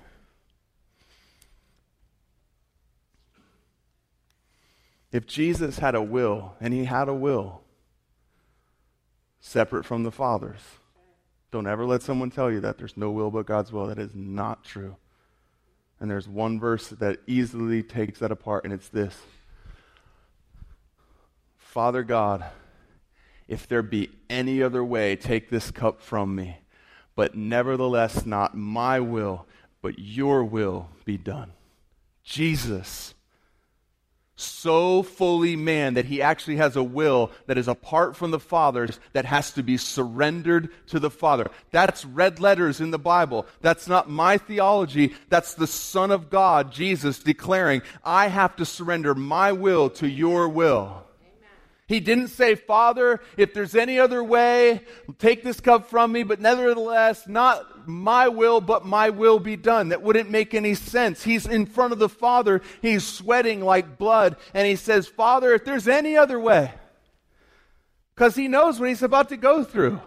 If 5.12 5.26
Jesus 5.26 5.78
had 5.78 5.94
a 5.94 6.02
will, 6.02 6.54
and 6.60 6.72
he 6.72 6.84
had 6.84 7.08
a 7.08 7.14
will 7.14 7.62
separate 9.40 9.84
from 9.84 10.04
the 10.04 10.12
Father's, 10.12 10.60
don't 11.50 11.66
ever 11.66 11.84
let 11.84 12.02
someone 12.02 12.30
tell 12.30 12.50
you 12.50 12.60
that 12.60 12.78
there's 12.78 12.96
no 12.96 13.10
will 13.10 13.30
but 13.30 13.46
God's 13.46 13.72
will. 13.72 13.88
That 13.88 13.98
is 13.98 14.14
not 14.14 14.64
true. 14.64 14.96
And 15.98 16.10
there's 16.10 16.28
one 16.28 16.60
verse 16.60 16.88
that 16.88 17.18
easily 17.26 17.82
takes 17.82 18.20
that 18.20 18.30
apart, 18.30 18.64
and 18.64 18.72
it's 18.72 18.88
this 18.88 19.16
Father 21.58 22.02
God, 22.02 22.44
if 23.46 23.68
there 23.68 23.82
be 23.82 24.10
any 24.28 24.62
other 24.62 24.84
way, 24.84 25.14
take 25.14 25.50
this 25.50 25.70
cup 25.70 26.00
from 26.00 26.34
me. 26.34 26.58
But 27.14 27.36
nevertheless, 27.36 28.26
not 28.26 28.56
my 28.56 28.98
will, 28.98 29.46
but 29.82 29.98
your 29.98 30.42
will 30.44 30.88
be 31.04 31.16
done. 31.16 31.52
Jesus 32.24 33.14
so 34.40 35.02
fully 35.02 35.56
man 35.56 35.94
that 35.94 36.06
he 36.06 36.22
actually 36.22 36.56
has 36.56 36.76
a 36.76 36.82
will 36.82 37.30
that 37.46 37.58
is 37.58 37.68
apart 37.68 38.16
from 38.16 38.30
the 38.30 38.40
Father's 38.40 38.98
that 39.12 39.24
has 39.24 39.52
to 39.52 39.62
be 39.62 39.76
surrendered 39.76 40.70
to 40.88 40.98
the 40.98 41.10
Father. 41.10 41.50
That's 41.70 42.04
red 42.04 42.40
letters 42.40 42.80
in 42.80 42.90
the 42.90 42.98
Bible. 42.98 43.46
That's 43.60 43.88
not 43.88 44.08
my 44.08 44.38
theology. 44.38 45.14
That's 45.28 45.54
the 45.54 45.66
Son 45.66 46.10
of 46.10 46.30
God, 46.30 46.72
Jesus, 46.72 47.18
declaring, 47.18 47.82
I 48.04 48.28
have 48.28 48.56
to 48.56 48.64
surrender 48.64 49.14
my 49.14 49.52
will 49.52 49.90
to 49.90 50.08
your 50.08 50.48
will. 50.48 51.04
He 51.90 51.98
didn't 51.98 52.28
say, 52.28 52.54
Father, 52.54 53.20
if 53.36 53.52
there's 53.52 53.74
any 53.74 53.98
other 53.98 54.22
way, 54.22 54.82
take 55.18 55.42
this 55.42 55.58
cup 55.58 55.90
from 55.90 56.12
me, 56.12 56.22
but 56.22 56.40
nevertheless, 56.40 57.26
not 57.26 57.88
my 57.88 58.28
will, 58.28 58.60
but 58.60 58.86
my 58.86 59.10
will 59.10 59.40
be 59.40 59.56
done. 59.56 59.88
That 59.88 60.00
wouldn't 60.00 60.30
make 60.30 60.54
any 60.54 60.76
sense. 60.76 61.24
He's 61.24 61.46
in 61.46 61.66
front 61.66 61.92
of 61.92 61.98
the 61.98 62.08
Father, 62.08 62.62
he's 62.80 63.04
sweating 63.04 63.60
like 63.60 63.98
blood, 63.98 64.36
and 64.54 64.68
he 64.68 64.76
says, 64.76 65.08
Father, 65.08 65.52
if 65.52 65.64
there's 65.64 65.88
any 65.88 66.16
other 66.16 66.38
way, 66.38 66.72
because 68.14 68.36
he 68.36 68.46
knows 68.46 68.78
what 68.78 68.88
he's 68.88 69.02
about 69.02 69.28
to 69.30 69.36
go 69.36 69.64
through. 69.64 70.00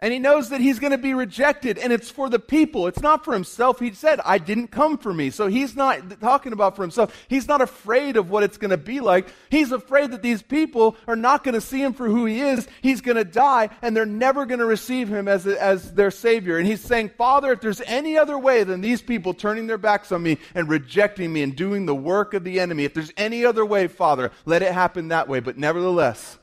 And 0.00 0.12
he 0.12 0.18
knows 0.18 0.48
that 0.48 0.60
he's 0.60 0.80
going 0.80 0.90
to 0.90 0.98
be 0.98 1.14
rejected, 1.14 1.78
and 1.78 1.92
it's 1.92 2.10
for 2.10 2.28
the 2.28 2.40
people. 2.40 2.88
It's 2.88 3.00
not 3.00 3.24
for 3.24 3.32
himself. 3.32 3.78
He 3.78 3.92
said, 3.92 4.20
I 4.24 4.38
didn't 4.38 4.68
come 4.68 4.98
for 4.98 5.14
me. 5.14 5.30
So 5.30 5.46
he's 5.46 5.76
not 5.76 6.20
talking 6.20 6.52
about 6.52 6.74
for 6.74 6.82
himself. 6.82 7.16
He's 7.28 7.46
not 7.46 7.60
afraid 7.60 8.16
of 8.16 8.28
what 8.28 8.42
it's 8.42 8.58
going 8.58 8.72
to 8.72 8.76
be 8.76 9.00
like. 9.00 9.28
He's 9.50 9.70
afraid 9.70 10.10
that 10.10 10.20
these 10.20 10.42
people 10.42 10.96
are 11.06 11.14
not 11.16 11.44
going 11.44 11.54
to 11.54 11.60
see 11.60 11.80
him 11.80 11.92
for 11.92 12.08
who 12.08 12.26
he 12.26 12.40
is. 12.40 12.66
He's 12.82 13.00
going 13.00 13.16
to 13.16 13.24
die, 13.24 13.70
and 13.82 13.96
they're 13.96 14.04
never 14.04 14.46
going 14.46 14.58
to 14.58 14.66
receive 14.66 15.08
him 15.08 15.28
as, 15.28 15.46
as 15.46 15.92
their 15.94 16.10
Savior. 16.10 16.58
And 16.58 16.66
he's 16.66 16.80
saying, 16.80 17.10
Father, 17.16 17.52
if 17.52 17.60
there's 17.60 17.80
any 17.82 18.18
other 18.18 18.36
way 18.36 18.64
than 18.64 18.80
these 18.80 19.00
people 19.00 19.32
turning 19.32 19.68
their 19.68 19.78
backs 19.78 20.10
on 20.10 20.24
me 20.24 20.38
and 20.56 20.68
rejecting 20.68 21.32
me 21.32 21.42
and 21.42 21.54
doing 21.54 21.86
the 21.86 21.94
work 21.94 22.34
of 22.34 22.42
the 22.42 22.58
enemy, 22.58 22.84
if 22.84 22.94
there's 22.94 23.12
any 23.16 23.44
other 23.44 23.64
way, 23.64 23.86
Father, 23.86 24.32
let 24.44 24.60
it 24.60 24.72
happen 24.72 25.08
that 25.08 25.28
way. 25.28 25.38
But 25.38 25.56
nevertheless, 25.56 26.36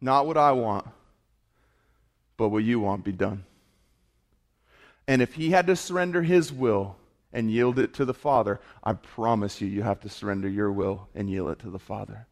not 0.00 0.26
what 0.26 0.36
I 0.36 0.52
want 0.52 0.86
but 2.36 2.48
what 2.48 2.64
you 2.64 2.80
want 2.80 3.04
be 3.04 3.12
done. 3.12 3.44
And 5.08 5.22
if 5.22 5.34
he 5.34 5.50
had 5.50 5.66
to 5.68 5.76
surrender 5.76 6.22
his 6.22 6.52
will 6.52 6.96
and 7.32 7.50
yield 7.50 7.78
it 7.78 7.94
to 7.94 8.04
the 8.04 8.14
Father, 8.14 8.60
I 8.82 8.94
promise 8.94 9.60
you, 9.60 9.68
you 9.68 9.82
have 9.82 10.00
to 10.00 10.08
surrender 10.08 10.48
your 10.48 10.72
will 10.72 11.08
and 11.14 11.30
yield 11.30 11.50
it 11.50 11.58
to 11.60 11.70
the 11.70 11.78
Father. 11.78 12.26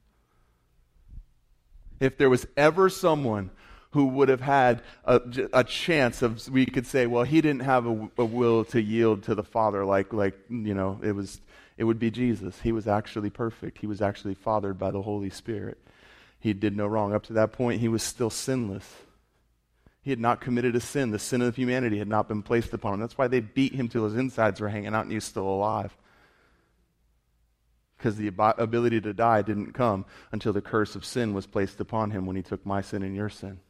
If 2.01 2.19
there 2.19 2.31
was 2.31 2.47
ever 2.57 2.89
someone 2.89 3.51
who 3.93 4.07
would 4.07 4.29
have 4.29 4.41
had 4.41 4.83
a, 5.05 5.21
a 5.53 5.63
chance 5.63 6.21
of, 6.21 6.49
we 6.49 6.67
could 6.67 6.87
say, 6.87 7.07
well, 7.07 7.23
he 7.23 7.41
didn't 7.41 7.63
have 7.63 7.87
a, 7.87 8.11
a 8.19 8.25
will 8.25 8.65
to 8.65 8.83
yield 8.83 9.23
to 9.23 9.37
the 9.37 9.45
Father, 9.45 9.85
like, 9.85 10.13
like, 10.13 10.37
you 10.49 10.75
know, 10.75 10.99
it 11.03 11.13
was, 11.13 11.41
it 11.79 11.85
would 11.85 12.01
be 12.01 12.11
Jesus. 12.11 12.61
He 12.61 12.73
was 12.73 12.89
actually 12.89 13.31
perfect. 13.31 13.79
He 13.79 13.87
was 13.87 14.03
actually 14.03 14.35
fathered 14.35 14.79
by 14.79 14.91
the 14.91 15.03
Holy 15.03 15.31
Spirit. 15.31 15.79
He 16.41 16.53
did 16.53 16.77
no 16.77 16.89
wrong. 16.89 17.15
Up 17.15 17.23
to 17.25 17.33
that 17.35 17.53
point, 17.53 17.81
he 17.81 17.89
was 17.89 18.03
still 18.03 18.31
sinless. 18.31 18.95
He 20.05 20.11
had 20.11 20.21
not 20.21 20.43
committed 20.43 20.77
a 20.77 20.81
sin. 20.81 21.13
The 21.13 21.19
sin 21.19 21.41
of 21.41 21.57
humanity 21.57 21.99
had 21.99 22.09
not 22.09 22.29
been 22.29 22.43
placed 22.43 22.75
upon 22.75 22.95
him. 22.95 23.01
That's 23.01 23.17
why 23.17 23.27
they 23.27 23.41
beat 23.41 23.75
him 23.75 23.89
till 23.89 24.05
his 24.05 24.15
insides 24.15 24.61
were 24.61 24.69
hanging 24.69 24.95
out 24.95 25.05
and 25.05 25.13
he's 25.13 25.25
still 25.25 25.49
alive. 25.49 25.97
Because 27.97 28.17
the 28.17 28.31
ability 28.59 29.01
to 29.01 29.15
die 29.15 29.41
didn't 29.41 29.73
come 29.73 30.05
until 30.31 30.53
the 30.53 30.61
curse 30.61 30.95
of 30.95 31.07
sin 31.07 31.33
was 31.33 31.47
placed 31.47 31.81
upon 31.81 32.11
him 32.11 32.27
when 32.27 32.37
he 32.37 32.43
took 32.43 32.67
my 32.67 32.83
sin 32.83 33.03
and 33.03 33.17
your 33.17 33.31
sin. 33.31 33.61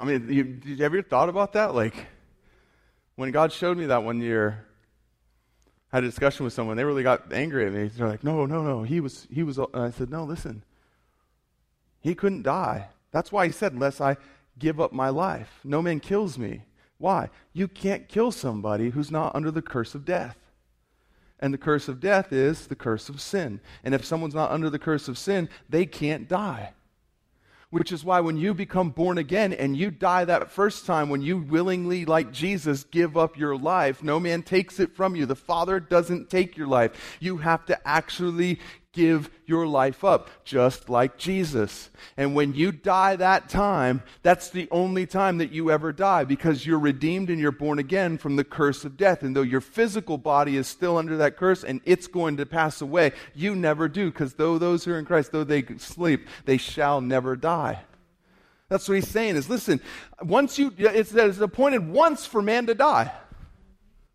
I 0.00 0.04
mean, 0.04 0.26
you, 0.28 0.60
you 0.64 0.84
ever 0.84 1.00
thought 1.02 1.28
about 1.28 1.52
that? 1.52 1.76
Like, 1.76 1.94
when 3.14 3.30
God 3.30 3.52
showed 3.52 3.78
me 3.78 3.86
that 3.86 4.02
one 4.02 4.20
year, 4.20 4.66
I 5.92 5.98
had 5.98 6.04
a 6.04 6.08
discussion 6.08 6.42
with 6.42 6.52
someone. 6.52 6.76
They 6.76 6.84
really 6.84 7.04
got 7.04 7.32
angry 7.32 7.66
at 7.66 7.72
me. 7.72 7.88
They're 7.88 8.08
like, 8.08 8.22
"No, 8.22 8.46
no, 8.46 8.62
no. 8.62 8.82
He 8.82 9.00
was, 9.00 9.26
he 9.30 9.42
was." 9.42 9.58
And 9.58 9.68
I 9.74 9.90
said, 9.90 10.10
"No, 10.10 10.24
listen. 10.24 10.62
He 12.00 12.14
couldn't 12.14 12.42
die. 12.42 12.88
That's 13.10 13.32
why 13.32 13.46
he 13.46 13.52
said, 13.52 13.72
unless 13.72 14.00
I 14.00 14.16
give 14.58 14.80
up 14.80 14.92
my 14.92 15.08
life, 15.08 15.60
no 15.64 15.80
man 15.82 16.00
kills 16.00 16.38
me. 16.38 16.62
Why? 16.98 17.30
You 17.52 17.68
can't 17.68 18.08
kill 18.08 18.32
somebody 18.32 18.90
who's 18.90 19.10
not 19.10 19.34
under 19.34 19.50
the 19.50 19.62
curse 19.62 19.94
of 19.94 20.04
death. 20.04 20.36
And 21.40 21.54
the 21.54 21.58
curse 21.58 21.86
of 21.88 22.00
death 22.00 22.32
is 22.32 22.66
the 22.66 22.74
curse 22.74 23.08
of 23.08 23.20
sin. 23.20 23.60
And 23.84 23.94
if 23.94 24.04
someone's 24.04 24.34
not 24.34 24.50
under 24.50 24.68
the 24.68 24.78
curse 24.78 25.06
of 25.06 25.16
sin, 25.16 25.48
they 25.68 25.86
can't 25.86 26.28
die. 26.28 26.72
Which 27.70 27.92
is 27.92 28.02
why 28.02 28.20
when 28.20 28.38
you 28.38 28.54
become 28.54 28.90
born 28.90 29.18
again 29.18 29.52
and 29.52 29.76
you 29.76 29.90
die 29.90 30.24
that 30.24 30.50
first 30.50 30.86
time, 30.86 31.10
when 31.10 31.20
you 31.20 31.36
willingly, 31.36 32.06
like 32.06 32.32
Jesus, 32.32 32.82
give 32.82 33.16
up 33.16 33.36
your 33.36 33.56
life, 33.56 34.02
no 34.02 34.18
man 34.18 34.42
takes 34.42 34.80
it 34.80 34.96
from 34.96 35.14
you. 35.14 35.26
The 35.26 35.36
Father 35.36 35.78
doesn't 35.78 36.30
take 36.30 36.56
your 36.56 36.66
life. 36.66 37.18
You 37.20 37.36
have 37.36 37.66
to 37.66 37.78
actually 37.86 38.58
give 38.92 39.30
your 39.46 39.66
life 39.66 40.02
up, 40.02 40.28
just 40.44 40.88
like 40.88 41.18
Jesus. 41.18 41.90
And 42.16 42.34
when 42.34 42.54
you 42.54 42.72
die 42.72 43.16
that 43.16 43.48
time, 43.48 44.02
that's 44.22 44.50
the 44.50 44.68
only 44.70 45.06
time 45.06 45.38
that 45.38 45.52
you 45.52 45.70
ever 45.70 45.92
die 45.92 46.24
because 46.24 46.66
you're 46.66 46.78
redeemed 46.78 47.30
and 47.30 47.38
you're 47.38 47.52
born 47.52 47.78
again 47.78 48.18
from 48.18 48.36
the 48.36 48.44
curse 48.44 48.84
of 48.84 48.96
death. 48.96 49.22
And 49.22 49.36
though 49.36 49.42
your 49.42 49.60
physical 49.60 50.18
body 50.18 50.56
is 50.56 50.66
still 50.66 50.96
under 50.96 51.16
that 51.18 51.36
curse 51.36 51.64
and 51.64 51.80
it's 51.84 52.06
going 52.06 52.38
to 52.38 52.46
pass 52.46 52.80
away, 52.80 53.12
you 53.34 53.54
never 53.54 53.88
do 53.88 54.10
because 54.10 54.34
though 54.34 54.58
those 54.58 54.84
who 54.84 54.92
are 54.92 54.98
in 54.98 55.04
Christ, 55.04 55.32
though 55.32 55.44
they 55.44 55.64
sleep, 55.76 56.26
they 56.44 56.56
shall 56.56 57.00
never 57.00 57.36
die. 57.36 57.80
That's 58.68 58.88
what 58.88 58.96
he's 58.96 59.08
saying 59.08 59.36
is 59.36 59.48
listen, 59.48 59.80
once 60.22 60.58
you, 60.58 60.72
it's, 60.76 61.14
it's 61.14 61.38
appointed 61.38 61.88
once 61.88 62.26
for 62.26 62.42
man 62.42 62.66
to 62.66 62.74
die. 62.74 63.12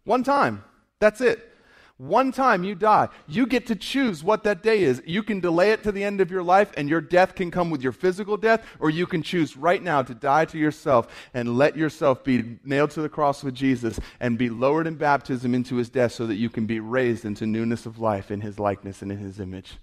One 0.04 0.24
time. 0.24 0.64
That's 1.00 1.22
it. 1.22 1.53
One 1.98 2.32
time 2.32 2.64
you 2.64 2.74
die. 2.74 3.10
You 3.28 3.46
get 3.46 3.68
to 3.68 3.76
choose 3.76 4.24
what 4.24 4.44
that 4.44 4.64
day 4.64 4.84
is. 4.84 5.02
You 5.06 5.22
can 5.22 5.40
delay 5.40 5.72
it 5.72 5.84
to 5.84 5.92
the 5.92 6.04
end 6.04 6.22
of 6.22 6.32
your 6.32 6.42
life, 6.42 6.72
and 6.76 6.90
your 6.90 7.02
death 7.02 7.36
can 7.36 7.52
come 7.52 7.70
with 7.70 7.84
your 7.84 7.92
physical 7.92 8.36
death, 8.36 8.66
or 8.80 8.90
you 8.90 9.06
can 9.06 9.22
choose 9.22 9.56
right 9.56 9.82
now 9.82 10.02
to 10.02 10.16
die 10.16 10.46
to 10.46 10.58
yourself 10.58 11.08
and 11.36 11.56
let 11.56 11.78
yourself 11.78 12.24
be 12.24 12.58
nailed 12.64 12.92
to 12.92 13.02
the 13.02 13.10
cross 13.10 13.44
with 13.44 13.54
Jesus 13.54 14.00
and 14.20 14.40
be 14.40 14.50
lowered 14.50 14.88
in 14.88 14.96
baptism 14.96 15.54
into 15.54 15.76
his 15.76 15.90
death 15.90 16.14
so 16.14 16.26
that 16.26 16.36
you 16.36 16.50
can 16.50 16.66
be 16.66 16.80
raised 16.80 17.26
into 17.26 17.46
newness 17.46 17.86
of 17.86 18.00
life 18.00 18.32
in 18.32 18.42
his 18.42 18.58
likeness 18.60 19.04
and 19.04 19.12
in 19.12 19.20
his 19.20 19.40
image. 19.40 19.78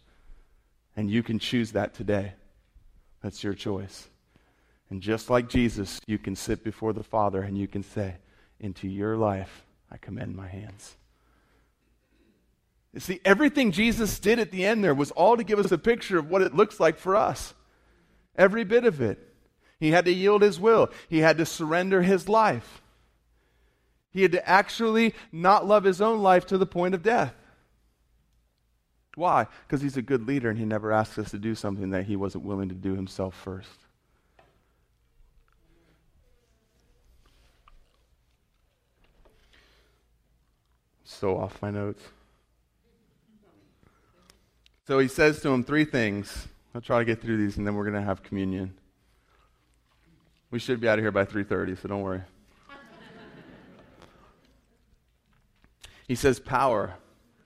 And 0.97 1.09
you 1.09 1.23
can 1.23 1.39
choose 1.39 1.73
that 1.73 1.95
today. 1.95 2.33
That's 3.23 3.45
your 3.45 3.55
choice. 3.55 4.09
And 4.91 5.01
just 5.01 5.31
like 5.31 5.49
Jesus, 5.49 6.01
you 6.07 6.19
can 6.19 6.35
sit 6.35 6.65
before 6.65 6.93
the 6.93 7.05
Father 7.05 7.43
and 7.43 7.57
you 7.57 7.69
can 7.69 7.85
say, 7.85 8.17
Into 8.59 8.89
your 8.89 9.17
life 9.17 9.65
I 9.93 9.97
commend 9.97 10.35
my 10.35 10.49
hands. 10.49 10.97
You 12.93 13.01
see, 13.01 13.21
everything 13.25 13.71
Jesus 13.71 14.19
did 14.19 14.39
at 14.39 14.51
the 14.51 14.65
end 14.65 14.83
there 14.83 14.95
was 14.95 15.13
all 15.13 15.37
to 15.37 15.45
give 15.45 15.59
us 15.59 15.71
a 15.71 15.79
picture 15.79 16.19
of 16.19 16.29
what 16.29 16.43
it 16.43 16.55
looks 16.55 16.81
like 16.81 16.99
for 16.99 17.15
us. 17.15 17.55
Every 18.37 18.65
bit 18.65 18.85
of 18.85 19.01
it. 19.01 19.19
He 19.79 19.91
had 19.91 20.05
to 20.05 20.13
yield 20.13 20.43
his 20.43 20.61
will, 20.61 20.91
he 21.09 21.19
had 21.19 21.39
to 21.39 21.47
surrender 21.47 22.03
his 22.03 22.29
life. 22.29 22.83
He 24.13 24.23
had 24.23 24.33
to 24.33 24.49
actually 24.49 25.15
not 25.31 25.67
love 25.67 25.85
his 25.85 26.01
own 26.01 26.21
life 26.21 26.47
to 26.47 26.59
the 26.59 26.67
point 26.67 26.95
of 26.95 27.03
death. 27.03 27.33
Why? 29.15 29.47
Because 29.67 29.81
he's 29.81 29.97
a 29.97 30.03
good 30.03 30.27
leader 30.27 30.51
and 30.51 30.59
he 30.59 30.65
never 30.65 30.91
asks 30.93 31.17
us 31.19 31.31
to 31.31 31.39
do 31.39 31.55
something 31.55 31.91
that 31.91 32.07
he 32.07 32.17
wasn't 32.17 32.45
willing 32.45 32.69
to 32.71 32.75
do 32.75 32.95
himself 32.97 33.35
first. 33.35 33.69
So 41.05 41.37
off 41.39 41.61
my 41.63 41.71
notes. 41.71 42.03
So 44.91 44.99
he 44.99 45.07
says 45.07 45.41
to 45.43 45.51
him 45.51 45.63
three 45.63 45.85
things. 45.85 46.49
I'll 46.75 46.81
try 46.81 46.99
to 46.99 47.05
get 47.05 47.23
through 47.23 47.37
these 47.37 47.57
and 47.57 47.65
then 47.65 47.77
we're 47.77 47.85
going 47.85 47.95
to 47.95 48.03
have 48.03 48.25
communion. 48.25 48.75
We 50.51 50.59
should 50.59 50.81
be 50.81 50.89
out 50.89 50.99
of 50.99 51.05
here 51.05 51.13
by 51.13 51.25
3:30, 51.25 51.81
so 51.81 51.87
don't 51.87 52.03
worry. 52.03 52.23
he 56.09 56.17
says 56.17 56.41
power. 56.41 56.95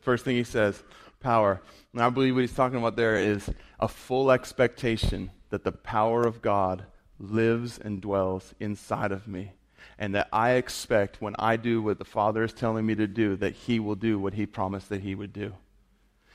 First 0.00 0.24
thing 0.24 0.36
he 0.36 0.42
says, 0.42 0.82
power. 1.20 1.60
And 1.92 2.00
I 2.00 2.08
believe 2.08 2.34
what 2.34 2.40
he's 2.40 2.54
talking 2.54 2.78
about 2.78 2.96
there 2.96 3.16
is 3.16 3.50
a 3.78 3.88
full 3.88 4.30
expectation 4.30 5.30
that 5.50 5.64
the 5.64 5.72
power 5.72 6.26
of 6.26 6.40
God 6.40 6.86
lives 7.18 7.78
and 7.78 8.00
dwells 8.00 8.54
inside 8.58 9.12
of 9.12 9.28
me. 9.28 9.52
And 9.98 10.14
that 10.14 10.30
I 10.32 10.52
expect 10.52 11.20
when 11.20 11.36
I 11.38 11.58
do 11.58 11.82
what 11.82 11.98
the 11.98 12.06
Father 12.06 12.42
is 12.42 12.54
telling 12.54 12.86
me 12.86 12.94
to 12.94 13.06
do, 13.06 13.36
that 13.36 13.52
He 13.52 13.80
will 13.80 13.96
do 13.96 14.18
what 14.18 14.32
He 14.32 14.46
promised 14.46 14.88
that 14.88 15.02
He 15.02 15.14
would 15.14 15.34
do. 15.34 15.52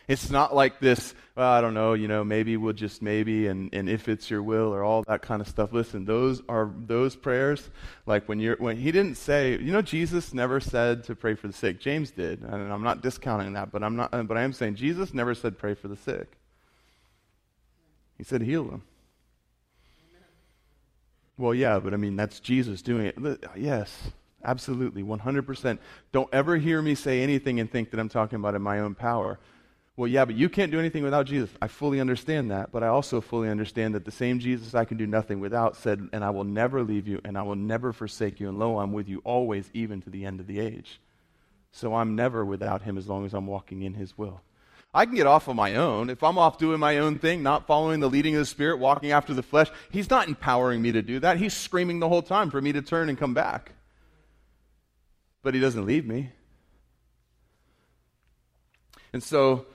It's 0.09 0.31
not 0.31 0.55
like 0.55 0.79
this, 0.79 1.13
well, 1.35 1.51
I 1.51 1.61
don't 1.61 1.75
know, 1.75 1.93
you 1.93 2.07
know, 2.07 2.23
maybe 2.23 2.57
we'll 2.57 2.73
just 2.73 2.99
maybe 2.99 3.45
and, 3.45 3.69
and 3.73 3.87
if 3.87 4.09
it's 4.09 4.27
your 4.27 4.41
will 4.41 4.73
or 4.73 4.83
all 4.83 5.03
that 5.03 5.21
kind 5.21 5.39
of 5.39 5.47
stuff. 5.47 5.71
Listen, 5.71 6.03
those 6.03 6.41
are 6.49 6.73
those 6.75 7.15
prayers, 7.15 7.69
like 8.07 8.27
when 8.27 8.39
you're 8.39 8.55
when 8.55 8.75
he 8.75 8.91
didn't 8.91 9.17
say, 9.17 9.51
you 9.51 9.71
know, 9.71 9.83
Jesus 9.83 10.33
never 10.33 10.59
said 10.59 11.03
to 11.03 11.15
pray 11.15 11.35
for 11.35 11.45
the 11.45 11.53
sick. 11.53 11.79
James 11.79 12.09
did. 12.09 12.41
And 12.41 12.73
I'm 12.73 12.81
not 12.81 13.03
discounting 13.03 13.53
that, 13.53 13.71
but 13.71 13.83
I'm 13.83 13.95
not 13.95 14.09
but 14.27 14.35
I 14.35 14.41
am 14.41 14.51
saying 14.51 14.75
Jesus 14.75 15.13
never 15.13 15.35
said 15.35 15.59
pray 15.59 15.75
for 15.75 15.87
the 15.87 15.95
sick. 15.95 16.39
He 18.17 18.23
said 18.23 18.41
heal 18.41 18.63
them. 18.63 18.81
Well, 21.37 21.53
yeah, 21.53 21.77
but 21.77 21.93
I 21.93 21.97
mean 21.97 22.15
that's 22.15 22.39
Jesus 22.39 22.81
doing 22.81 23.05
it. 23.05 23.45
Yes, 23.55 23.95
absolutely, 24.43 25.03
100%. 25.03 25.77
Don't 26.11 26.29
ever 26.33 26.57
hear 26.57 26.81
me 26.81 26.95
say 26.95 27.21
anything 27.21 27.59
and 27.59 27.71
think 27.71 27.91
that 27.91 27.99
I'm 27.99 28.09
talking 28.09 28.37
about 28.37 28.55
in 28.55 28.63
my 28.63 28.79
own 28.79 28.95
power. 28.95 29.37
Well, 29.99 30.07
yeah, 30.07 30.23
but 30.23 30.35
you 30.35 30.47
can't 30.47 30.71
do 30.71 30.79
anything 30.79 31.03
without 31.03 31.25
Jesus. 31.25 31.49
I 31.61 31.67
fully 31.67 31.99
understand 31.99 32.51
that, 32.51 32.71
but 32.71 32.83
I 32.83 32.87
also 32.87 33.19
fully 33.19 33.49
understand 33.49 33.95
that 33.95 34.05
the 34.05 34.11
same 34.11 34.39
Jesus 34.39 34.73
I 34.73 34.85
can 34.85 34.95
do 34.95 35.05
nothing 35.05 35.41
without 35.41 35.75
said, 35.75 36.07
And 36.13 36.23
I 36.23 36.29
will 36.29 36.45
never 36.45 36.83
leave 36.83 37.05
you, 37.05 37.19
and 37.25 37.37
I 37.37 37.41
will 37.41 37.57
never 37.57 37.91
forsake 37.91 38.39
you, 38.39 38.47
and 38.47 38.57
lo, 38.57 38.79
I'm 38.79 38.93
with 38.93 39.09
you 39.09 39.21
always, 39.25 39.69
even 39.73 40.01
to 40.03 40.09
the 40.09 40.23
end 40.23 40.39
of 40.39 40.47
the 40.47 40.61
age. 40.61 41.01
So 41.73 41.95
I'm 41.95 42.15
never 42.15 42.45
without 42.45 42.83
him 42.83 42.97
as 42.97 43.09
long 43.09 43.25
as 43.25 43.33
I'm 43.33 43.45
walking 43.45 43.81
in 43.81 43.93
his 43.93 44.17
will. 44.17 44.39
I 44.93 45.03
can 45.03 45.15
get 45.15 45.27
off 45.27 45.49
on 45.49 45.57
my 45.57 45.75
own. 45.75 46.09
If 46.09 46.23
I'm 46.23 46.37
off 46.37 46.57
doing 46.57 46.79
my 46.79 46.99
own 46.99 47.19
thing, 47.19 47.43
not 47.43 47.67
following 47.67 47.99
the 47.99 48.09
leading 48.09 48.35
of 48.35 48.39
the 48.39 48.45
Spirit, 48.45 48.79
walking 48.79 49.11
after 49.11 49.33
the 49.33 49.43
flesh, 49.43 49.69
He's 49.91 50.09
not 50.09 50.29
empowering 50.29 50.81
me 50.81 50.93
to 50.93 51.01
do 51.01 51.19
that. 51.19 51.35
He's 51.35 51.53
screaming 51.53 51.99
the 51.99 52.07
whole 52.07 52.21
time 52.21 52.51
for 52.51 52.61
me 52.61 52.71
to 52.71 52.81
turn 52.81 53.09
and 53.09 53.17
come 53.17 53.33
back. 53.33 53.73
But 55.43 55.55
He 55.55 55.59
doesn't 55.59 55.85
leave 55.85 56.05
me. 56.05 56.31
And 59.11 59.21
so 59.21 59.65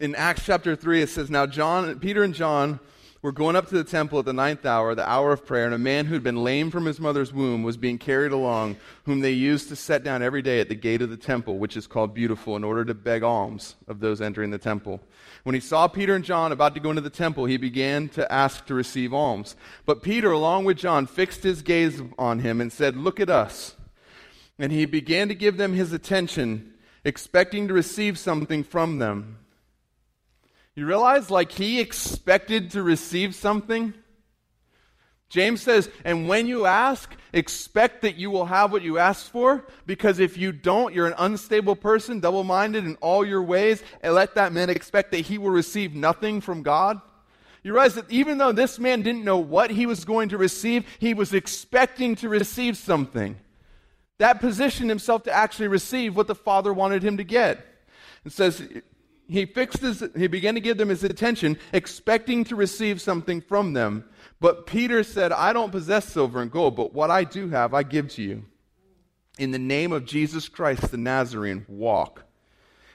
in 0.00 0.14
Acts 0.14 0.46
chapter 0.46 0.74
3, 0.74 1.02
it 1.02 1.10
says, 1.10 1.30
Now 1.30 1.46
John, 1.46 1.98
Peter 2.00 2.22
and 2.22 2.34
John 2.34 2.80
were 3.20 3.32
going 3.32 3.54
up 3.54 3.68
to 3.68 3.74
the 3.74 3.84
temple 3.84 4.18
at 4.18 4.24
the 4.24 4.32
ninth 4.32 4.64
hour, 4.64 4.94
the 4.94 5.08
hour 5.08 5.30
of 5.30 5.44
prayer, 5.44 5.66
and 5.66 5.74
a 5.74 5.78
man 5.78 6.06
who 6.06 6.14
had 6.14 6.22
been 6.22 6.42
lame 6.42 6.70
from 6.70 6.86
his 6.86 6.98
mother's 6.98 7.34
womb 7.34 7.62
was 7.62 7.76
being 7.76 7.98
carried 7.98 8.32
along, 8.32 8.76
whom 9.04 9.20
they 9.20 9.32
used 9.32 9.68
to 9.68 9.76
set 9.76 10.02
down 10.02 10.22
every 10.22 10.40
day 10.40 10.58
at 10.58 10.70
the 10.70 10.74
gate 10.74 11.02
of 11.02 11.10
the 11.10 11.18
temple, 11.18 11.58
which 11.58 11.76
is 11.76 11.86
called 11.86 12.14
Beautiful, 12.14 12.56
in 12.56 12.64
order 12.64 12.82
to 12.82 12.94
beg 12.94 13.22
alms 13.22 13.76
of 13.88 14.00
those 14.00 14.22
entering 14.22 14.50
the 14.50 14.56
temple. 14.56 15.02
When 15.42 15.54
he 15.54 15.60
saw 15.60 15.86
Peter 15.86 16.14
and 16.14 16.24
John 16.24 16.50
about 16.50 16.72
to 16.74 16.80
go 16.80 16.88
into 16.88 17.02
the 17.02 17.10
temple, 17.10 17.44
he 17.44 17.58
began 17.58 18.08
to 18.10 18.32
ask 18.32 18.64
to 18.66 18.74
receive 18.74 19.12
alms. 19.12 19.54
But 19.84 20.02
Peter, 20.02 20.32
along 20.32 20.64
with 20.64 20.78
John, 20.78 21.06
fixed 21.06 21.42
his 21.42 21.60
gaze 21.60 22.00
on 22.18 22.38
him 22.38 22.58
and 22.58 22.72
said, 22.72 22.96
Look 22.96 23.20
at 23.20 23.28
us. 23.28 23.74
And 24.58 24.72
he 24.72 24.86
began 24.86 25.28
to 25.28 25.34
give 25.34 25.58
them 25.58 25.74
his 25.74 25.92
attention, 25.92 26.72
expecting 27.04 27.68
to 27.68 27.74
receive 27.74 28.18
something 28.18 28.64
from 28.64 28.98
them. 28.98 29.39
You 30.80 30.86
realize, 30.86 31.30
like, 31.30 31.52
he 31.52 31.78
expected 31.78 32.70
to 32.70 32.82
receive 32.82 33.34
something? 33.34 33.92
James 35.28 35.60
says, 35.60 35.90
and 36.06 36.26
when 36.26 36.46
you 36.46 36.64
ask, 36.64 37.14
expect 37.34 38.00
that 38.00 38.16
you 38.16 38.30
will 38.30 38.46
have 38.46 38.72
what 38.72 38.80
you 38.80 38.96
ask 38.96 39.30
for, 39.30 39.66
because 39.84 40.20
if 40.20 40.38
you 40.38 40.52
don't, 40.52 40.94
you're 40.94 41.06
an 41.06 41.12
unstable 41.18 41.76
person, 41.76 42.18
double 42.18 42.44
minded 42.44 42.86
in 42.86 42.96
all 43.02 43.26
your 43.26 43.42
ways, 43.42 43.82
and 44.02 44.14
let 44.14 44.36
that 44.36 44.54
man 44.54 44.70
expect 44.70 45.10
that 45.10 45.26
he 45.26 45.36
will 45.36 45.50
receive 45.50 45.94
nothing 45.94 46.40
from 46.40 46.62
God. 46.62 46.98
You 47.62 47.74
realize 47.74 47.96
that 47.96 48.10
even 48.10 48.38
though 48.38 48.52
this 48.52 48.78
man 48.78 49.02
didn't 49.02 49.22
know 49.22 49.36
what 49.36 49.70
he 49.70 49.84
was 49.84 50.06
going 50.06 50.30
to 50.30 50.38
receive, 50.38 50.86
he 50.98 51.12
was 51.12 51.34
expecting 51.34 52.14
to 52.14 52.30
receive 52.30 52.78
something. 52.78 53.36
That 54.16 54.40
positioned 54.40 54.88
himself 54.88 55.24
to 55.24 55.30
actually 55.30 55.68
receive 55.68 56.16
what 56.16 56.26
the 56.26 56.34
Father 56.34 56.72
wanted 56.72 57.02
him 57.02 57.18
to 57.18 57.24
get. 57.24 57.66
It 58.24 58.32
says, 58.32 58.66
he 59.30 59.46
fixed 59.46 59.80
his, 59.80 60.02
he 60.16 60.26
began 60.26 60.54
to 60.54 60.60
give 60.60 60.76
them 60.76 60.88
his 60.88 61.04
attention, 61.04 61.58
expecting 61.72 62.44
to 62.44 62.56
receive 62.56 63.00
something 63.00 63.40
from 63.40 63.72
them. 63.72 64.04
But 64.40 64.66
Peter 64.66 65.02
said, 65.04 65.32
I 65.32 65.52
don't 65.52 65.72
possess 65.72 66.06
silver 66.06 66.42
and 66.42 66.50
gold, 66.50 66.76
but 66.76 66.92
what 66.92 67.10
I 67.10 67.24
do 67.24 67.48
have, 67.50 67.72
I 67.72 67.82
give 67.82 68.08
to 68.10 68.22
you. 68.22 68.44
In 69.38 69.52
the 69.52 69.58
name 69.58 69.92
of 69.92 70.04
Jesus 70.04 70.48
Christ 70.48 70.90
the 70.90 70.96
Nazarene, 70.96 71.64
walk. 71.68 72.24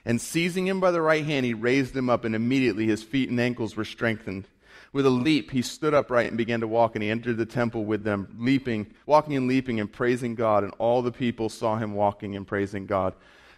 And 0.03 0.21
seizing 0.21 0.67
him 0.67 0.79
by 0.79 0.91
the 0.91 1.01
right 1.01 1.25
hand, 1.25 1.45
he 1.45 1.53
raised 1.53 1.95
him 1.95 2.09
up, 2.09 2.25
and 2.25 2.35
immediately 2.35 2.85
his 2.85 3.01
feet 3.01 3.29
and 3.29 3.39
ankles 3.39 3.75
were 3.75 3.85
strengthened. 3.85 4.47
With 4.91 5.05
a 5.05 5.09
leap, 5.09 5.51
he 5.51 5.61
stood 5.61 5.93
upright 5.93 6.27
and 6.27 6.37
began 6.37 6.61
to 6.61 6.67
walk, 6.67 6.95
and 6.95 7.03
he 7.03 7.09
entered 7.09 7.37
the 7.37 7.45
temple 7.45 7.85
with 7.85 8.03
them, 8.03 8.35
leaping, 8.37 8.93
walking 9.05 9.35
and 9.35 9.47
leaping 9.47 9.79
and 9.79 9.91
praising 9.91 10.35
God. 10.35 10.63
And 10.63 10.73
all 10.77 11.01
the 11.01 11.11
people 11.11 11.49
saw 11.49 11.77
him 11.77 11.95
walking 11.95 12.35
and 12.35 12.45
praising 12.45 12.85
God. 12.85 13.13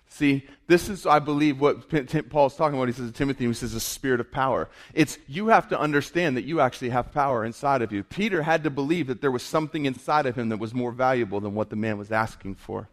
See, 0.09 0.45
this 0.67 0.89
is, 0.89 1.05
I 1.05 1.19
believe, 1.19 1.59
what 1.59 1.89
Paul's 2.29 2.55
talking 2.55 2.77
about. 2.77 2.87
He 2.87 2.93
says 2.93 3.11
to 3.11 3.13
Timothy, 3.13 3.45
he 3.45 3.53
says, 3.53 3.73
a 3.73 3.79
spirit 3.79 4.19
of 4.19 4.31
power. 4.31 4.69
It's 4.93 5.17
you 5.27 5.47
have 5.47 5.69
to 5.69 5.79
understand 5.79 6.37
that 6.37 6.45
you 6.45 6.59
actually 6.59 6.89
have 6.89 7.11
power 7.13 7.45
inside 7.45 7.81
of 7.81 7.91
you. 7.91 8.03
Peter 8.03 8.41
had 8.41 8.63
to 8.63 8.69
believe 8.69 9.07
that 9.07 9.21
there 9.21 9.31
was 9.31 9.43
something 9.43 9.85
inside 9.85 10.25
of 10.25 10.35
him 10.35 10.49
that 10.49 10.57
was 10.57 10.73
more 10.73 10.91
valuable 10.91 11.39
than 11.39 11.53
what 11.53 11.69
the 11.69 11.75
man 11.75 11.97
was 11.97 12.11
asking 12.11 12.55
for. 12.55 12.89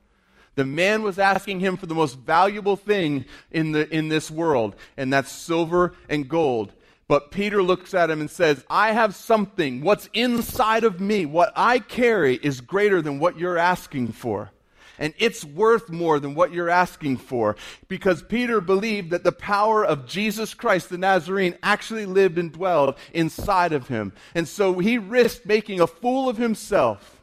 The 0.56 0.64
man 0.64 1.02
was 1.02 1.18
asking 1.18 1.60
him 1.60 1.76
for 1.76 1.86
the 1.86 1.94
most 1.94 2.18
valuable 2.18 2.76
thing 2.76 3.24
in, 3.50 3.72
the, 3.72 3.92
in 3.92 4.08
this 4.08 4.30
world, 4.30 4.76
and 4.96 5.12
that's 5.12 5.32
silver 5.32 5.94
and 6.08 6.28
gold. 6.28 6.72
But 7.08 7.30
Peter 7.30 7.62
looks 7.62 7.92
at 7.92 8.10
him 8.10 8.20
and 8.20 8.30
says, 8.30 8.64
I 8.70 8.92
have 8.92 9.14
something. 9.14 9.82
What's 9.82 10.08
inside 10.14 10.84
of 10.84 11.00
me, 11.00 11.26
what 11.26 11.52
I 11.56 11.78
carry, 11.78 12.36
is 12.36 12.60
greater 12.60 13.02
than 13.02 13.18
what 13.18 13.38
you're 13.38 13.58
asking 13.58 14.12
for. 14.12 14.50
And 14.98 15.14
it's 15.18 15.44
worth 15.44 15.90
more 15.90 16.20
than 16.20 16.34
what 16.34 16.52
you're 16.52 16.70
asking 16.70 17.18
for. 17.18 17.56
Because 17.88 18.22
Peter 18.22 18.60
believed 18.60 19.10
that 19.10 19.24
the 19.24 19.32
power 19.32 19.84
of 19.84 20.06
Jesus 20.06 20.54
Christ, 20.54 20.88
the 20.88 20.98
Nazarene, 20.98 21.56
actually 21.62 22.06
lived 22.06 22.38
and 22.38 22.52
dwelled 22.52 22.96
inside 23.12 23.72
of 23.72 23.88
him. 23.88 24.12
And 24.34 24.46
so 24.46 24.78
he 24.78 24.98
risked 24.98 25.46
making 25.46 25.80
a 25.80 25.86
fool 25.86 26.28
of 26.28 26.36
himself 26.36 27.22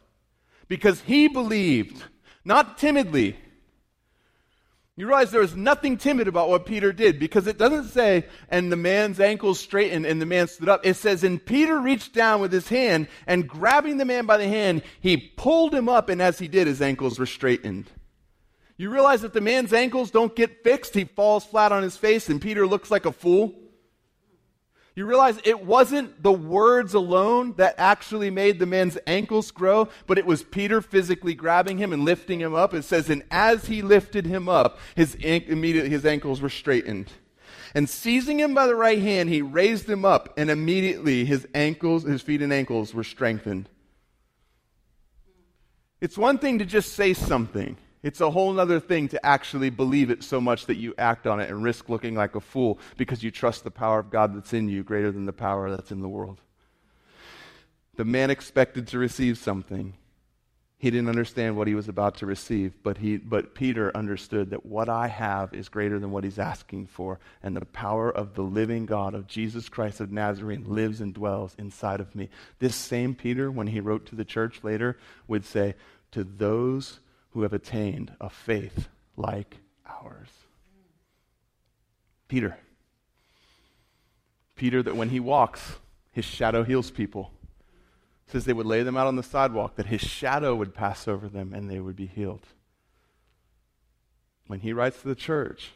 because 0.67 1.01
he 1.01 1.27
believed 1.27 2.03
not 2.45 2.77
timidly. 2.77 3.37
You 4.97 5.07
realize 5.07 5.31
there 5.31 5.41
was 5.41 5.55
nothing 5.55 5.97
timid 5.97 6.27
about 6.27 6.49
what 6.49 6.65
Peter 6.65 6.91
did 6.91 7.17
because 7.17 7.47
it 7.47 7.57
doesn't 7.57 7.89
say, 7.89 8.25
and 8.49 8.71
the 8.71 8.75
man's 8.75 9.21
ankles 9.21 9.59
straightened 9.59 10.05
and 10.05 10.21
the 10.21 10.25
man 10.25 10.47
stood 10.47 10.67
up. 10.67 10.85
It 10.85 10.95
says, 10.95 11.23
and 11.23 11.43
Peter 11.43 11.79
reached 11.79 12.13
down 12.13 12.41
with 12.41 12.51
his 12.51 12.67
hand 12.67 13.07
and 13.25 13.47
grabbing 13.47 13.97
the 13.97 14.05
man 14.05 14.25
by 14.25 14.37
the 14.37 14.47
hand, 14.47 14.83
he 14.99 15.15
pulled 15.17 15.73
him 15.73 15.87
up, 15.87 16.09
and 16.09 16.21
as 16.21 16.39
he 16.39 16.47
did, 16.49 16.67
his 16.67 16.81
ankles 16.81 17.17
were 17.17 17.25
straightened. 17.25 17.89
You 18.75 18.89
realize 18.89 19.21
that 19.21 19.33
the 19.33 19.41
man's 19.41 19.73
ankles 19.73 20.11
don't 20.11 20.35
get 20.35 20.63
fixed, 20.63 20.93
he 20.93 21.05
falls 21.05 21.45
flat 21.45 21.71
on 21.71 21.83
his 21.83 21.95
face, 21.95 22.29
and 22.29 22.41
Peter 22.41 22.67
looks 22.67 22.91
like 22.91 23.05
a 23.05 23.11
fool? 23.11 23.55
You 24.93 25.05
realize 25.05 25.39
it 25.45 25.63
wasn't 25.65 26.21
the 26.21 26.33
words 26.33 26.93
alone 26.93 27.53
that 27.55 27.75
actually 27.77 28.29
made 28.29 28.59
the 28.59 28.65
man's 28.65 28.97
ankles 29.07 29.49
grow, 29.49 29.87
but 30.05 30.17
it 30.17 30.25
was 30.25 30.43
Peter 30.43 30.81
physically 30.81 31.33
grabbing 31.33 31.77
him 31.77 31.93
and 31.93 32.03
lifting 32.03 32.41
him 32.41 32.53
up. 32.53 32.73
It 32.73 32.83
says, 32.83 33.09
and 33.09 33.23
as 33.31 33.67
he 33.67 33.81
lifted 33.81 34.25
him 34.25 34.49
up, 34.49 34.79
his, 34.95 35.15
immediately 35.15 35.89
his 35.89 36.05
ankles 36.05 36.41
were 36.41 36.49
straightened. 36.49 37.09
And 37.73 37.89
seizing 37.89 38.37
him 38.37 38.53
by 38.53 38.67
the 38.67 38.75
right 38.75 39.01
hand, 39.01 39.29
he 39.29 39.41
raised 39.41 39.89
him 39.89 40.03
up, 40.03 40.33
and 40.37 40.49
immediately 40.49 41.23
his 41.23 41.47
ankles, 41.55 42.03
his 42.03 42.21
feet 42.21 42.41
and 42.41 42.51
ankles 42.51 42.93
were 42.93 43.05
strengthened. 43.05 43.69
It's 46.01 46.17
one 46.17 46.37
thing 46.37 46.59
to 46.59 46.65
just 46.65 46.93
say 46.93 47.13
something. 47.13 47.77
It's 48.03 48.21
a 48.21 48.31
whole 48.31 48.59
other 48.59 48.79
thing 48.79 49.09
to 49.09 49.23
actually 49.23 49.69
believe 49.69 50.09
it 50.09 50.23
so 50.23 50.41
much 50.41 50.65
that 50.65 50.77
you 50.77 50.95
act 50.97 51.27
on 51.27 51.39
it 51.39 51.49
and 51.49 51.63
risk 51.63 51.87
looking 51.87 52.15
like 52.15 52.35
a 52.35 52.41
fool 52.41 52.79
because 52.97 53.23
you 53.23 53.29
trust 53.29 53.63
the 53.63 53.71
power 53.71 53.99
of 53.99 54.09
God 54.09 54.35
that's 54.35 54.53
in 54.53 54.69
you 54.69 54.83
greater 54.83 55.11
than 55.11 55.25
the 55.25 55.33
power 55.33 55.69
that's 55.69 55.91
in 55.91 56.01
the 56.01 56.09
world. 56.09 56.41
The 57.97 58.05
man 58.05 58.31
expected 58.31 58.87
to 58.87 58.97
receive 58.97 59.37
something. 59.37 59.93
He 60.79 60.89
didn't 60.89 61.09
understand 61.09 61.55
what 61.55 61.67
he 61.67 61.75
was 61.75 61.87
about 61.87 62.15
to 62.15 62.25
receive, 62.25 62.73
but, 62.81 62.97
he, 62.97 63.17
but 63.17 63.53
Peter 63.53 63.95
understood 63.95 64.49
that 64.49 64.65
what 64.65 64.89
I 64.89 65.07
have 65.07 65.53
is 65.53 65.69
greater 65.69 65.99
than 65.99 66.09
what 66.09 66.23
he's 66.23 66.39
asking 66.39 66.87
for, 66.87 67.19
and 67.43 67.55
the 67.55 67.63
power 67.65 68.09
of 68.09 68.33
the 68.33 68.41
living 68.41 68.87
God, 68.87 69.13
of 69.13 69.27
Jesus 69.27 69.69
Christ 69.69 69.99
of 69.99 70.11
Nazarene, 70.11 70.65
lives 70.67 70.99
and 70.99 71.13
dwells 71.13 71.53
inside 71.59 71.99
of 71.99 72.15
me. 72.15 72.29
This 72.57 72.75
same 72.75 73.13
Peter, 73.13 73.51
when 73.51 73.67
he 73.67 73.79
wrote 73.79 74.07
to 74.07 74.15
the 74.15 74.25
church 74.25 74.63
later, 74.63 74.97
would 75.27 75.45
say, 75.45 75.75
To 76.13 76.23
those 76.23 76.99
who 77.31 77.43
have 77.43 77.53
attained 77.53 78.13
a 78.19 78.29
faith 78.29 78.87
like 79.15 79.57
ours. 79.85 80.29
Peter. 82.27 82.57
Peter, 84.55 84.83
that 84.83 84.95
when 84.95 85.09
he 85.09 85.19
walks, 85.19 85.77
his 86.11 86.25
shadow 86.25 86.63
heals 86.63 86.91
people. 86.91 87.31
Says 88.27 88.45
they 88.45 88.53
would 88.53 88.65
lay 88.65 88.83
them 88.83 88.95
out 88.95 89.07
on 89.07 89.15
the 89.15 89.23
sidewalk, 89.23 89.75
that 89.75 89.87
his 89.87 90.01
shadow 90.01 90.55
would 90.55 90.73
pass 90.73 91.07
over 91.07 91.27
them 91.27 91.53
and 91.53 91.69
they 91.69 91.79
would 91.79 91.95
be 91.95 92.05
healed. 92.05 92.45
When 94.47 94.59
he 94.59 94.73
writes 94.73 95.01
to 95.01 95.07
the 95.07 95.15
church, 95.15 95.71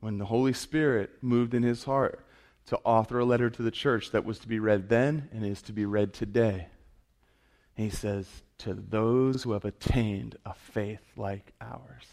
when 0.00 0.18
the 0.18 0.26
Holy 0.26 0.52
Spirit 0.52 1.10
moved 1.22 1.54
in 1.54 1.62
his 1.62 1.84
heart 1.84 2.24
to 2.66 2.78
author 2.84 3.18
a 3.18 3.24
letter 3.24 3.50
to 3.50 3.62
the 3.62 3.70
church 3.70 4.10
that 4.10 4.24
was 4.24 4.38
to 4.40 4.48
be 4.48 4.58
read 4.58 4.88
then 4.88 5.28
and 5.32 5.44
is 5.44 5.62
to 5.62 5.72
be 5.72 5.84
read 5.84 6.12
today, 6.12 6.68
he 7.74 7.90
says, 7.90 8.26
to 8.58 8.74
those 8.74 9.42
who 9.42 9.52
have 9.52 9.64
attained 9.64 10.36
a 10.44 10.54
faith 10.54 11.02
like 11.16 11.52
ours. 11.60 12.04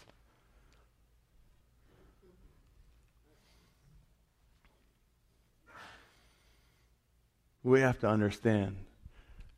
We 7.62 7.80
have 7.80 7.98
to 8.00 8.08
understand 8.08 8.76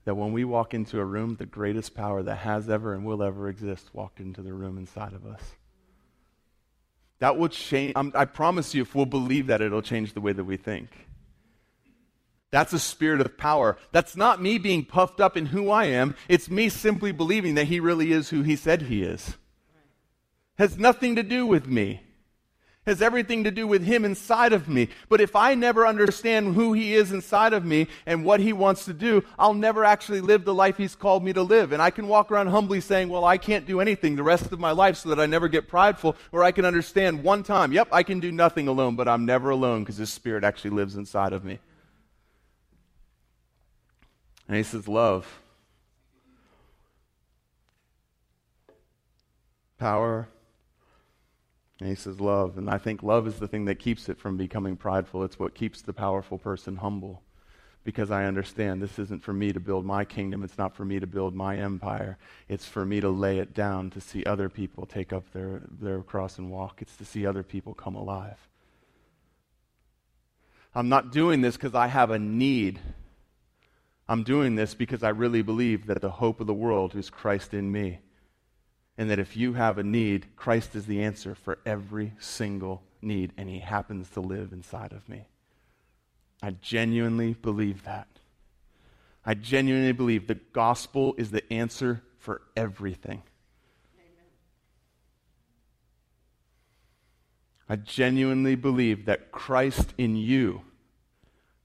that 0.07 0.15
when 0.15 0.33
we 0.33 0.43
walk 0.45 0.73
into 0.73 0.99
a 0.99 1.05
room, 1.05 1.37
the 1.37 1.45
greatest 1.45 1.95
power 1.95 2.23
that 2.23 2.37
has 2.37 2.71
ever 2.71 2.95
and 2.95 3.05
will 3.05 3.23
ever 3.23 3.51
exist 3.51 3.91
walked 3.93 4.21
into 4.21 4.41
the 4.41 4.55
room 4.55 4.79
inside 4.79 5.13
of 5.13 5.27
us. 5.27 5.43
That 7.19 7.37
will 7.37 7.49
change. 7.49 7.93
I 7.97 8.25
promise 8.25 8.75
you, 8.75 8.83
if 8.83 8.95
we'll 8.95 9.05
believe 9.05 9.49
that, 9.49 9.61
it'll 9.61 9.83
change 9.83 10.15
the 10.15 10.23
way 10.23 10.33
that 10.33 10.45
we 10.45 10.57
think. 10.57 11.08
That's 12.51 12.73
a 12.73 12.79
spirit 12.79 13.21
of 13.21 13.37
power. 13.37 13.77
That's 13.93 14.17
not 14.17 14.41
me 14.41 14.57
being 14.59 14.85
puffed 14.85 15.21
up 15.21 15.37
in 15.37 15.47
who 15.47 15.71
I 15.71 15.85
am. 15.87 16.15
It's 16.29 16.49
me 16.49 16.71
simply 16.71 17.13
believing 17.13 17.57
that 17.57 17.67
he 17.67 17.79
really 17.79 18.13
is 18.13 18.31
who 18.31 18.43
he 18.43 18.57
said 18.57 18.83
he 18.83 19.03
is. 19.03 19.37
Has 20.57 20.79
nothing 20.79 21.17
to 21.17 21.23
do 21.23 21.47
with 21.47 21.67
me. 21.67 22.01
Has 22.87 23.03
everything 23.03 23.45
to 23.45 23.51
do 23.51 23.67
with 23.67 23.85
him 23.85 24.03
inside 24.03 24.55
of 24.55 24.67
me. 24.67 24.89
But 25.11 25.21
if 25.21 25.37
I 25.37 25.55
never 25.55 25.87
understand 25.87 26.55
who 26.55 26.73
he 26.73 26.95
is 26.95 27.13
inside 27.13 27.53
of 27.53 27.67
me 27.67 27.87
and 28.07 28.25
what 28.25 28.41
he 28.41 28.55
wants 28.55 28.87
to 28.87 28.95
do, 28.95 29.23
I'll 29.39 29.53
never 29.53 29.85
actually 29.85 30.23
live 30.23 30.47
the 30.47 30.55
life 30.55 30.79
he's 30.79 30.95
called 30.95 31.23
me 31.23 31.35
to 31.35 31.43
live. 31.43 31.73
And 31.73 31.83
I 31.83 31.91
can 31.91 32.09
walk 32.09 32.33
around 32.33 32.47
humbly 32.47 32.81
saying, 32.81 33.11
well, 33.11 33.27
I 33.27 33.37
can't 33.37 33.67
do 33.67 33.83
anything 33.83 34.17
the 34.17 34.23
rest 34.23 34.51
of 34.53 34.59
my 34.59 34.71
life 34.71 34.97
so 34.97 35.11
that 35.11 35.21
I 35.21 35.27
never 35.27 35.49
get 35.49 35.69
prideful, 35.69 36.17
or 36.33 36.43
I 36.43 36.51
can 36.51 36.65
understand 36.65 37.23
one 37.23 37.43
time, 37.43 37.73
yep, 37.73 37.89
I 37.93 38.03
can 38.03 38.21
do 38.21 38.33
nothing 38.33 38.69
alone, 38.69 38.97
but 38.97 39.07
I'm 39.07 39.27
never 39.27 39.51
alone 39.51 39.83
because 39.85 39.99
his 39.99 40.11
spirit 40.11 40.43
actually 40.43 40.71
lives 40.71 40.97
inside 40.97 41.35
of 41.35 41.45
me. 41.45 41.59
And 44.49 44.57
he 44.57 44.63
says, 44.63 44.89
Love. 44.89 45.41
Power. 49.79 50.29
And 51.81 51.89
he 51.89 51.95
says, 51.95 52.19
Love. 52.19 52.57
And 52.59 52.69
I 52.69 52.79
think 52.79 53.03
love 53.03 53.27
is 53.27 53.39
the 53.39 53.47
thing 53.47 53.67
that 53.67 53.79
keeps 53.79 54.09
it 54.09 54.19
from 54.19 54.37
becoming 54.37 54.77
prideful. 54.77 55.23
It's 55.23 55.39
what 55.39 55.55
keeps 55.55 55.83
the 55.83 55.93
powerful 55.93 56.39
person 56.39 56.77
humble. 56.77 57.23
Because 57.85 58.11
I 58.11 58.25
understand 58.25 58.83
this 58.83 58.99
isn't 58.99 59.23
for 59.23 59.33
me 59.33 59.53
to 59.53 59.61
build 59.61 59.85
my 59.85 60.05
kingdom. 60.05 60.43
It's 60.43 60.59
not 60.59 60.75
for 60.75 60.85
me 60.85 60.99
to 60.99 61.07
build 61.07 61.35
my 61.35 61.57
empire. 61.57 62.19
It's 62.49 62.67
for 62.67 62.85
me 62.85 63.01
to 63.01 63.09
lay 63.09 63.39
it 63.39 63.55
down 63.55 63.91
to 63.91 64.01
see 64.01 64.25
other 64.25 64.49
people 64.49 64.85
take 64.85 65.13
up 65.13 65.33
their, 65.33 65.63
their 65.81 66.03
cross 66.03 66.39
and 66.39 66.51
walk. 66.51 66.83
It's 66.83 66.97
to 66.97 67.05
see 67.05 67.25
other 67.25 67.43
people 67.43 67.75
come 67.75 67.95
alive. 67.95 68.49
I'm 70.75 70.89
not 70.89 71.13
doing 71.13 71.41
this 71.41 71.57
because 71.57 71.75
I 71.75 71.87
have 71.87 72.11
a 72.11 72.19
need. 72.19 72.79
I'm 74.09 74.23
doing 74.23 74.55
this 74.55 74.75
because 74.75 75.03
I 75.03 75.11
really 75.11 75.43
believe 75.43 75.87
that 75.87 76.01
the 76.01 76.11
hope 76.11 76.41
of 76.41 76.47
the 76.47 76.55
world 76.55 76.95
is 76.95 77.11
Christ 77.11 77.53
in 77.53 77.71
me. 77.71 77.99
And 78.97 79.11
that 79.11 79.19
if 79.19 79.37
you 79.37 79.53
have 79.53 79.79
a 79.79 79.83
need, 79.83 80.35
Christ 80.35 80.75
is 80.75 80.87
the 80.87 81.03
answer 81.03 81.35
for 81.35 81.59
every 81.65 82.15
single 82.19 82.83
need, 83.03 83.33
and 83.37 83.49
He 83.49 83.61
happens 83.61 84.09
to 84.11 84.21
live 84.21 84.53
inside 84.53 84.93
of 84.93 85.09
me. 85.09 85.29
I 86.43 86.51
genuinely 86.51 87.35
believe 87.35 87.85
that. 87.85 88.09
I 89.25 89.35
genuinely 89.35 89.93
believe 89.93 90.27
the 90.27 90.37
gospel 90.53 91.15
is 91.19 91.31
the 91.31 91.53
answer 91.53 92.03
for 92.19 92.43
everything. 92.57 93.23
Amen. 93.95 94.27
I 97.69 97.77
genuinely 97.77 98.55
believe 98.55 99.05
that 99.05 99.31
Christ 99.31 99.93
in 99.99 100.17
you 100.17 100.63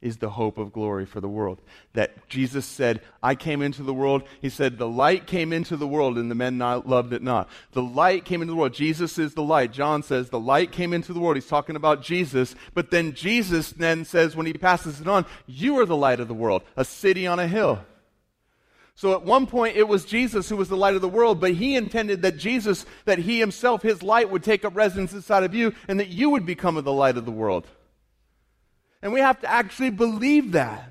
is 0.04 0.18
the 0.18 0.30
hope 0.30 0.58
of 0.58 0.74
glory 0.74 1.06
for 1.06 1.22
the 1.22 1.30
world. 1.30 1.60
That 1.94 2.28
Jesus 2.28 2.66
said, 2.66 3.02
I 3.24 3.36
came 3.36 3.62
into 3.62 3.82
the 3.82 3.94
world. 3.94 4.24
He 4.42 4.50
said, 4.50 4.78
the 4.78 4.88
light 4.88 5.26
came 5.26 5.54
into 5.54 5.78
the 5.78 5.88
world 5.88 6.18
and 6.18 6.30
the 6.30 6.36
men 6.36 6.58
not, 6.58 6.88
loved 6.88 7.14
it 7.14 7.24
not. 7.24 7.50
The 7.72 7.82
light 7.82 8.26
came 8.26 8.42
into 8.42 8.52
the 8.52 8.58
world. 8.58 8.74
Jesus 8.74 9.18
is 9.18 9.34
the 9.34 9.42
light. 9.42 9.72
John 9.72 10.04
says, 10.04 10.30
the 10.30 10.40
light 10.40 10.72
came 10.72 10.94
into 10.94 11.14
the 11.14 11.20
world. 11.20 11.38
He's 11.38 11.48
talking 11.48 11.78
about 11.78 12.04
Jesus. 12.04 12.54
But 12.74 12.92
then 12.92 13.14
Jesus 13.14 13.72
then 13.72 14.04
says, 14.04 14.36
when 14.36 14.46
he 14.46 14.54
passes 14.54 15.00
it 15.00 15.08
on, 15.08 15.26
you 15.48 15.80
are 15.80 15.86
the 15.86 15.96
light 15.96 16.20
of 16.20 16.28
the 16.28 16.34
world, 16.34 16.64
a 16.76 16.84
city 16.86 17.26
on 17.26 17.40
a 17.40 17.48
hill. 17.48 17.80
So 18.96 19.14
at 19.14 19.24
one 19.24 19.48
point 19.48 19.78
it 19.78 19.88
was 19.88 20.06
Jesus 20.06 20.50
who 20.50 20.58
was 20.58 20.70
the 20.70 20.78
light 20.78 20.96
of 20.96 21.02
the 21.02 21.10
world, 21.10 21.40
but 21.40 21.54
he 21.54 21.76
intended 21.76 22.22
that 22.22 22.38
Jesus, 22.38 22.86
that 23.06 23.20
he 23.20 23.40
himself, 23.40 23.82
his 23.82 24.04
light 24.04 24.30
would 24.30 24.44
take 24.44 24.66
up 24.66 24.76
residence 24.76 25.14
inside 25.14 25.44
of 25.44 25.56
you 25.56 25.74
and 25.88 26.00
that 26.00 26.10
you 26.10 26.30
would 26.30 26.46
become 26.46 26.76
the 26.76 26.94
light 26.94 27.18
of 27.18 27.26
the 27.26 27.32
world. 27.32 27.66
And 29.04 29.12
we 29.12 29.20
have 29.20 29.42
to 29.42 29.52
actually 29.52 29.92
believe 29.92 30.54
that. 30.54 30.90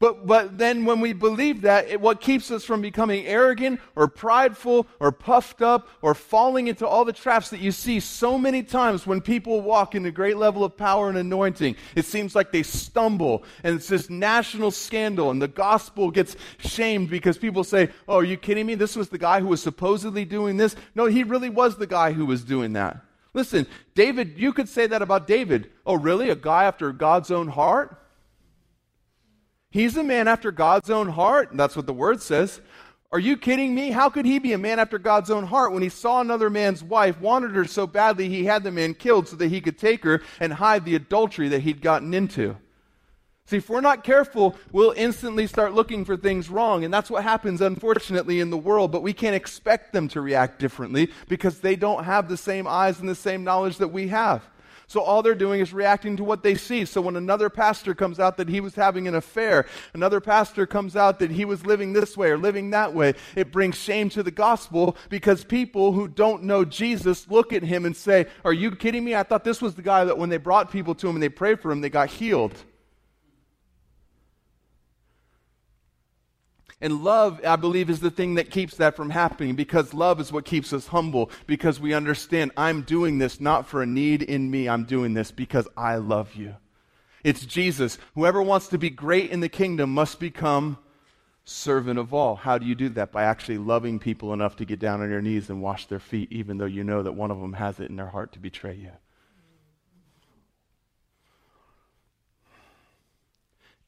But, 0.00 0.26
but 0.26 0.58
then 0.58 0.84
when 0.84 1.00
we 1.00 1.12
believe 1.12 1.62
that, 1.62 1.88
it, 1.88 2.00
what 2.00 2.20
keeps 2.20 2.50
us 2.52 2.64
from 2.64 2.80
becoming 2.80 3.26
arrogant 3.26 3.80
or 3.96 4.06
prideful 4.06 4.86
or 5.00 5.10
puffed 5.10 5.60
up 5.60 5.88
or 6.02 6.14
falling 6.14 6.68
into 6.68 6.86
all 6.86 7.04
the 7.04 7.12
traps 7.12 7.50
that 7.50 7.60
you 7.60 7.72
see 7.72 7.98
so 7.98 8.38
many 8.38 8.62
times 8.62 9.06
when 9.06 9.20
people 9.20 9.60
walk 9.60 9.96
in 9.96 10.06
a 10.06 10.10
great 10.12 10.36
level 10.36 10.62
of 10.62 10.76
power 10.76 11.08
and 11.08 11.18
anointing, 11.18 11.74
it 11.96 12.04
seems 12.04 12.36
like 12.36 12.52
they 12.52 12.62
stumble 12.62 13.42
and 13.64 13.74
it's 13.74 13.88
this 13.88 14.08
national 14.08 14.70
scandal 14.70 15.30
and 15.30 15.42
the 15.42 15.48
gospel 15.48 16.12
gets 16.12 16.36
shamed 16.58 17.10
because 17.10 17.36
people 17.36 17.64
say, 17.64 17.88
Oh, 18.06 18.18
are 18.18 18.24
you 18.24 18.36
kidding 18.36 18.66
me? 18.66 18.76
This 18.76 18.94
was 18.94 19.08
the 19.08 19.18
guy 19.18 19.40
who 19.40 19.48
was 19.48 19.62
supposedly 19.62 20.24
doing 20.24 20.58
this. 20.58 20.76
No, 20.94 21.06
he 21.06 21.24
really 21.24 21.50
was 21.50 21.76
the 21.76 21.88
guy 21.88 22.12
who 22.12 22.24
was 22.24 22.44
doing 22.44 22.74
that. 22.74 23.04
Listen, 23.38 23.68
David, 23.94 24.36
you 24.36 24.52
could 24.52 24.68
say 24.68 24.88
that 24.88 25.00
about 25.00 25.28
David. 25.28 25.70
Oh, 25.86 25.94
really? 25.94 26.28
A 26.28 26.34
guy 26.34 26.64
after 26.64 26.90
God's 26.90 27.30
own 27.30 27.46
heart? 27.46 27.96
He's 29.70 29.96
a 29.96 30.02
man 30.02 30.26
after 30.26 30.50
God's 30.50 30.90
own 30.90 31.10
heart. 31.10 31.50
That's 31.52 31.76
what 31.76 31.86
the 31.86 31.92
word 31.92 32.20
says. 32.20 32.60
Are 33.12 33.20
you 33.20 33.36
kidding 33.36 33.76
me? 33.76 33.92
How 33.92 34.10
could 34.10 34.26
he 34.26 34.40
be 34.40 34.54
a 34.54 34.58
man 34.58 34.80
after 34.80 34.98
God's 34.98 35.30
own 35.30 35.46
heart 35.46 35.70
when 35.70 35.84
he 35.84 35.88
saw 35.88 36.20
another 36.20 36.50
man's 36.50 36.82
wife, 36.82 37.20
wanted 37.20 37.52
her 37.52 37.64
so 37.64 37.86
badly 37.86 38.28
he 38.28 38.44
had 38.44 38.64
the 38.64 38.72
man 38.72 38.92
killed 38.92 39.28
so 39.28 39.36
that 39.36 39.52
he 39.52 39.60
could 39.60 39.78
take 39.78 40.02
her 40.02 40.20
and 40.40 40.54
hide 40.54 40.84
the 40.84 40.96
adultery 40.96 41.48
that 41.50 41.62
he'd 41.62 41.80
gotten 41.80 42.14
into? 42.14 42.56
See, 43.48 43.56
if 43.56 43.70
we're 43.70 43.80
not 43.80 44.04
careful, 44.04 44.56
we'll 44.72 44.92
instantly 44.94 45.46
start 45.46 45.72
looking 45.72 46.04
for 46.04 46.18
things 46.18 46.50
wrong. 46.50 46.84
And 46.84 46.92
that's 46.92 47.10
what 47.10 47.22
happens, 47.22 47.62
unfortunately, 47.62 48.40
in 48.40 48.50
the 48.50 48.58
world. 48.58 48.92
But 48.92 49.02
we 49.02 49.14
can't 49.14 49.34
expect 49.34 49.94
them 49.94 50.06
to 50.08 50.20
react 50.20 50.58
differently 50.58 51.10
because 51.28 51.60
they 51.60 51.74
don't 51.74 52.04
have 52.04 52.28
the 52.28 52.36
same 52.36 52.66
eyes 52.66 53.00
and 53.00 53.08
the 53.08 53.14
same 53.14 53.44
knowledge 53.44 53.78
that 53.78 53.88
we 53.88 54.08
have. 54.08 54.42
So 54.86 55.00
all 55.00 55.22
they're 55.22 55.34
doing 55.34 55.60
is 55.60 55.72
reacting 55.72 56.18
to 56.18 56.24
what 56.24 56.42
they 56.42 56.56
see. 56.56 56.84
So 56.84 57.00
when 57.00 57.16
another 57.16 57.48
pastor 57.48 57.94
comes 57.94 58.20
out 58.20 58.36
that 58.36 58.50
he 58.50 58.60
was 58.60 58.74
having 58.74 59.08
an 59.08 59.14
affair, 59.14 59.64
another 59.94 60.20
pastor 60.20 60.66
comes 60.66 60.94
out 60.94 61.18
that 61.20 61.30
he 61.30 61.46
was 61.46 61.64
living 61.64 61.94
this 61.94 62.18
way 62.18 62.30
or 62.30 62.36
living 62.36 62.68
that 62.70 62.92
way, 62.92 63.14
it 63.34 63.50
brings 63.50 63.76
shame 63.76 64.10
to 64.10 64.22
the 64.22 64.30
gospel 64.30 64.94
because 65.08 65.42
people 65.42 65.92
who 65.92 66.06
don't 66.06 66.42
know 66.42 66.66
Jesus 66.66 67.26
look 67.30 67.54
at 67.54 67.62
him 67.62 67.86
and 67.86 67.96
say, 67.96 68.26
Are 68.44 68.52
you 68.52 68.72
kidding 68.72 69.04
me? 69.04 69.14
I 69.14 69.22
thought 69.22 69.42
this 69.42 69.62
was 69.62 69.74
the 69.74 69.80
guy 69.80 70.04
that 70.04 70.18
when 70.18 70.28
they 70.28 70.36
brought 70.36 70.70
people 70.70 70.94
to 70.96 71.08
him 71.08 71.16
and 71.16 71.22
they 71.22 71.30
prayed 71.30 71.60
for 71.60 71.72
him, 71.72 71.80
they 71.80 71.88
got 71.88 72.10
healed. 72.10 72.52
And 76.80 77.02
love, 77.02 77.40
I 77.44 77.56
believe, 77.56 77.90
is 77.90 77.98
the 78.00 78.10
thing 78.10 78.36
that 78.36 78.50
keeps 78.50 78.76
that 78.76 78.94
from 78.94 79.10
happening 79.10 79.56
because 79.56 79.92
love 79.92 80.20
is 80.20 80.30
what 80.30 80.44
keeps 80.44 80.72
us 80.72 80.88
humble 80.88 81.30
because 81.46 81.80
we 81.80 81.92
understand 81.92 82.52
I'm 82.56 82.82
doing 82.82 83.18
this 83.18 83.40
not 83.40 83.66
for 83.66 83.82
a 83.82 83.86
need 83.86 84.22
in 84.22 84.50
me. 84.50 84.68
I'm 84.68 84.84
doing 84.84 85.14
this 85.14 85.32
because 85.32 85.66
I 85.76 85.96
love 85.96 86.36
you. 86.36 86.54
It's 87.24 87.44
Jesus. 87.44 87.98
Whoever 88.14 88.40
wants 88.40 88.68
to 88.68 88.78
be 88.78 88.90
great 88.90 89.30
in 89.30 89.40
the 89.40 89.48
kingdom 89.48 89.92
must 89.92 90.20
become 90.20 90.78
servant 91.44 91.98
of 91.98 92.14
all. 92.14 92.36
How 92.36 92.58
do 92.58 92.66
you 92.66 92.76
do 92.76 92.88
that? 92.90 93.10
By 93.10 93.24
actually 93.24 93.58
loving 93.58 93.98
people 93.98 94.32
enough 94.32 94.54
to 94.56 94.64
get 94.64 94.78
down 94.78 95.02
on 95.02 95.10
your 95.10 95.22
knees 95.22 95.50
and 95.50 95.60
wash 95.60 95.86
their 95.86 95.98
feet, 95.98 96.30
even 96.30 96.58
though 96.58 96.66
you 96.66 96.84
know 96.84 97.02
that 97.02 97.12
one 97.12 97.32
of 97.32 97.40
them 97.40 97.54
has 97.54 97.80
it 97.80 97.90
in 97.90 97.96
their 97.96 98.06
heart 98.06 98.32
to 98.32 98.38
betray 98.38 98.74
you. 98.74 98.92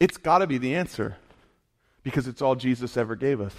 It's 0.01 0.17
got 0.17 0.39
to 0.39 0.47
be 0.47 0.59
the 0.59 0.75
answer 0.75 1.19
because 2.03 2.27
it's 2.27 2.43
all 2.43 2.55
Jesus 2.55 2.97
ever 2.97 3.17
gave 3.17 3.41
us. 3.41 3.55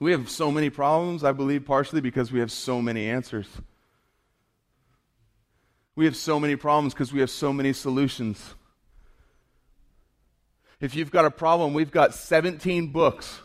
We 0.00 0.12
have 0.12 0.30
so 0.30 0.52
many 0.52 0.70
problems, 0.70 1.24
I 1.24 1.32
believe, 1.32 1.64
partially 1.64 2.00
because 2.00 2.30
we 2.30 2.40
have 2.40 2.52
so 2.52 2.80
many 2.80 3.08
answers. 3.08 3.48
We 5.96 6.04
have 6.04 6.14
so 6.14 6.38
many 6.38 6.54
problems 6.54 6.94
because 6.94 7.12
we 7.12 7.20
have 7.20 7.30
so 7.30 7.52
many 7.52 7.72
solutions. 7.72 8.54
If 10.80 10.94
you've 10.94 11.10
got 11.10 11.24
a 11.24 11.30
problem, 11.30 11.74
we've 11.74 11.90
got 11.90 12.14
17 12.14 12.92
books 12.92 13.40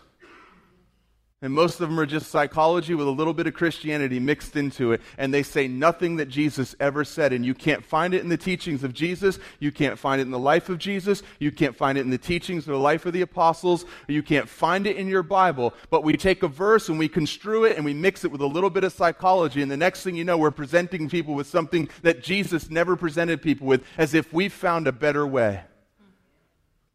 and 1.43 1.53
most 1.53 1.81
of 1.81 1.89
them 1.89 1.99
are 1.99 2.05
just 2.05 2.31
psychology 2.31 2.95
with 2.95 3.05
a 3.05 3.11
little 3.11 3.33
bit 3.33 3.47
of 3.47 3.53
Christianity 3.53 4.17
mixed 4.17 4.55
into 4.55 4.93
it. 4.93 5.01
And 5.17 5.33
they 5.33 5.43
say 5.43 5.67
nothing 5.67 6.15
that 6.15 6.29
Jesus 6.29 6.73
ever 6.79 7.03
said. 7.03 7.33
And 7.33 7.45
you 7.45 7.53
can't 7.53 7.83
find 7.83 8.13
it 8.13 8.21
in 8.21 8.29
the 8.29 8.37
teachings 8.37 8.81
of 8.81 8.93
Jesus. 8.93 9.39
You 9.59 9.69
can't 9.69 9.99
find 9.99 10.21
it 10.21 10.23
in 10.23 10.31
the 10.31 10.39
life 10.39 10.69
of 10.69 10.77
Jesus. 10.77 11.21
You 11.39 11.51
can't 11.51 11.75
find 11.75 11.97
it 11.97 12.01
in 12.01 12.11
the 12.11 12.17
teachings 12.17 12.65
of 12.65 12.71
the 12.71 12.79
life 12.79 13.05
of 13.05 13.11
the 13.11 13.23
apostles. 13.23 13.83
You 14.07 14.23
can't 14.23 14.47
find 14.47 14.87
it 14.87 14.95
in 14.95 15.09
your 15.09 15.21
Bible. 15.21 15.73
But 15.89 16.05
we 16.05 16.15
take 16.15 16.43
a 16.43 16.47
verse 16.47 16.87
and 16.87 16.97
we 16.97 17.09
construe 17.09 17.65
it 17.65 17.75
and 17.75 17.83
we 17.83 17.93
mix 17.93 18.23
it 18.23 18.31
with 18.31 18.39
a 18.39 18.47
little 18.47 18.69
bit 18.69 18.85
of 18.85 18.93
psychology. 18.93 19.61
And 19.61 19.69
the 19.69 19.75
next 19.75 20.03
thing 20.03 20.15
you 20.15 20.23
know, 20.23 20.37
we're 20.37 20.49
presenting 20.49 21.09
people 21.09 21.33
with 21.33 21.47
something 21.47 21.89
that 22.03 22.23
Jesus 22.23 22.69
never 22.69 22.95
presented 22.95 23.41
people 23.41 23.67
with 23.67 23.83
as 23.97 24.13
if 24.13 24.31
we 24.31 24.47
found 24.47 24.87
a 24.87 24.93
better 24.93 25.27
way. 25.27 25.59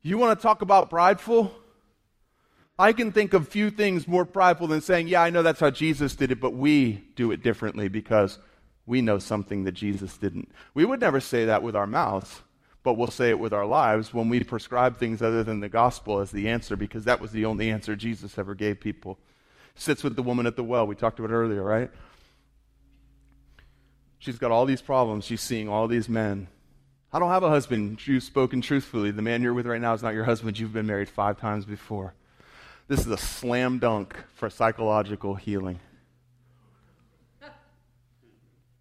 You 0.00 0.16
want 0.16 0.38
to 0.38 0.42
talk 0.42 0.62
about 0.62 0.88
prideful? 0.88 1.54
I 2.78 2.92
can 2.92 3.10
think 3.10 3.34
of 3.34 3.48
few 3.48 3.70
things 3.70 4.06
more 4.06 4.24
prideful 4.24 4.68
than 4.68 4.80
saying, 4.80 5.08
Yeah, 5.08 5.22
I 5.22 5.30
know 5.30 5.42
that's 5.42 5.60
how 5.60 5.70
Jesus 5.70 6.14
did 6.14 6.30
it, 6.30 6.40
but 6.40 6.54
we 6.54 7.04
do 7.16 7.32
it 7.32 7.42
differently 7.42 7.88
because 7.88 8.38
we 8.86 9.02
know 9.02 9.18
something 9.18 9.64
that 9.64 9.72
Jesus 9.72 10.16
didn't. 10.16 10.50
We 10.74 10.84
would 10.84 11.00
never 11.00 11.20
say 11.20 11.44
that 11.46 11.62
with 11.62 11.74
our 11.74 11.86
mouths, 11.86 12.42
but 12.82 12.94
we'll 12.94 13.08
say 13.08 13.30
it 13.30 13.38
with 13.38 13.52
our 13.52 13.66
lives 13.66 14.14
when 14.14 14.28
we 14.28 14.42
prescribe 14.44 14.96
things 14.96 15.20
other 15.20 15.42
than 15.42 15.60
the 15.60 15.68
gospel 15.68 16.20
as 16.20 16.30
the 16.30 16.48
answer 16.48 16.76
because 16.76 17.04
that 17.04 17.20
was 17.20 17.32
the 17.32 17.44
only 17.44 17.70
answer 17.70 17.96
Jesus 17.96 18.38
ever 18.38 18.54
gave 18.54 18.80
people. 18.80 19.18
Sits 19.74 20.02
with 20.02 20.16
the 20.16 20.22
woman 20.22 20.46
at 20.46 20.56
the 20.56 20.64
well. 20.64 20.86
We 20.86 20.94
talked 20.94 21.18
about 21.18 21.30
earlier, 21.30 21.62
right? 21.62 21.90
She's 24.18 24.38
got 24.38 24.50
all 24.50 24.66
these 24.66 24.82
problems. 24.82 25.24
She's 25.24 25.40
seeing 25.40 25.68
all 25.68 25.88
these 25.88 26.08
men. 26.08 26.48
I 27.12 27.18
don't 27.18 27.30
have 27.30 27.42
a 27.42 27.48
husband. 27.48 28.04
You've 28.06 28.22
spoken 28.22 28.60
truthfully. 28.60 29.10
The 29.10 29.22
man 29.22 29.42
you're 29.42 29.54
with 29.54 29.66
right 29.66 29.80
now 29.80 29.94
is 29.94 30.02
not 30.02 30.14
your 30.14 30.24
husband. 30.24 30.58
You've 30.58 30.72
been 30.72 30.86
married 30.86 31.08
five 31.08 31.40
times 31.40 31.64
before. 31.64 32.14
This 32.88 33.00
is 33.00 33.08
a 33.08 33.18
slam 33.18 33.78
dunk 33.78 34.16
for 34.34 34.48
psychological 34.48 35.34
healing. 35.34 35.78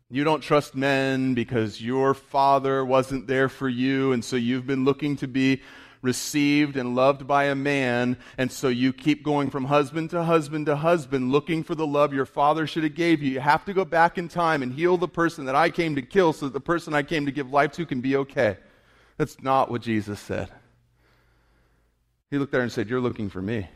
You 0.09 0.23
don't 0.23 0.39
trust 0.39 0.75
men 0.75 1.33
because 1.33 1.81
your 1.81 2.13
father 2.13 2.85
wasn't 2.85 3.27
there 3.27 3.49
for 3.49 3.67
you, 3.67 4.13
and 4.13 4.23
so 4.23 4.37
you've 4.37 4.65
been 4.65 4.85
looking 4.85 5.17
to 5.17 5.27
be 5.27 5.61
received 6.01 6.77
and 6.77 6.95
loved 6.95 7.27
by 7.27 7.45
a 7.45 7.55
man, 7.55 8.17
and 8.37 8.49
so 8.49 8.69
you 8.69 8.93
keep 8.93 9.23
going 9.23 9.49
from 9.49 9.65
husband 9.65 10.11
to 10.11 10.23
husband 10.23 10.67
to 10.67 10.77
husband 10.77 11.33
looking 11.33 11.61
for 11.61 11.75
the 11.75 11.85
love 11.85 12.13
your 12.13 12.25
father 12.25 12.65
should 12.65 12.83
have 12.83 12.95
gave 12.95 13.21
you. 13.21 13.31
You 13.31 13.39
have 13.41 13.65
to 13.65 13.73
go 13.73 13.83
back 13.83 14.17
in 14.17 14.29
time 14.29 14.63
and 14.63 14.71
heal 14.71 14.95
the 14.95 15.09
person 15.09 15.43
that 15.47 15.55
I 15.55 15.69
came 15.69 15.95
to 15.95 16.01
kill 16.01 16.31
so 16.31 16.45
that 16.45 16.53
the 16.53 16.61
person 16.61 16.93
I 16.93 17.03
came 17.03 17.25
to 17.25 17.31
give 17.33 17.51
life 17.51 17.73
to 17.73 17.85
can 17.85 17.99
be 17.99 18.15
okay. 18.15 18.55
That's 19.17 19.43
not 19.43 19.69
what 19.69 19.81
Jesus 19.81 20.21
said. 20.21 20.49
He 22.31 22.37
looked 22.37 22.53
there 22.53 22.61
and 22.61 22.71
said, 22.71 22.89
You're 22.89 23.01
looking 23.01 23.29
for 23.29 23.41
me. 23.41 23.67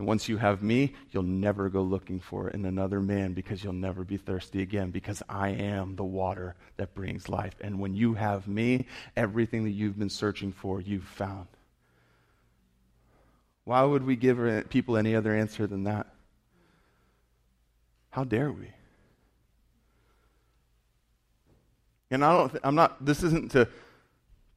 And 0.00 0.06
once 0.06 0.30
you 0.30 0.38
have 0.38 0.62
me, 0.62 0.94
you'll 1.10 1.24
never 1.24 1.68
go 1.68 1.82
looking 1.82 2.20
for 2.20 2.48
it 2.48 2.54
in 2.54 2.64
another 2.64 3.00
man 3.00 3.34
because 3.34 3.62
you'll 3.62 3.74
never 3.74 4.02
be 4.02 4.16
thirsty 4.16 4.62
again 4.62 4.90
because 4.90 5.22
I 5.28 5.50
am 5.50 5.94
the 5.94 6.04
water 6.04 6.54
that 6.78 6.94
brings 6.94 7.28
life. 7.28 7.52
And 7.60 7.78
when 7.78 7.94
you 7.94 8.14
have 8.14 8.48
me, 8.48 8.86
everything 9.14 9.62
that 9.64 9.72
you've 9.72 9.98
been 9.98 10.08
searching 10.08 10.52
for, 10.52 10.80
you've 10.80 11.04
found. 11.04 11.48
Why 13.64 13.82
would 13.82 14.06
we 14.06 14.16
give 14.16 14.70
people 14.70 14.96
any 14.96 15.14
other 15.14 15.36
answer 15.36 15.66
than 15.66 15.84
that? 15.84 16.06
How 18.08 18.24
dare 18.24 18.50
we? 18.50 18.68
And 22.10 22.24
I 22.24 22.38
don't, 22.38 22.58
I'm 22.64 22.74
not, 22.74 23.04
this 23.04 23.22
isn't 23.22 23.50
to 23.50 23.68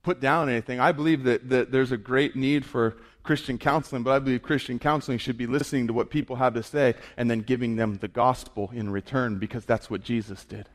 put 0.04 0.22
down 0.22 0.48
anything. 0.48 0.80
I 0.80 0.94
believe 0.94 1.26
that, 1.26 1.50
that 1.50 1.70
there's 1.70 1.92
a 1.92 1.98
great 1.98 2.38
need 2.38 2.66
for 2.66 2.96
Christian 3.24 3.58
counseling, 3.58 4.04
but 4.04 4.12
I 4.12 4.20
believe 4.20 4.42
Christian 4.42 4.80
counseling 4.80 5.18
should 5.18 5.38
be 5.38 5.48
listening 5.48 5.88
to 5.88 5.94
what 5.94 6.10
people 6.10 6.36
have 6.36 6.54
to 6.56 6.64
say 6.64 6.96
and 7.16 7.32
then 7.32 7.40
giving 7.40 7.78
them 7.78 7.96
the 7.96 8.10
gospel 8.10 8.70
in 8.74 8.90
return 8.92 9.40
because 9.40 9.66
that's 9.66 9.90
what 9.90 10.04
Jesus 10.04 10.44
did. 10.44 10.68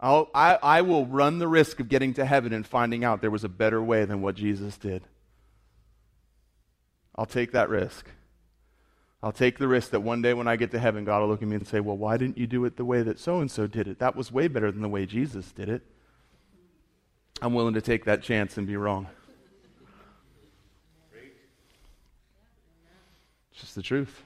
I'll, 0.00 0.28
I, 0.34 0.58
I 0.62 0.80
will 0.82 1.06
run 1.06 1.38
the 1.38 1.46
risk 1.46 1.78
of 1.78 1.88
getting 1.88 2.14
to 2.14 2.24
heaven 2.24 2.52
and 2.52 2.66
finding 2.66 3.04
out 3.04 3.20
there 3.20 3.30
was 3.30 3.44
a 3.44 3.48
better 3.48 3.82
way 3.82 4.04
than 4.04 4.20
what 4.22 4.34
Jesus 4.34 4.76
did. 4.76 5.02
I'll 7.14 7.26
take 7.26 7.52
that 7.52 7.68
risk. 7.68 8.06
I'll 9.22 9.32
take 9.32 9.58
the 9.58 9.68
risk 9.68 9.90
that 9.90 10.00
one 10.00 10.22
day 10.22 10.32
when 10.32 10.48
I 10.48 10.56
get 10.56 10.70
to 10.70 10.78
heaven, 10.78 11.04
God 11.04 11.20
will 11.20 11.28
look 11.28 11.42
at 11.42 11.48
me 11.48 11.56
and 11.56 11.68
say, 11.68 11.80
Well, 11.80 11.98
why 11.98 12.16
didn't 12.16 12.38
you 12.38 12.46
do 12.46 12.64
it 12.64 12.78
the 12.78 12.84
way 12.84 13.02
that 13.02 13.18
so 13.18 13.40
and 13.40 13.50
so 13.50 13.66
did 13.66 13.86
it? 13.86 13.98
That 13.98 14.16
was 14.16 14.32
way 14.32 14.48
better 14.48 14.72
than 14.72 14.80
the 14.80 14.88
way 14.88 15.04
Jesus 15.04 15.52
did 15.52 15.68
it. 15.68 15.82
I'm 17.42 17.52
willing 17.52 17.74
to 17.74 17.82
take 17.82 18.06
that 18.06 18.22
chance 18.22 18.56
and 18.56 18.66
be 18.66 18.76
wrong. 18.76 19.08
It's 23.52 23.60
just 23.60 23.74
the 23.74 23.82
truth. 23.82 24.22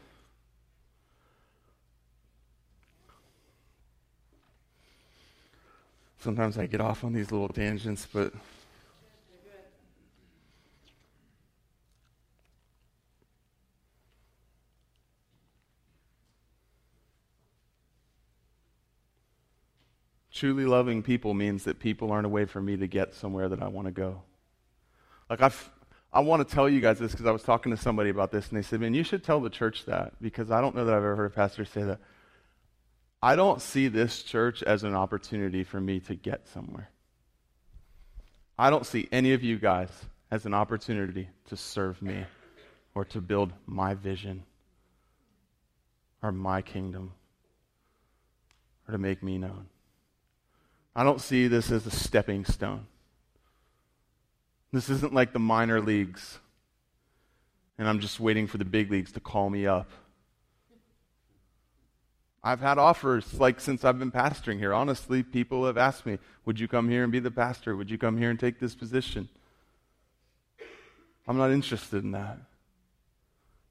Sometimes 6.18 6.57
I 6.57 6.66
get 6.66 6.81
off 6.81 7.05
on 7.05 7.12
these 7.12 7.31
little 7.31 7.49
tangents, 7.49 8.07
but 8.11 8.33
Truly 20.35 20.64
loving 20.66 21.01
people 21.01 21.33
means 21.33 21.62
that 21.62 21.79
people 21.79 22.11
aren't 22.11 22.27
a 22.27 22.29
way 22.29 22.45
for 22.45 22.61
me 22.61 22.77
to 22.77 22.89
get 22.89 23.14
somewhere 23.14 23.49
that 23.49 23.62
I 23.62 23.68
want 23.68 23.87
to 23.87 23.93
go. 23.93 24.22
Like, 25.31 25.41
i 25.41 25.53
I 26.14 26.20
want 26.20 26.46
to 26.48 26.54
tell 26.54 26.68
you 26.68 26.80
guys 26.80 27.00
this 27.00 27.10
because 27.10 27.26
I 27.26 27.32
was 27.32 27.42
talking 27.42 27.72
to 27.72 27.76
somebody 27.76 28.08
about 28.08 28.30
this, 28.30 28.48
and 28.48 28.56
they 28.56 28.62
said, 28.62 28.80
Man, 28.80 28.94
you 28.94 29.02
should 29.02 29.24
tell 29.24 29.40
the 29.40 29.50
church 29.50 29.84
that 29.86 30.12
because 30.22 30.52
I 30.52 30.60
don't 30.60 30.76
know 30.76 30.84
that 30.84 30.94
I've 30.94 31.02
ever 31.02 31.16
heard 31.16 31.26
a 31.26 31.34
pastor 31.34 31.64
say 31.64 31.82
that. 31.82 31.98
I 33.20 33.34
don't 33.34 33.60
see 33.60 33.88
this 33.88 34.22
church 34.22 34.62
as 34.62 34.84
an 34.84 34.94
opportunity 34.94 35.64
for 35.64 35.80
me 35.80 35.98
to 36.00 36.14
get 36.14 36.46
somewhere. 36.46 36.90
I 38.56 38.70
don't 38.70 38.86
see 38.86 39.08
any 39.10 39.32
of 39.32 39.42
you 39.42 39.58
guys 39.58 39.88
as 40.30 40.46
an 40.46 40.54
opportunity 40.54 41.28
to 41.48 41.56
serve 41.56 42.00
me 42.00 42.24
or 42.94 43.04
to 43.06 43.20
build 43.20 43.52
my 43.66 43.94
vision 43.94 44.44
or 46.22 46.30
my 46.30 46.62
kingdom 46.62 47.12
or 48.86 48.92
to 48.92 48.98
make 48.98 49.22
me 49.22 49.38
known. 49.38 49.66
I 50.94 51.02
don't 51.02 51.20
see 51.20 51.48
this 51.48 51.72
as 51.72 51.86
a 51.86 51.90
stepping 51.90 52.44
stone. 52.44 52.86
This 54.75 54.91
isn't 54.91 55.14
like 55.14 55.33
the 55.33 55.39
minor 55.39 55.81
leagues, 55.81 56.41
and 57.79 57.87
I'm 57.87 58.01
just 58.01 58.18
waiting 58.18 58.49
for 58.49 58.59
the 58.59 58.64
big 58.64 58.91
leagues 58.91 59.12
to 59.12 59.20
call 59.20 59.49
me 59.49 59.68
up. 59.68 59.89
I've 62.43 62.59
had 62.59 62.77
offers, 62.77 63.39
like 63.39 63.61
since 63.61 63.85
I've 63.85 64.01
been 64.01 64.11
pastoring 64.11 64.59
here. 64.59 64.75
Honestly, 64.75 65.22
people 65.22 65.64
have 65.66 65.79
asked 65.79 66.05
me, 66.05 66.18
Would 66.45 66.59
you 66.59 66.66
come 66.66 66.89
here 66.89 67.05
and 67.05 67.12
be 67.12 67.20
the 67.20 67.31
pastor? 67.31 67.77
Would 67.77 67.89
you 67.89 67.99
come 67.99 68.18
here 68.18 68.31
and 68.31 68.41
take 68.41 68.59
this 68.59 68.75
position? 68.75 69.29
I'm 71.29 71.37
not 71.37 71.53
interested 71.53 72.03
in 72.03 72.11
that. 72.11 72.39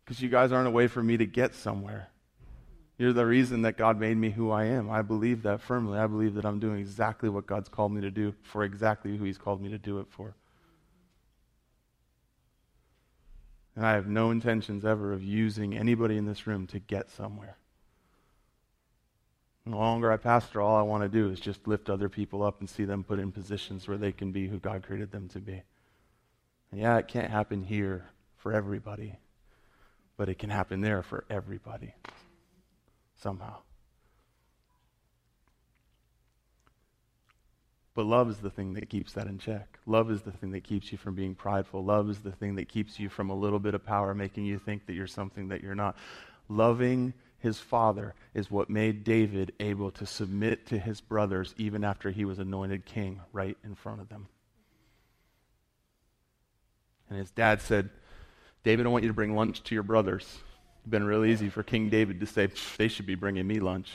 Because 0.06 0.22
you 0.22 0.30
guys 0.30 0.54
aren't 0.54 0.70
a 0.70 0.72
way 0.72 0.88
for 0.88 1.04
me 1.04 1.18
to 1.18 1.26
get 1.26 1.54
somewhere. 1.54 2.08
You're 2.98 3.12
the 3.12 3.26
reason 3.26 3.64
that 3.64 3.76
God 3.76 4.00
made 4.00 4.16
me 4.16 4.30
who 4.30 4.52
I 4.52 4.68
am. 4.68 4.90
I 4.90 5.02
believe 5.02 5.44
that 5.44 5.60
firmly. 5.60 6.00
I 6.00 6.08
believe 6.08 6.36
that 6.36 6.46
I'm 6.46 6.60
doing 6.60 6.80
exactly 6.80 7.28
what 7.28 7.46
God's 7.46 7.68
called 7.68 7.92
me 7.92 8.00
to 8.00 8.12
do 8.12 8.34
for 8.42 8.64
exactly 8.64 9.18
who 9.18 9.26
He's 9.26 9.38
called 9.38 9.62
me 9.62 9.68
to 9.68 9.78
do 9.78 10.00
it 10.00 10.08
for. 10.10 10.34
And 13.76 13.86
I 13.86 13.94
have 13.94 14.08
no 14.08 14.30
intentions 14.30 14.86
ever 14.86 15.14
of 15.14 15.24
using 15.24 15.76
anybody 15.76 16.18
in 16.18 16.26
this 16.26 16.46
room 16.46 16.68
to 16.68 16.80
get 16.80 17.10
somewhere. 17.10 17.58
the 19.66 19.76
longer 19.76 20.12
I 20.12 20.18
pastor, 20.18 20.62
all 20.62 20.76
I 20.76 20.82
want 20.82 21.04
to 21.04 21.10
do 21.10 21.30
is 21.32 21.40
just 21.40 21.68
lift 21.68 21.90
other 21.90 22.10
people 22.10 22.44
up 22.44 22.60
and 22.60 22.70
see 22.70 22.86
them 22.86 23.04
put 23.04 23.20
in 23.20 23.32
positions 23.32 23.88
where 23.88 23.98
they 23.98 24.12
can 24.12 24.32
be 24.32 24.48
who 24.48 24.60
God 24.60 24.84
created 24.84 25.12
them 25.12 25.28
to 25.30 25.40
be. 25.40 25.64
And 26.72 26.82
yeah, 26.82 26.98
it 26.98 27.08
can't 27.08 27.32
happen 27.32 27.64
here 27.64 28.10
for 28.38 28.54
everybody, 28.54 29.16
but 30.18 30.30
it 30.30 30.38
can 30.38 30.50
happen 30.50 30.82
there 30.82 31.02
for 31.02 31.24
everybody 31.30 31.96
somehow. 33.16 33.58
But 37.96 38.06
love 38.06 38.30
is 38.30 38.38
the 38.38 38.50
thing 38.50 38.74
that 38.74 38.90
keeps 38.90 39.14
that 39.14 39.28
in 39.28 39.38
check. 39.38 39.78
Love 39.86 40.10
is 40.10 40.24
the 40.24 40.32
thing 40.32 40.52
that 40.52 40.64
keeps 40.64 40.92
you 40.92 40.98
from 40.98 41.14
being 41.14 41.36
prideful. 41.36 41.84
Love 41.84 42.10
is 42.10 42.20
the 42.20 42.32
thing 42.32 42.56
that 42.56 42.68
keeps 42.68 43.00
you 43.00 43.08
from 43.08 43.30
a 43.30 43.36
little 43.36 43.60
bit 43.60 43.76
of 43.76 43.86
power 43.86 44.16
making 44.16 44.46
you 44.46 44.58
think 44.58 44.88
that 44.88 44.94
you're 44.94 45.06
something 45.06 45.50
that 45.50 45.62
you're 45.62 45.76
not. 45.76 45.96
Loving 46.50 47.14
his 47.38 47.60
father 47.60 48.16
is 48.34 48.50
what 48.50 48.70
made 48.70 49.04
David 49.04 49.54
able 49.60 49.92
to 49.92 50.06
submit 50.06 50.66
to 50.68 50.80
his 50.80 51.02
brothers 51.02 51.54
even 51.58 51.84
after 51.84 52.10
he 52.10 52.26
was 52.26 52.40
anointed 52.40 52.86
king 52.86 53.22
right 53.32 53.58
in 53.64 53.76
front 53.76 54.02
of 54.02 54.10
them. 54.10 54.28
And 57.10 57.20
his 57.20 57.30
dad 57.32 57.62
said, 57.62 57.90
David, 58.64 58.86
I 58.86 58.90
want 58.90 59.04
you 59.04 59.10
to 59.10 59.14
bring 59.14 59.36
lunch 59.36 59.62
to 59.64 59.76
your 59.76 59.84
brothers 59.84 60.24
It's 60.80 60.90
been 60.90 61.04
real 61.04 61.26
easy 61.26 61.50
for 61.50 61.62
King 61.62 61.90
David 61.90 62.22
to 62.22 62.26
say, 62.26 62.50
they 62.78 62.88
should 62.88 63.06
be 63.06 63.16
bringing 63.16 63.46
me 63.46 63.60
lunch. 63.60 63.92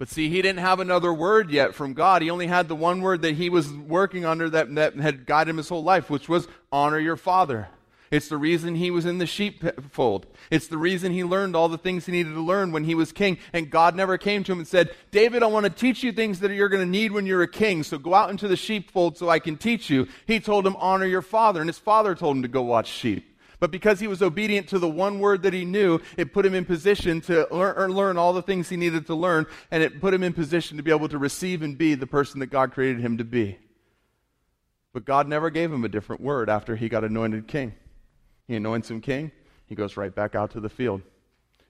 But 0.00 0.08
see, 0.08 0.30
he 0.30 0.40
didn't 0.40 0.60
have 0.60 0.80
another 0.80 1.12
word 1.12 1.50
yet 1.50 1.74
from 1.74 1.92
God. 1.92 2.22
He 2.22 2.30
only 2.30 2.46
had 2.46 2.68
the 2.68 2.74
one 2.74 3.02
word 3.02 3.20
that 3.20 3.34
he 3.34 3.50
was 3.50 3.70
working 3.70 4.24
under 4.24 4.48
that, 4.48 4.74
that 4.76 4.94
had 4.94 5.26
guided 5.26 5.50
him 5.50 5.58
his 5.58 5.68
whole 5.68 5.84
life, 5.84 6.08
which 6.08 6.26
was 6.26 6.48
honor 6.72 6.98
your 6.98 7.18
father. 7.18 7.68
It's 8.10 8.28
the 8.28 8.38
reason 8.38 8.76
he 8.76 8.90
was 8.90 9.04
in 9.04 9.18
the 9.18 9.26
sheepfold. 9.26 10.24
It's 10.50 10.68
the 10.68 10.78
reason 10.78 11.12
he 11.12 11.22
learned 11.22 11.54
all 11.54 11.68
the 11.68 11.76
things 11.76 12.06
he 12.06 12.12
needed 12.12 12.32
to 12.32 12.40
learn 12.40 12.72
when 12.72 12.84
he 12.84 12.94
was 12.94 13.12
king. 13.12 13.36
And 13.52 13.70
God 13.70 13.94
never 13.94 14.16
came 14.16 14.42
to 14.44 14.52
him 14.52 14.60
and 14.60 14.66
said, 14.66 14.90
David, 15.10 15.42
I 15.42 15.48
want 15.48 15.64
to 15.64 15.70
teach 15.70 16.02
you 16.02 16.12
things 16.12 16.40
that 16.40 16.50
you're 16.50 16.70
going 16.70 16.82
to 16.82 16.90
need 16.90 17.12
when 17.12 17.26
you're 17.26 17.42
a 17.42 17.46
king. 17.46 17.82
So 17.82 17.98
go 17.98 18.14
out 18.14 18.30
into 18.30 18.48
the 18.48 18.56
sheepfold 18.56 19.18
so 19.18 19.28
I 19.28 19.38
can 19.38 19.58
teach 19.58 19.90
you. 19.90 20.08
He 20.26 20.40
told 20.40 20.66
him, 20.66 20.76
honor 20.76 21.04
your 21.04 21.20
father. 21.20 21.60
And 21.60 21.68
his 21.68 21.78
father 21.78 22.14
told 22.14 22.36
him 22.36 22.42
to 22.42 22.48
go 22.48 22.62
watch 22.62 22.88
sheep. 22.88 23.29
But 23.60 23.70
because 23.70 24.00
he 24.00 24.06
was 24.06 24.22
obedient 24.22 24.68
to 24.70 24.78
the 24.78 24.88
one 24.88 25.20
word 25.20 25.42
that 25.42 25.52
he 25.52 25.66
knew, 25.66 26.00
it 26.16 26.32
put 26.32 26.46
him 26.46 26.54
in 26.54 26.64
position 26.64 27.20
to 27.22 27.46
learn, 27.50 27.76
er, 27.78 27.90
learn 27.90 28.16
all 28.16 28.32
the 28.32 28.42
things 28.42 28.70
he 28.70 28.76
needed 28.76 29.06
to 29.06 29.14
learn, 29.14 29.46
and 29.70 29.82
it 29.82 30.00
put 30.00 30.14
him 30.14 30.22
in 30.22 30.32
position 30.32 30.78
to 30.78 30.82
be 30.82 30.90
able 30.90 31.10
to 31.10 31.18
receive 31.18 31.60
and 31.60 31.76
be 31.76 31.94
the 31.94 32.06
person 32.06 32.40
that 32.40 32.46
God 32.46 32.72
created 32.72 33.02
him 33.02 33.18
to 33.18 33.24
be. 33.24 33.58
But 34.94 35.04
God 35.04 35.28
never 35.28 35.50
gave 35.50 35.70
him 35.70 35.84
a 35.84 35.88
different 35.88 36.22
word 36.22 36.48
after 36.48 36.74
he 36.74 36.88
got 36.88 37.04
anointed 37.04 37.46
king. 37.46 37.74
He 38.48 38.56
anoints 38.56 38.90
him 38.90 39.00
king, 39.00 39.30
he 39.66 39.74
goes 39.74 39.96
right 39.96 40.12
back 40.12 40.34
out 40.34 40.50
to 40.52 40.60
the 40.60 40.70
field. 40.70 41.02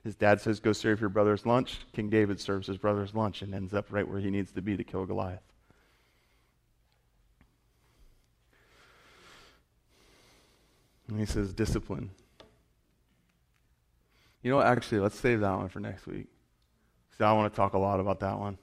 His 0.05 0.17
dad 0.17 0.41
says, 0.41 0.61
Go 0.61 0.73
serve 0.73 1.01
your 1.01 1.11
brother's 1.11 1.45
lunch. 1.45 1.81
King 1.93 2.09
David 2.09 2.41
serves 2.41 2.67
his 2.67 2.79
brother's 2.79 3.15
lunch 3.15 3.43
and 3.43 3.55
ends 3.55 3.75
up 3.75 3.89
right 3.91 4.09
where 4.09 4.21
he 4.21 4.31
needs 4.31 4.53
to 4.53 4.63
be 4.63 4.77
to 4.77 4.85
kill 4.85 5.05
Goliath. 5.05 5.43
And 11.11 11.19
he 11.21 11.27
says, 11.27 11.53
discipline. 11.53 12.11
You 14.43 14.51
know? 14.51 14.61
Actually, 14.61 15.01
let's 15.01 15.19
save 15.19 15.41
that 15.41 15.57
one 15.57 15.69
for 15.69 15.81
next 15.81 16.07
week. 16.07 16.27
See, 17.19 17.25
I 17.25 17.33
want 17.33 17.53
to 17.53 17.57
talk 17.57 17.75
a 17.75 17.79
lot 17.79 18.01
about 18.01 18.21
that 18.21 18.39
one. 18.39 18.57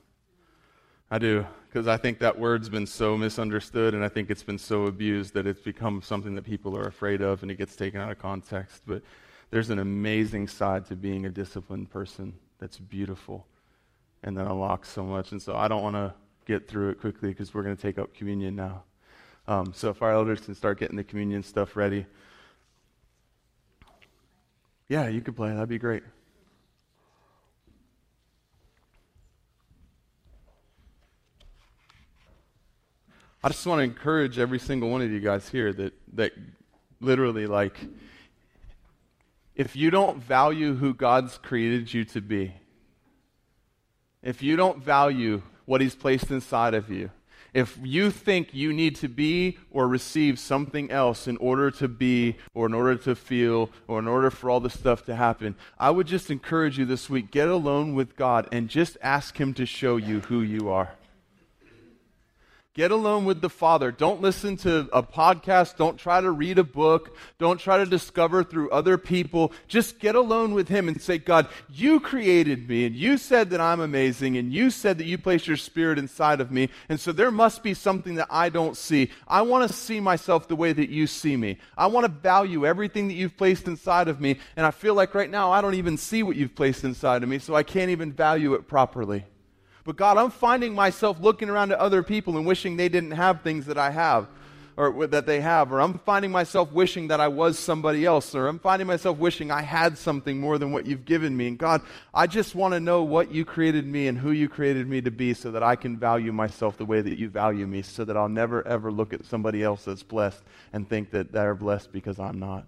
I 1.09 1.19
do, 1.19 1.45
because 1.69 1.87
I 1.87 1.95
think 1.95 2.19
that 2.19 2.37
word's 2.37 2.67
been 2.67 2.85
so 2.85 3.15
misunderstood 3.15 3.93
and 3.93 4.03
I 4.03 4.09
think 4.09 4.29
it's 4.29 4.43
been 4.43 4.57
so 4.57 4.87
abused 4.87 5.33
that 5.35 5.47
it's 5.47 5.61
become 5.61 6.01
something 6.01 6.35
that 6.35 6.43
people 6.43 6.75
are 6.77 6.87
afraid 6.87 7.21
of 7.21 7.43
and 7.43 7.51
it 7.51 7.55
gets 7.55 7.77
taken 7.77 8.01
out 8.01 8.11
of 8.11 8.19
context. 8.19 8.81
But 8.85 9.03
there's 9.49 9.69
an 9.69 9.79
amazing 9.79 10.49
side 10.49 10.85
to 10.87 10.95
being 10.97 11.25
a 11.25 11.29
disciplined 11.29 11.89
person 11.89 12.33
that's 12.59 12.77
beautiful 12.77 13.45
and 14.23 14.35
that 14.37 14.47
unlocks 14.47 14.89
so 14.89 15.03
much. 15.03 15.31
And 15.31 15.41
so 15.41 15.55
I 15.55 15.69
don't 15.69 15.81
want 15.81 15.95
to 15.95 16.13
get 16.45 16.67
through 16.67 16.89
it 16.89 16.99
quickly 16.99 17.29
because 17.29 17.53
we're 17.53 17.63
going 17.63 17.75
to 17.75 17.81
take 17.81 17.97
up 17.97 18.13
communion 18.13 18.55
now. 18.55 18.83
Um, 19.47 19.71
so 19.73 19.89
if 19.89 20.01
our 20.01 20.11
elders 20.11 20.41
can 20.41 20.55
start 20.55 20.77
getting 20.77 20.97
the 20.97 21.03
communion 21.05 21.41
stuff 21.41 21.77
ready. 21.77 22.05
Yeah, 24.89 25.07
you 25.09 25.21
could 25.21 25.35
play. 25.35 25.49
That'd 25.49 25.67
be 25.67 25.77
great. 25.77 26.03
I 33.43 33.49
just 33.49 33.65
want 33.65 33.79
to 33.79 33.83
encourage 33.83 34.39
every 34.39 34.59
single 34.59 34.89
one 34.89 35.01
of 35.01 35.11
you 35.11 35.19
guys 35.19 35.47
here 35.47 35.71
that, 35.73 35.93
that 36.13 36.31
literally, 36.99 37.47
like, 37.47 37.77
if 39.55 39.75
you 39.75 39.89
don't 39.89 40.21
value 40.21 40.75
who 40.75 40.93
God's 40.93 41.38
created 41.38 41.93
you 41.93 42.03
to 42.05 42.21
be, 42.21 42.53
if 44.23 44.41
you 44.41 44.55
don't 44.55 44.81
value 44.81 45.41
what 45.65 45.81
He's 45.81 45.95
placed 45.95 46.31
inside 46.31 46.73
of 46.73 46.89
you, 46.89 47.11
if 47.58 47.76
you 47.84 48.12
think 48.12 48.49
you 48.53 48.72
need 48.72 48.95
to 48.95 49.08
be 49.08 49.58
or 49.72 49.88
receive 49.88 50.38
something 50.38 50.91
else 50.91 51.28
in 51.28 51.38
order 51.38 51.72
to 51.72 51.88
be 51.88 52.36
or 52.53 52.68
in 52.68 52.74
order 52.76 52.95
to 52.95 53.16
feel 53.16 53.72
or 53.88 53.97
in 53.97 54.08
order 54.08 54.30
for 54.30 54.51
all 54.51 54.60
this 54.60 54.76
stuff 54.76 55.03
to 55.05 55.16
happen, 55.16 55.55
I 55.80 55.89
would 55.89 56.05
just 56.05 56.30
encourage 56.30 56.78
you 56.78 56.86
this 56.86 57.10
week 57.10 57.32
get 57.32 57.47
alone 57.47 57.95
with 57.95 58.16
God 58.16 58.47
and 58.51 58.70
just 58.70 58.95
ask 59.01 59.39
Him 59.39 59.55
to 59.55 59.66
show 59.66 59.97
you 59.97 60.20
who 60.20 60.41
you 60.41 60.70
are. 60.70 60.91
Get 62.78 62.91
alone 62.91 63.25
with 63.25 63.41
the 63.41 63.49
Father. 63.49 63.91
Don't 63.91 64.21
listen 64.21 64.55
to 64.57 64.88
a 64.93 65.01
podcast. 65.01 65.78
Don't 65.78 65.97
try 65.97 66.21
to 66.21 66.30
read 66.30 66.59
a 66.59 66.63
book. 66.63 67.17
Don't 67.39 67.59
try 67.59 67.78
to 67.78 67.88
discover 67.88 68.43
through 68.43 68.69
other 68.69 68.99
people. 68.99 69.51
Just 69.67 69.97
get 69.97 70.13
alone 70.13 70.53
with 70.53 70.67
Him 70.67 70.88
and 70.88 71.01
say, 71.01 71.17
God, 71.17 71.47
you 71.73 71.99
created 71.99 72.69
me 72.69 72.86
and 72.86 72.95
you 72.95 73.17
said 73.17 73.49
that 73.49 73.59
I'm 73.59 73.80
amazing 73.80 74.38
and 74.38 74.53
you 74.53 74.69
said 74.69 74.99
that 74.99 75.07
you 75.07 75.17
placed 75.17 75.47
your 75.47 75.57
spirit 75.57 75.97
inside 75.97 76.39
of 76.39 76.51
me. 76.51 76.69
And 76.88 76.99
so 76.99 77.11
there 77.11 77.32
must 77.32 77.63
be 77.63 77.73
something 77.73 78.13
that 78.13 78.28
I 78.30 78.49
don't 78.49 78.78
see. 78.78 79.09
I 79.28 79.41
want 79.41 79.67
to 79.67 79.75
see 79.75 79.99
myself 79.99 80.47
the 80.47 80.55
way 80.55 80.71
that 80.71 80.89
you 80.89 81.07
see 81.07 81.36
me. 81.36 81.57
I 81.75 81.88
want 81.88 82.05
to 82.05 82.11
value 82.11 82.63
everything 82.63 83.07
that 83.07 83.15
you've 83.15 83.38
placed 83.38 83.67
inside 83.67 84.07
of 84.07 84.21
me. 84.21 84.38
And 84.55 84.67
I 84.67 84.69
feel 84.69 84.93
like 84.93 85.15
right 85.15 85.32
now 85.32 85.51
I 85.51 85.61
don't 85.61 85.73
even 85.73 85.97
see 85.97 86.21
what 86.21 86.36
you've 86.36 86.53
placed 86.53 86.84
inside 86.84 87.23
of 87.23 87.30
me, 87.30 87.39
so 87.39 87.55
I 87.55 87.63
can't 87.63 87.89
even 87.89 88.13
value 88.13 88.53
it 88.53 88.67
properly. 88.67 89.25
But 89.88 89.95
God, 89.95 90.17
I'm 90.17 90.31
finding 90.31 90.75
myself 90.75 91.17
looking 91.21 91.49
around 91.49 91.71
at 91.71 91.79
other 91.79 92.03
people 92.03 92.35
and 92.35 92.45
wishing 92.45 92.75
they 92.75 92.89
didn't 92.89 93.11
have 93.11 93.41
things 93.41 93.67
that 93.67 93.77
I 93.77 93.91
have 93.91 94.27
or 94.75 95.07
that 95.07 95.25
they 95.25 95.39
have, 95.39 95.71
or 95.71 95.79
I'm 95.79 95.97
finding 95.99 96.29
myself 96.29 96.73
wishing 96.73 97.07
that 97.07 97.21
I 97.21 97.29
was 97.29 97.57
somebody 97.57 98.05
else, 98.05 98.35
or 98.35 98.47
I'm 98.47 98.59
finding 98.59 98.85
myself 98.85 99.17
wishing 99.17 99.49
I 99.49 99.61
had 99.61 99.97
something 99.97 100.39
more 100.39 100.57
than 100.57 100.73
what 100.73 100.85
you've 100.85 101.05
given 101.05 101.35
me. 101.35 101.47
And 101.47 101.57
God, 101.57 101.81
I 102.13 102.27
just 102.27 102.53
want 102.53 102.73
to 102.73 102.81
know 102.81 103.01
what 103.01 103.31
you 103.31 103.45
created 103.45 103.88
me 103.88 104.07
and 104.07 104.17
who 104.19 104.31
you 104.31 104.49
created 104.49 104.89
me 104.89 104.99
to 105.01 105.09
be 105.09 105.33
so 105.33 105.51
that 105.51 105.63
I 105.63 105.77
can 105.77 105.97
value 105.97 106.33
myself 106.33 106.77
the 106.77 106.85
way 106.85 106.99
that 106.99 107.17
you 107.17 107.29
value 107.29 107.65
me, 107.65 107.81
so 107.81 108.03
that 108.03 108.17
I'll 108.17 108.27
never 108.27 108.67
ever 108.67 108.91
look 108.91 109.13
at 109.13 109.25
somebody 109.25 109.63
else 109.63 109.85
that's 109.85 110.03
blessed 110.03 110.43
and 110.73 110.88
think 110.88 111.11
that 111.11 111.31
they're 111.31 111.55
blessed 111.55 111.93
because 111.93 112.19
I'm 112.19 112.39
not. 112.39 112.67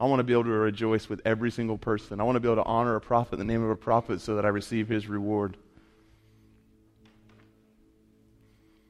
I 0.00 0.06
want 0.06 0.20
to 0.20 0.24
be 0.24 0.34
able 0.34 0.44
to 0.44 0.50
rejoice 0.50 1.08
with 1.08 1.20
every 1.24 1.50
single 1.50 1.78
person. 1.78 2.20
I 2.20 2.22
want 2.22 2.36
to 2.36 2.40
be 2.40 2.46
able 2.46 2.62
to 2.62 2.68
honor 2.68 2.94
a 2.94 3.00
prophet 3.00 3.40
in 3.40 3.46
the 3.46 3.52
name 3.52 3.64
of 3.64 3.70
a 3.70 3.76
prophet 3.76 4.20
so 4.20 4.36
that 4.36 4.46
I 4.46 4.48
receive 4.48 4.88
his 4.88 5.08
reward. 5.08 5.56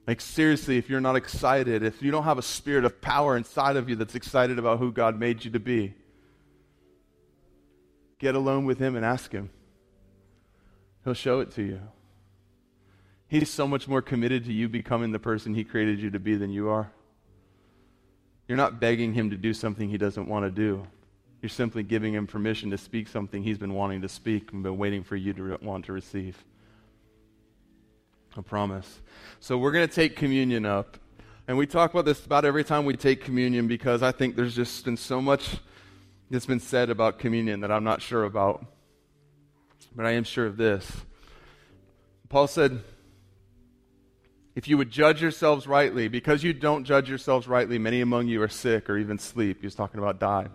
Like, 0.08 0.22
seriously, 0.22 0.78
if 0.78 0.88
you're 0.88 1.02
not 1.02 1.16
excited, 1.16 1.82
if 1.82 2.02
you 2.02 2.10
don't 2.10 2.24
have 2.24 2.38
a 2.38 2.42
spirit 2.42 2.86
of 2.86 2.98
power 3.02 3.36
inside 3.36 3.76
of 3.76 3.90
you 3.90 3.96
that's 3.96 4.14
excited 4.14 4.58
about 4.58 4.78
who 4.78 4.90
God 4.90 5.20
made 5.20 5.44
you 5.44 5.50
to 5.50 5.60
be, 5.60 5.92
get 8.18 8.34
alone 8.34 8.64
with 8.64 8.78
Him 8.78 8.96
and 8.96 9.04
ask 9.04 9.30
Him. 9.30 9.50
He'll 11.04 11.12
show 11.12 11.40
it 11.40 11.50
to 11.52 11.62
you. 11.62 11.80
He's 13.26 13.50
so 13.50 13.68
much 13.68 13.86
more 13.86 14.00
committed 14.00 14.46
to 14.46 14.52
you 14.52 14.66
becoming 14.66 15.12
the 15.12 15.18
person 15.18 15.54
He 15.54 15.62
created 15.62 16.00
you 16.00 16.08
to 16.12 16.18
be 16.18 16.36
than 16.36 16.48
you 16.48 16.70
are. 16.70 16.90
You're 18.48 18.56
not 18.56 18.80
begging 18.80 19.12
Him 19.12 19.28
to 19.28 19.36
do 19.36 19.52
something 19.52 19.90
He 19.90 19.98
doesn't 19.98 20.26
want 20.26 20.46
to 20.46 20.50
do. 20.50 20.86
You're 21.42 21.50
simply 21.50 21.82
giving 21.82 22.14
Him 22.14 22.26
permission 22.26 22.70
to 22.70 22.78
speak 22.78 23.08
something 23.08 23.42
He's 23.42 23.58
been 23.58 23.74
wanting 23.74 24.00
to 24.00 24.08
speak 24.08 24.54
and 24.54 24.62
been 24.62 24.78
waiting 24.78 25.04
for 25.04 25.16
you 25.16 25.34
to 25.34 25.42
re- 25.42 25.58
want 25.60 25.84
to 25.84 25.92
receive. 25.92 26.42
I 28.38 28.42
promise. 28.42 29.00
So 29.40 29.58
we're 29.58 29.72
going 29.72 29.88
to 29.88 29.92
take 29.92 30.14
communion 30.14 30.64
up. 30.64 30.96
And 31.48 31.58
we 31.58 31.66
talk 31.66 31.90
about 31.90 32.04
this 32.04 32.24
about 32.24 32.44
every 32.44 32.62
time 32.62 32.84
we 32.84 32.96
take 32.96 33.24
communion 33.24 33.66
because 33.66 34.02
I 34.02 34.12
think 34.12 34.36
there's 34.36 34.54
just 34.54 34.84
been 34.84 34.96
so 34.96 35.20
much 35.20 35.56
that's 36.30 36.46
been 36.46 36.60
said 36.60 36.88
about 36.88 37.18
communion 37.18 37.60
that 37.60 37.72
I'm 37.72 37.84
not 37.84 38.00
sure 38.00 38.24
about. 38.24 38.64
But 39.96 40.06
I 40.06 40.12
am 40.12 40.24
sure 40.24 40.46
of 40.46 40.56
this. 40.56 40.88
Paul 42.28 42.46
said, 42.46 42.80
if 44.54 44.68
you 44.68 44.76
would 44.76 44.90
judge 44.90 45.20
yourselves 45.20 45.66
rightly, 45.66 46.08
because 46.08 46.44
you 46.44 46.52
don't 46.52 46.84
judge 46.84 47.08
yourselves 47.08 47.48
rightly, 47.48 47.78
many 47.78 48.00
among 48.02 48.28
you 48.28 48.42
are 48.42 48.48
sick 48.48 48.88
or 48.88 48.98
even 48.98 49.18
sleep. 49.18 49.60
He 49.60 49.66
was 49.66 49.74
talking 49.74 49.98
about 49.98 50.20
die 50.20 50.48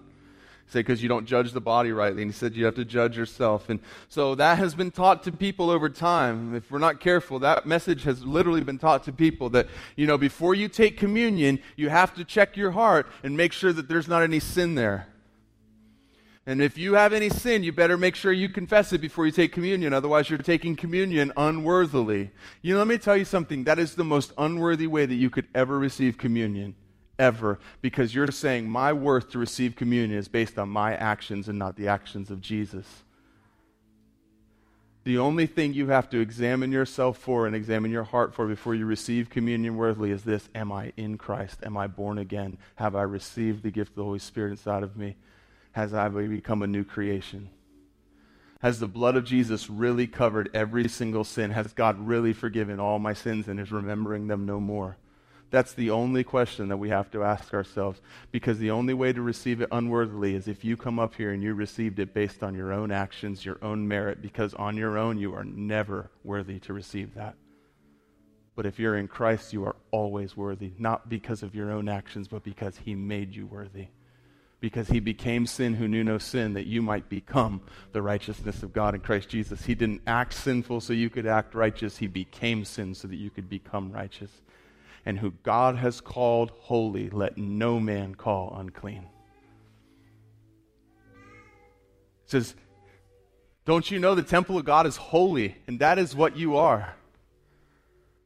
said, 0.67 0.79
because 0.79 1.03
you 1.03 1.09
don't 1.09 1.25
judge 1.25 1.51
the 1.51 1.61
body 1.61 1.91
rightly. 1.91 2.23
And 2.23 2.31
he 2.31 2.37
said, 2.37 2.55
you 2.55 2.65
have 2.65 2.75
to 2.75 2.85
judge 2.85 3.17
yourself. 3.17 3.69
And 3.69 3.79
so 4.09 4.35
that 4.35 4.57
has 4.57 4.73
been 4.73 4.91
taught 4.91 5.23
to 5.23 5.31
people 5.31 5.69
over 5.69 5.89
time. 5.89 6.55
If 6.55 6.71
we're 6.71 6.79
not 6.79 6.99
careful, 6.99 7.39
that 7.39 7.65
message 7.65 8.03
has 8.03 8.25
literally 8.25 8.61
been 8.61 8.79
taught 8.79 9.03
to 9.03 9.13
people 9.13 9.49
that, 9.51 9.67
you 9.95 10.07
know, 10.07 10.17
before 10.17 10.55
you 10.55 10.67
take 10.67 10.97
communion, 10.97 11.59
you 11.75 11.89
have 11.89 12.13
to 12.15 12.25
check 12.25 12.57
your 12.57 12.71
heart 12.71 13.07
and 13.23 13.37
make 13.37 13.53
sure 13.53 13.71
that 13.73 13.87
there's 13.87 14.07
not 14.07 14.23
any 14.23 14.39
sin 14.39 14.75
there. 14.75 15.07
And 16.45 16.61
if 16.61 16.77
you 16.77 16.95
have 16.95 17.13
any 17.13 17.29
sin, 17.29 17.63
you 17.63 17.71
better 17.71 17.97
make 17.97 18.15
sure 18.15 18.33
you 18.33 18.49
confess 18.49 18.91
it 18.91 18.99
before 18.99 19.25
you 19.25 19.31
take 19.31 19.53
communion. 19.53 19.93
Otherwise, 19.93 20.29
you're 20.29 20.39
taking 20.39 20.75
communion 20.75 21.31
unworthily. 21.37 22.31
You 22.61 22.73
know, 22.73 22.79
let 22.79 22.87
me 22.87 22.97
tell 22.97 23.15
you 23.15 23.23
something. 23.23 23.63
That 23.63 23.79
is 23.79 23.95
the 23.95 24.03
most 24.03 24.33
unworthy 24.37 24.87
way 24.87 25.05
that 25.05 25.15
you 25.15 25.29
could 25.29 25.47
ever 25.55 25.79
receive 25.79 26.17
communion 26.17 26.75
ever 27.19 27.59
because 27.81 28.15
you're 28.15 28.31
saying 28.31 28.69
my 28.69 28.93
worth 28.93 29.31
to 29.31 29.39
receive 29.39 29.75
communion 29.75 30.17
is 30.17 30.27
based 30.27 30.57
on 30.57 30.69
my 30.69 30.95
actions 30.95 31.47
and 31.47 31.59
not 31.59 31.75
the 31.75 31.87
actions 31.87 32.31
of 32.31 32.41
Jesus. 32.41 33.03
The 35.03 35.17
only 35.17 35.47
thing 35.47 35.73
you 35.73 35.87
have 35.87 36.09
to 36.11 36.19
examine 36.19 36.71
yourself 36.71 37.17
for 37.17 37.45
and 37.45 37.55
examine 37.55 37.91
your 37.91 38.05
heart 38.05 38.33
for 38.33 38.47
before 38.47 38.73
you 38.73 38.85
receive 38.85 39.29
communion 39.29 39.75
worthily 39.75 40.11
is 40.11 40.23
this 40.23 40.47
Am 40.55 40.71
I 40.71 40.93
in 40.95 41.17
Christ? 41.17 41.59
Am 41.63 41.75
I 41.75 41.87
born 41.87 42.17
again? 42.17 42.57
Have 42.75 42.95
I 42.95 43.01
received 43.01 43.63
the 43.63 43.71
gift 43.71 43.91
of 43.91 43.95
the 43.95 44.03
Holy 44.03 44.19
Spirit 44.19 44.51
inside 44.51 44.81
of 44.81 44.95
me? 44.95 45.17
Has 45.73 45.93
I 45.93 46.07
become 46.07 46.61
a 46.61 46.67
new 46.67 46.85
creation? 46.85 47.49
Has 48.61 48.79
the 48.79 48.87
blood 48.87 49.17
of 49.17 49.25
Jesus 49.25 49.69
really 49.69 50.07
covered 50.07 50.49
every 50.53 50.87
single 50.87 51.25
sin? 51.25 51.51
Has 51.51 51.73
God 51.73 51.99
really 51.99 52.31
forgiven 52.31 52.79
all 52.79 52.97
my 52.97 53.11
sins 53.11 53.49
and 53.49 53.59
is 53.59 53.73
remembering 53.73 54.27
them 54.27 54.45
no 54.45 54.61
more? 54.61 54.95
That's 55.53 55.73
the 55.73 55.91
only 55.91 56.23
question 56.23 56.69
that 56.69 56.77
we 56.77 56.89
have 56.89 57.11
to 57.11 57.23
ask 57.23 57.53
ourselves 57.53 58.01
because 58.31 58.57
the 58.57 58.71
only 58.71 58.95
way 58.95 59.13
to 59.13 59.21
receive 59.21 59.61
it 59.61 59.69
unworthily 59.71 60.33
is 60.33 60.47
if 60.47 60.65
you 60.65 60.75
come 60.75 60.97
up 60.97 61.13
here 61.13 61.31
and 61.31 61.43
you 61.43 61.53
received 61.53 61.99
it 61.99 62.11
based 62.11 62.41
on 62.41 62.55
your 62.55 62.73
own 62.73 62.91
actions, 62.91 63.45
your 63.45 63.59
own 63.61 63.87
merit, 63.87 64.19
because 64.19 64.55
on 64.55 64.75
your 64.77 64.97
own 64.97 65.19
you 65.19 65.35
are 65.35 65.43
never 65.43 66.09
worthy 66.23 66.57
to 66.61 66.73
receive 66.73 67.13
that. 67.13 67.35
But 68.55 68.65
if 68.65 68.79
you're 68.79 68.97
in 68.97 69.07
Christ, 69.07 69.53
you 69.53 69.63
are 69.65 69.75
always 69.91 70.35
worthy, 70.35 70.71
not 70.79 71.07
because 71.07 71.43
of 71.43 71.53
your 71.53 71.71
own 71.71 71.87
actions, 71.87 72.27
but 72.27 72.43
because 72.43 72.77
He 72.77 72.95
made 72.95 73.35
you 73.35 73.45
worthy. 73.45 73.89
Because 74.59 74.87
He 74.87 74.99
became 74.99 75.45
sin 75.45 75.75
who 75.75 75.87
knew 75.87 76.03
no 76.03 76.17
sin, 76.17 76.53
that 76.53 76.65
you 76.65 76.81
might 76.81 77.09
become 77.09 77.61
the 77.91 78.01
righteousness 78.01 78.63
of 78.63 78.73
God 78.73 78.95
in 78.95 79.01
Christ 79.01 79.29
Jesus. 79.29 79.65
He 79.65 79.75
didn't 79.75 80.01
act 80.07 80.33
sinful 80.33 80.81
so 80.81 80.93
you 80.93 81.11
could 81.11 81.27
act 81.27 81.53
righteous, 81.53 81.97
He 81.97 82.07
became 82.07 82.65
sin 82.65 82.95
so 82.95 83.07
that 83.07 83.17
you 83.17 83.29
could 83.29 83.49
become 83.49 83.91
righteous 83.91 84.31
and 85.05 85.19
who 85.19 85.31
God 85.31 85.75
has 85.77 86.01
called 86.01 86.51
holy, 86.51 87.09
let 87.09 87.37
no 87.37 87.79
man 87.79 88.15
call 88.15 88.55
unclean. 88.57 89.07
It 92.25 92.31
says, 92.31 92.55
Don't 93.65 93.89
you 93.91 93.99
know 93.99 94.15
the 94.15 94.23
temple 94.23 94.57
of 94.57 94.65
God 94.65 94.87
is 94.87 94.95
holy, 94.95 95.55
and 95.67 95.79
that 95.79 95.99
is 95.99 96.15
what 96.15 96.37
you 96.37 96.57
are? 96.57 96.95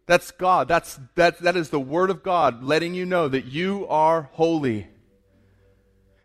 That's 0.05 0.31
God. 0.31 0.67
That's, 0.67 0.99
that, 1.15 1.39
that 1.39 1.57
is 1.57 1.69
the 1.69 1.79
Word 1.79 2.09
of 2.09 2.23
God 2.23 2.63
letting 2.63 2.93
you 2.93 3.05
know 3.05 3.27
that 3.27 3.45
you 3.45 3.87
are 3.87 4.29
holy. 4.33 4.87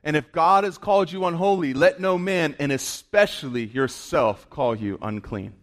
And 0.05 0.17
if 0.17 0.33
God 0.33 0.65
has 0.65 0.79
called 0.79 1.11
you 1.11 1.25
unholy, 1.27 1.75
let 1.75 2.01
no 2.01 2.19
man, 2.19 2.57
and 2.59 2.73
especially 2.73 3.65
yourself, 3.65 4.49
call 4.51 4.77
you 4.77 4.99
unclean. 5.01 5.55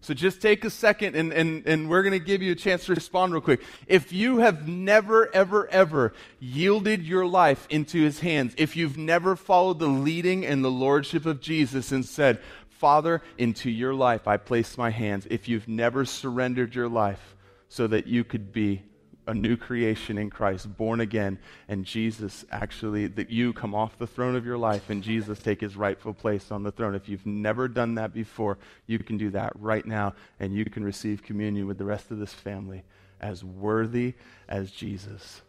So 0.00 0.12
just 0.12 0.42
take 0.42 0.64
a 0.64 0.70
second 0.70 1.16
and, 1.16 1.32
and, 1.32 1.66
and 1.66 1.88
we're 1.88 2.02
going 2.02 2.12
to 2.12 2.24
give 2.24 2.42
you 2.42 2.52
a 2.52 2.56
chance 2.56 2.84
to 2.86 2.94
respond 2.94 3.32
real 3.32 3.40
quick. 3.40 3.62
If 3.86 4.12
you 4.12 4.38
have 4.38 4.68
never, 4.68 5.34
ever, 5.34 5.66
ever 5.68 6.12
yielded 6.38 7.02
your 7.02 7.24
life 7.26 7.66
into 7.70 8.02
his 8.02 8.20
hands, 8.20 8.54
if 8.58 8.76
you've 8.76 8.98
never 8.98 9.34
followed 9.34 9.78
the 9.78 9.88
leading 9.88 10.44
and 10.44 10.62
the 10.62 10.70
lordship 10.70 11.24
of 11.24 11.40
Jesus 11.40 11.90
and 11.90 12.04
said, 12.04 12.40
Father, 12.68 13.22
into 13.38 13.70
your 13.70 13.94
life 13.94 14.28
I 14.28 14.36
place 14.36 14.76
my 14.76 14.90
hands, 14.90 15.26
if 15.30 15.48
you've 15.48 15.68
never 15.68 16.04
surrendered 16.04 16.74
your 16.74 16.88
life 16.88 17.34
so 17.68 17.86
that 17.86 18.06
you 18.06 18.24
could 18.24 18.52
be 18.52 18.82
a 19.26 19.34
new 19.34 19.56
creation 19.56 20.18
in 20.18 20.30
Christ, 20.30 20.76
born 20.76 21.00
again, 21.00 21.38
and 21.68 21.84
Jesus 21.84 22.44
actually, 22.50 23.06
that 23.06 23.30
you 23.30 23.52
come 23.52 23.74
off 23.74 23.98
the 23.98 24.06
throne 24.06 24.36
of 24.36 24.44
your 24.44 24.58
life 24.58 24.90
and 24.90 25.02
Jesus 25.02 25.38
take 25.38 25.60
his 25.60 25.76
rightful 25.76 26.12
place 26.12 26.50
on 26.50 26.62
the 26.62 26.72
throne. 26.72 26.94
If 26.94 27.08
you've 27.08 27.26
never 27.26 27.68
done 27.68 27.94
that 27.94 28.12
before, 28.12 28.58
you 28.86 28.98
can 28.98 29.16
do 29.16 29.30
that 29.30 29.52
right 29.58 29.86
now, 29.86 30.14
and 30.38 30.54
you 30.54 30.64
can 30.66 30.84
receive 30.84 31.22
communion 31.22 31.66
with 31.66 31.78
the 31.78 31.84
rest 31.84 32.10
of 32.10 32.18
this 32.18 32.34
family 32.34 32.84
as 33.20 33.42
worthy 33.42 34.14
as 34.48 34.70
Jesus. 34.70 35.40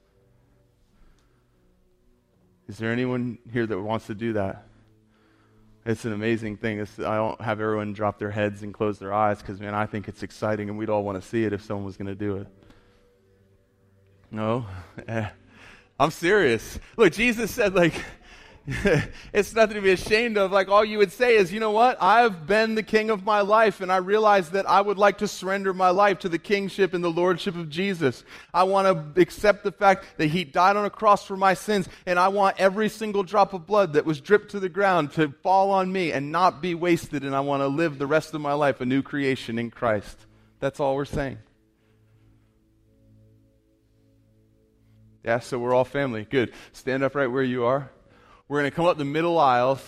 Is 2.67 2.77
there 2.77 2.91
anyone 2.91 3.37
here 3.51 3.65
that 3.65 3.79
wants 3.79 4.07
to 4.07 4.15
do 4.15 4.33
that? 4.33 4.65
It's 5.85 6.03
an 6.03 6.13
amazing 6.13 6.57
thing. 6.57 6.79
It's, 6.79 6.97
I 6.97 7.17
don't 7.17 7.39
have 7.41 7.61
everyone 7.61 7.93
drop 7.93 8.17
their 8.17 8.31
heads 8.31 8.63
and 8.63 8.73
close 8.73 8.97
their 8.97 9.13
eyes 9.13 9.39
because, 9.39 9.59
man, 9.59 9.75
I 9.75 9.85
think 9.85 10.07
it's 10.07 10.23
exciting 10.23 10.67
and 10.69 10.79
we'd 10.79 10.89
all 10.89 11.03
want 11.03 11.21
to 11.21 11.27
see 11.27 11.43
it 11.43 11.53
if 11.53 11.61
someone 11.61 11.85
was 11.85 11.95
going 11.95 12.07
to 12.07 12.15
do 12.15 12.37
it. 12.37 12.47
No. 14.31 14.65
Eh. 15.07 15.27
I'm 15.99 16.11
serious. 16.11 16.79
Look, 16.97 17.13
Jesus 17.13 17.51
said, 17.51 17.73
like, 17.73 17.93
it's 19.31 19.53
nothing 19.53 19.75
to 19.75 19.81
be 19.81 19.91
ashamed 19.91 20.37
of. 20.37 20.51
Like, 20.51 20.69
all 20.69 20.83
you 20.83 20.97
would 20.97 21.11
say 21.11 21.35
is, 21.35 21.53
you 21.53 21.59
know 21.59 21.69
what? 21.69 22.01
I've 22.01 22.47
been 22.47 22.73
the 22.73 22.83
king 22.83 23.11
of 23.11 23.23
my 23.23 23.41
life, 23.41 23.79
and 23.79 23.91
I 23.91 23.97
realize 23.97 24.49
that 24.49 24.67
I 24.67 24.81
would 24.81 24.97
like 24.97 25.19
to 25.19 25.27
surrender 25.27 25.71
my 25.71 25.91
life 25.91 26.19
to 26.19 26.29
the 26.29 26.39
kingship 26.39 26.93
and 26.93 27.03
the 27.03 27.11
lordship 27.11 27.55
of 27.55 27.69
Jesus. 27.69 28.23
I 28.53 28.63
want 28.63 29.15
to 29.15 29.21
accept 29.21 29.63
the 29.63 29.71
fact 29.71 30.05
that 30.17 30.27
he 30.27 30.43
died 30.43 30.77
on 30.77 30.85
a 30.85 30.89
cross 30.89 31.25
for 31.25 31.37
my 31.37 31.53
sins, 31.53 31.87
and 32.07 32.17
I 32.17 32.29
want 32.29 32.59
every 32.59 32.89
single 32.89 33.23
drop 33.23 33.53
of 33.53 33.67
blood 33.67 33.93
that 33.93 34.05
was 34.05 34.19
dripped 34.19 34.51
to 34.51 34.59
the 34.59 34.69
ground 34.69 35.11
to 35.13 35.33
fall 35.43 35.69
on 35.69 35.91
me 35.91 36.11
and 36.11 36.31
not 36.31 36.61
be 36.61 36.73
wasted, 36.73 37.23
and 37.23 37.35
I 37.35 37.41
want 37.41 37.61
to 37.61 37.67
live 37.67 37.99
the 37.99 38.07
rest 38.07 38.33
of 38.33 38.41
my 38.41 38.53
life 38.53 38.81
a 38.81 38.85
new 38.85 39.03
creation 39.03 39.59
in 39.59 39.69
Christ. 39.69 40.17
That's 40.59 40.79
all 40.79 40.95
we're 40.95 41.05
saying. 41.05 41.37
Yeah, 45.25 45.39
so 45.39 45.57
we're 45.57 45.73
all 45.73 45.85
family. 45.85 46.27
Good. 46.29 46.53
Stand 46.71 47.03
up 47.03 47.15
right 47.15 47.25
where 47.25 47.41
you 47.43 47.65
are. 47.65 47.89
We're 48.47 48.59
going 48.59 48.69
to 48.69 48.75
come 48.75 48.85
up 48.85 48.99
the 48.99 49.05
middle 49.05 49.39
aisles. 49.39 49.83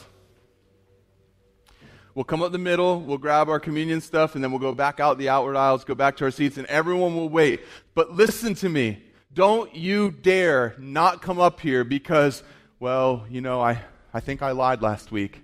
We'll 2.15 2.23
come 2.23 2.41
up 2.41 2.51
the 2.51 2.57
middle, 2.57 2.99
we'll 2.99 3.19
grab 3.19 3.47
our 3.47 3.59
communion 3.59 4.01
stuff, 4.01 4.33
and 4.33 4.43
then 4.43 4.49
we'll 4.49 4.59
go 4.59 4.73
back 4.73 4.99
out 4.99 5.19
the 5.19 5.29
outward 5.29 5.55
aisles, 5.55 5.83
go 5.83 5.93
back 5.93 6.17
to 6.17 6.25
our 6.25 6.31
seats, 6.31 6.57
and 6.57 6.65
everyone 6.65 7.15
will 7.15 7.29
wait. 7.29 7.61
But 7.93 8.11
listen 8.11 8.55
to 8.55 8.69
me. 8.69 9.03
Don't 9.31 9.75
you 9.75 10.09
dare 10.09 10.73
not 10.79 11.21
come 11.21 11.39
up 11.39 11.59
here 11.59 11.83
because, 11.83 12.41
well, 12.79 13.27
you 13.29 13.41
know, 13.41 13.61
I, 13.61 13.83
I 14.11 14.19
think 14.19 14.41
I 14.41 14.49
lied 14.49 14.81
last 14.81 15.11
week. 15.11 15.43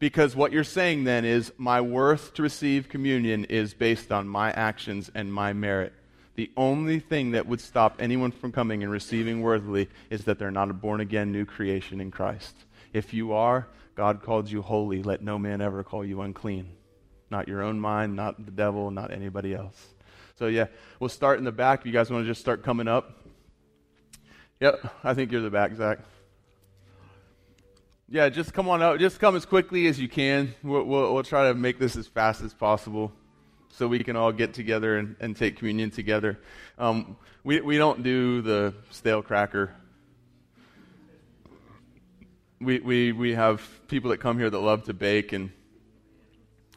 Because 0.00 0.34
what 0.34 0.50
you're 0.50 0.64
saying 0.64 1.04
then 1.04 1.24
is, 1.24 1.52
my 1.56 1.80
worth 1.80 2.34
to 2.34 2.42
receive 2.42 2.88
communion 2.88 3.44
is 3.44 3.72
based 3.72 4.10
on 4.10 4.26
my 4.26 4.50
actions 4.50 5.12
and 5.14 5.32
my 5.32 5.52
merit. 5.52 5.92
The 6.36 6.50
only 6.54 7.00
thing 7.00 7.30
that 7.30 7.46
would 7.46 7.62
stop 7.62 7.96
anyone 7.98 8.30
from 8.30 8.52
coming 8.52 8.82
and 8.82 8.92
receiving 8.92 9.40
worthily 9.40 9.88
is 10.10 10.24
that 10.24 10.38
they're 10.38 10.50
not 10.50 10.70
a 10.70 10.74
born 10.74 11.00
again 11.00 11.32
new 11.32 11.46
creation 11.46 11.98
in 11.98 12.10
Christ. 12.10 12.54
If 12.92 13.14
you 13.14 13.32
are, 13.32 13.66
God 13.94 14.22
called 14.22 14.50
you 14.50 14.60
holy. 14.60 15.02
Let 15.02 15.22
no 15.22 15.38
man 15.38 15.62
ever 15.62 15.82
call 15.82 16.04
you 16.04 16.20
unclean. 16.20 16.68
Not 17.30 17.48
your 17.48 17.62
own 17.62 17.80
mind, 17.80 18.14
not 18.14 18.44
the 18.44 18.52
devil, 18.52 18.90
not 18.90 19.10
anybody 19.10 19.54
else. 19.54 19.94
So, 20.38 20.46
yeah, 20.46 20.66
we'll 21.00 21.08
start 21.08 21.38
in 21.38 21.44
the 21.44 21.52
back. 21.52 21.80
If 21.80 21.86
you 21.86 21.92
guys 21.92 22.10
want 22.10 22.24
to 22.24 22.30
just 22.30 22.42
start 22.42 22.62
coming 22.62 22.86
up. 22.86 23.18
Yep, 24.60 24.94
I 25.02 25.14
think 25.14 25.32
you're 25.32 25.40
the 25.40 25.50
back, 25.50 25.74
Zach. 25.74 26.00
Yeah, 28.08 28.28
just 28.28 28.52
come 28.52 28.68
on 28.68 28.82
up. 28.82 28.98
Just 28.98 29.18
come 29.18 29.34
as 29.36 29.46
quickly 29.46 29.86
as 29.86 29.98
you 29.98 30.08
can. 30.08 30.54
We'll, 30.62 30.84
we'll, 30.84 31.14
we'll 31.14 31.22
try 31.22 31.48
to 31.48 31.54
make 31.54 31.78
this 31.78 31.96
as 31.96 32.06
fast 32.06 32.42
as 32.42 32.52
possible. 32.52 33.10
So 33.76 33.86
we 33.86 34.02
can 34.02 34.16
all 34.16 34.32
get 34.32 34.54
together 34.54 34.96
and, 34.96 35.16
and 35.20 35.36
take 35.36 35.58
communion 35.58 35.90
together. 35.90 36.38
Um, 36.78 37.18
we, 37.44 37.60
we 37.60 37.76
don't 37.76 38.02
do 38.02 38.40
the 38.40 38.72
stale 38.90 39.20
cracker. 39.20 39.74
We, 42.58 42.78
we, 42.78 43.12
we 43.12 43.34
have 43.34 43.60
people 43.86 44.10
that 44.10 44.18
come 44.18 44.38
here 44.38 44.48
that 44.48 44.58
love 44.58 44.84
to 44.84 44.94
bake, 44.94 45.34
and, 45.34 45.52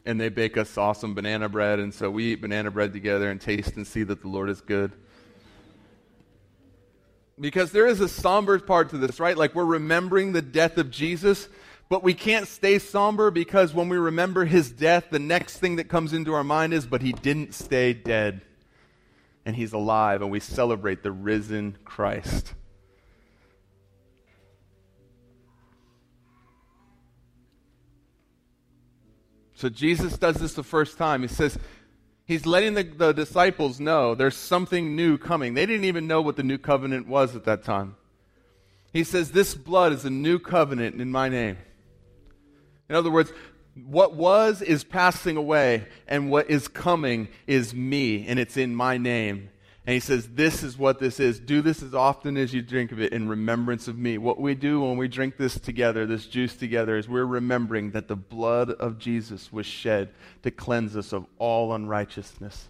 and 0.04 0.20
they 0.20 0.28
bake 0.28 0.58
us 0.58 0.76
awesome 0.76 1.14
banana 1.14 1.48
bread, 1.48 1.78
and 1.78 1.94
so 1.94 2.10
we 2.10 2.32
eat 2.32 2.42
banana 2.42 2.70
bread 2.70 2.92
together 2.92 3.30
and 3.30 3.40
taste 3.40 3.76
and 3.76 3.86
see 3.86 4.02
that 4.02 4.20
the 4.20 4.28
Lord 4.28 4.50
is 4.50 4.60
good. 4.60 4.92
Because 7.40 7.72
there 7.72 7.86
is 7.86 8.00
a 8.00 8.08
somber 8.08 8.58
part 8.58 8.90
to 8.90 8.98
this, 8.98 9.18
right? 9.18 9.38
Like 9.38 9.54
we're 9.54 9.64
remembering 9.64 10.34
the 10.34 10.42
death 10.42 10.76
of 10.76 10.90
Jesus, 10.90 11.48
but 11.90 12.04
we 12.04 12.14
can't 12.14 12.46
stay 12.46 12.78
somber 12.78 13.32
because 13.32 13.74
when 13.74 13.88
we 13.88 13.98
remember 13.98 14.44
his 14.44 14.70
death, 14.70 15.08
the 15.10 15.18
next 15.18 15.58
thing 15.58 15.76
that 15.76 15.88
comes 15.88 16.12
into 16.12 16.32
our 16.32 16.44
mind 16.44 16.72
is, 16.72 16.86
but 16.86 17.02
he 17.02 17.12
didn't 17.12 17.52
stay 17.52 17.92
dead. 17.92 18.42
And 19.44 19.56
he's 19.56 19.72
alive, 19.72 20.22
and 20.22 20.30
we 20.30 20.38
celebrate 20.38 21.02
the 21.02 21.10
risen 21.10 21.76
Christ. 21.84 22.54
So 29.54 29.68
Jesus 29.68 30.16
does 30.16 30.36
this 30.36 30.54
the 30.54 30.62
first 30.62 30.96
time. 30.96 31.22
He 31.22 31.28
says, 31.28 31.58
He's 32.24 32.46
letting 32.46 32.74
the, 32.74 32.84
the, 32.84 33.12
disciples 33.12 33.80
know 33.80 34.14
there's 34.14 34.36
something 34.36 34.94
new 34.94 35.18
coming. 35.18 35.54
They 35.54 35.66
didn't 35.66 35.86
even 35.86 36.06
know 36.06 36.22
what 36.22 36.36
the 36.36 36.44
new 36.44 36.58
covenant 36.58 37.08
was 37.08 37.34
at 37.34 37.42
that 37.46 37.64
time. 37.64 37.96
He 38.92 39.02
says, 39.02 39.32
This 39.32 39.56
blood 39.56 39.92
is 39.92 40.04
a 40.04 40.10
new 40.10 40.38
covenant 40.38 41.00
in 41.00 41.10
my 41.10 41.28
name. 41.28 41.56
In 42.90 42.96
other 42.96 43.10
words, 43.10 43.32
what 43.86 44.16
was 44.16 44.62
is 44.62 44.82
passing 44.82 45.36
away, 45.36 45.86
and 46.08 46.28
what 46.28 46.50
is 46.50 46.66
coming 46.66 47.28
is 47.46 47.72
me, 47.72 48.26
and 48.26 48.36
it's 48.40 48.56
in 48.56 48.74
my 48.74 48.98
name. 48.98 49.48
And 49.86 49.94
he 49.94 50.00
says, 50.00 50.26
This 50.26 50.64
is 50.64 50.76
what 50.76 50.98
this 50.98 51.20
is. 51.20 51.38
Do 51.38 51.62
this 51.62 51.84
as 51.84 51.94
often 51.94 52.36
as 52.36 52.52
you 52.52 52.62
drink 52.62 52.90
of 52.90 53.00
it 53.00 53.12
in 53.12 53.28
remembrance 53.28 53.86
of 53.86 53.96
me. 53.96 54.18
What 54.18 54.40
we 54.40 54.56
do 54.56 54.80
when 54.80 54.96
we 54.96 55.06
drink 55.06 55.36
this 55.36 55.58
together, 55.58 56.04
this 56.04 56.26
juice 56.26 56.56
together, 56.56 56.96
is 56.96 57.08
we're 57.08 57.24
remembering 57.24 57.92
that 57.92 58.08
the 58.08 58.16
blood 58.16 58.70
of 58.72 58.98
Jesus 58.98 59.52
was 59.52 59.66
shed 59.66 60.10
to 60.42 60.50
cleanse 60.50 60.96
us 60.96 61.12
of 61.12 61.26
all 61.38 61.72
unrighteousness. 61.72 62.68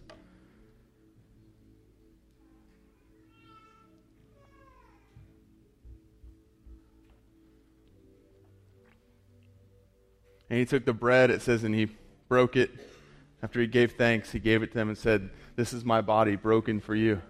And 10.51 10.59
he 10.59 10.64
took 10.64 10.84
the 10.84 10.92
bread, 10.92 11.30
it 11.30 11.42
says, 11.42 11.62
and 11.62 11.74
he 11.74 11.88
broke 12.28 12.57
it. 12.57 12.70
After 13.42 13.61
he 13.61 13.68
gave 13.68 13.92
thanks, 13.92 14.32
he 14.32 14.40
gave 14.40 14.62
it 14.62 14.72
to 14.72 14.74
them 14.74 14.88
and 14.88 14.98
said, 14.98 15.30
This 15.57 15.72
is 15.72 15.84
my 15.84 16.01
body 16.01 16.34
broken 16.34 16.80
for 16.80 16.94
you. 16.94 17.22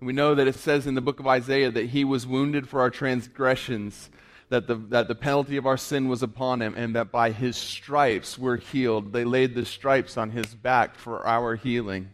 We 0.00 0.12
know 0.12 0.34
that 0.36 0.46
it 0.46 0.54
says 0.54 0.86
in 0.86 0.94
the 0.94 1.00
book 1.00 1.18
of 1.18 1.26
Isaiah 1.26 1.72
that 1.72 1.86
he 1.86 2.04
was 2.04 2.24
wounded 2.24 2.68
for 2.68 2.80
our 2.80 2.90
transgressions, 2.90 4.10
that 4.48 4.68
the, 4.68 4.76
that 4.76 5.08
the 5.08 5.16
penalty 5.16 5.56
of 5.56 5.66
our 5.66 5.76
sin 5.76 6.08
was 6.08 6.22
upon 6.22 6.62
him, 6.62 6.74
and 6.76 6.94
that 6.94 7.10
by 7.10 7.32
his 7.32 7.56
stripes 7.56 8.38
we're 8.38 8.58
healed. 8.58 9.12
They 9.12 9.24
laid 9.24 9.54
the 9.54 9.64
stripes 9.64 10.16
on 10.16 10.30
his 10.30 10.54
back 10.54 10.94
for 10.94 11.26
our 11.26 11.56
healing 11.56 12.10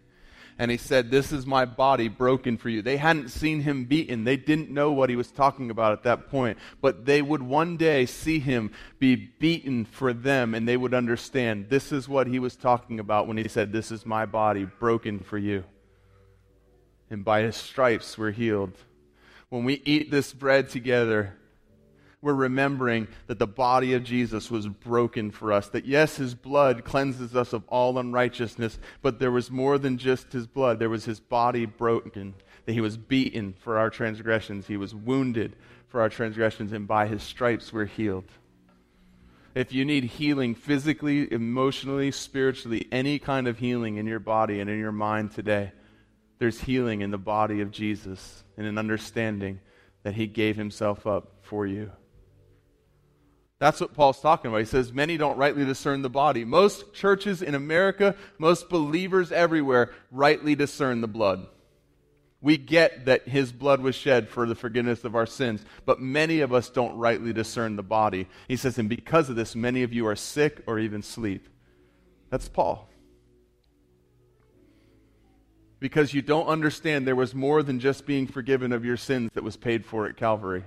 and 0.58 0.70
he 0.70 0.76
said, 0.76 1.10
This 1.10 1.32
is 1.32 1.46
my 1.46 1.64
body 1.64 2.08
broken 2.08 2.56
for 2.56 2.68
you. 2.68 2.82
They 2.82 2.96
hadn't 2.96 3.30
seen 3.30 3.60
him 3.60 3.84
beaten. 3.84 4.24
They 4.24 4.36
didn't 4.36 4.70
know 4.70 4.92
what 4.92 5.10
he 5.10 5.16
was 5.16 5.30
talking 5.30 5.70
about 5.70 5.92
at 5.92 6.02
that 6.04 6.30
point. 6.30 6.58
But 6.80 7.06
they 7.06 7.22
would 7.22 7.42
one 7.42 7.76
day 7.76 8.06
see 8.06 8.38
him 8.38 8.70
be 8.98 9.16
beaten 9.16 9.84
for 9.84 10.12
them, 10.12 10.54
and 10.54 10.68
they 10.68 10.76
would 10.76 10.94
understand 10.94 11.68
this 11.68 11.92
is 11.92 12.08
what 12.08 12.26
he 12.26 12.38
was 12.38 12.56
talking 12.56 13.00
about 13.00 13.26
when 13.26 13.36
he 13.36 13.48
said, 13.48 13.72
This 13.72 13.90
is 13.90 14.06
my 14.06 14.26
body 14.26 14.64
broken 14.64 15.18
for 15.18 15.38
you. 15.38 15.64
And 17.10 17.24
by 17.24 17.42
his 17.42 17.56
stripes 17.56 18.16
we're 18.16 18.30
healed. 18.30 18.72
When 19.48 19.64
we 19.64 19.82
eat 19.84 20.10
this 20.10 20.32
bread 20.32 20.68
together, 20.68 21.36
we're 22.24 22.32
remembering 22.32 23.06
that 23.26 23.38
the 23.38 23.46
body 23.46 23.92
of 23.92 24.02
Jesus 24.02 24.50
was 24.50 24.66
broken 24.66 25.30
for 25.30 25.52
us. 25.52 25.68
That 25.68 25.84
yes, 25.84 26.16
his 26.16 26.34
blood 26.34 26.82
cleanses 26.82 27.36
us 27.36 27.52
of 27.52 27.62
all 27.68 27.98
unrighteousness, 27.98 28.78
but 29.02 29.18
there 29.18 29.30
was 29.30 29.50
more 29.50 29.76
than 29.76 29.98
just 29.98 30.32
his 30.32 30.46
blood. 30.46 30.78
There 30.78 30.88
was 30.88 31.04
his 31.04 31.20
body 31.20 31.66
broken, 31.66 32.34
that 32.64 32.72
he 32.72 32.80
was 32.80 32.96
beaten 32.96 33.54
for 33.60 33.76
our 33.78 33.90
transgressions, 33.90 34.66
he 34.66 34.78
was 34.78 34.94
wounded 34.94 35.54
for 35.88 36.00
our 36.00 36.08
transgressions, 36.08 36.72
and 36.72 36.88
by 36.88 37.06
his 37.06 37.22
stripes 37.22 37.72
we're 37.72 37.84
healed. 37.84 38.24
If 39.54 39.72
you 39.72 39.84
need 39.84 40.04
healing 40.04 40.54
physically, 40.54 41.30
emotionally, 41.30 42.10
spiritually, 42.10 42.88
any 42.90 43.18
kind 43.18 43.46
of 43.46 43.58
healing 43.58 43.98
in 43.98 44.06
your 44.06 44.18
body 44.18 44.60
and 44.60 44.68
in 44.68 44.80
your 44.80 44.92
mind 44.92 45.32
today, 45.32 45.72
there's 46.38 46.62
healing 46.62 47.02
in 47.02 47.10
the 47.10 47.18
body 47.18 47.60
of 47.60 47.70
Jesus 47.70 48.42
and 48.56 48.66
an 48.66 48.78
understanding 48.78 49.60
that 50.02 50.14
he 50.14 50.26
gave 50.26 50.56
himself 50.56 51.06
up 51.06 51.32
for 51.42 51.66
you. 51.66 51.92
That's 53.64 53.80
what 53.80 53.94
Paul's 53.94 54.20
talking 54.20 54.50
about. 54.50 54.58
He 54.58 54.66
says, 54.66 54.92
Many 54.92 55.16
don't 55.16 55.38
rightly 55.38 55.64
discern 55.64 56.02
the 56.02 56.10
body. 56.10 56.44
Most 56.44 56.92
churches 56.92 57.40
in 57.40 57.54
America, 57.54 58.14
most 58.36 58.68
believers 58.68 59.32
everywhere, 59.32 59.90
rightly 60.10 60.54
discern 60.54 61.00
the 61.00 61.08
blood. 61.08 61.46
We 62.42 62.58
get 62.58 63.06
that 63.06 63.26
his 63.26 63.52
blood 63.52 63.80
was 63.80 63.94
shed 63.94 64.28
for 64.28 64.44
the 64.44 64.54
forgiveness 64.54 65.02
of 65.02 65.14
our 65.16 65.24
sins, 65.24 65.64
but 65.86 65.98
many 65.98 66.40
of 66.40 66.52
us 66.52 66.68
don't 66.68 66.98
rightly 66.98 67.32
discern 67.32 67.76
the 67.76 67.82
body. 67.82 68.28
He 68.48 68.56
says, 68.56 68.76
And 68.76 68.86
because 68.86 69.30
of 69.30 69.36
this, 69.36 69.56
many 69.56 69.82
of 69.82 69.94
you 69.94 70.06
are 70.08 70.14
sick 70.14 70.62
or 70.66 70.78
even 70.78 71.00
sleep. 71.00 71.48
That's 72.28 72.50
Paul. 72.50 72.86
Because 75.80 76.12
you 76.12 76.20
don't 76.20 76.48
understand 76.48 77.06
there 77.06 77.16
was 77.16 77.34
more 77.34 77.62
than 77.62 77.80
just 77.80 78.04
being 78.04 78.26
forgiven 78.26 78.72
of 78.74 78.84
your 78.84 78.98
sins 78.98 79.30
that 79.32 79.42
was 79.42 79.56
paid 79.56 79.86
for 79.86 80.06
at 80.06 80.18
Calvary. 80.18 80.64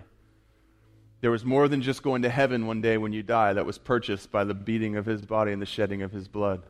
There 1.20 1.32
was 1.32 1.43
more 1.43 1.68
than 1.68 1.82
just 1.82 2.03
going 2.03 2.22
to 2.22 2.30
heaven 2.30 2.68
one 2.68 2.82
day 2.82 2.97
when 2.97 3.11
you 3.11 3.24
die 3.24 3.53
that 3.53 3.65
was 3.65 3.78
purchased 3.78 4.32
by 4.32 4.43
the 4.43 4.53
beating 4.53 4.95
of 4.95 5.05
his 5.05 5.26
body 5.26 5.51
and 5.51 5.61
the 5.61 5.65
shedding 5.65 6.01
of 6.03 6.11
his 6.11 6.28
blood. 6.28 6.63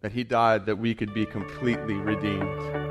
That 0.00 0.12
he 0.12 0.22
died 0.22 0.66
that 0.66 0.76
we 0.76 0.94
could 0.94 1.12
be 1.12 1.26
completely 1.26 1.94
redeemed. 1.94 2.87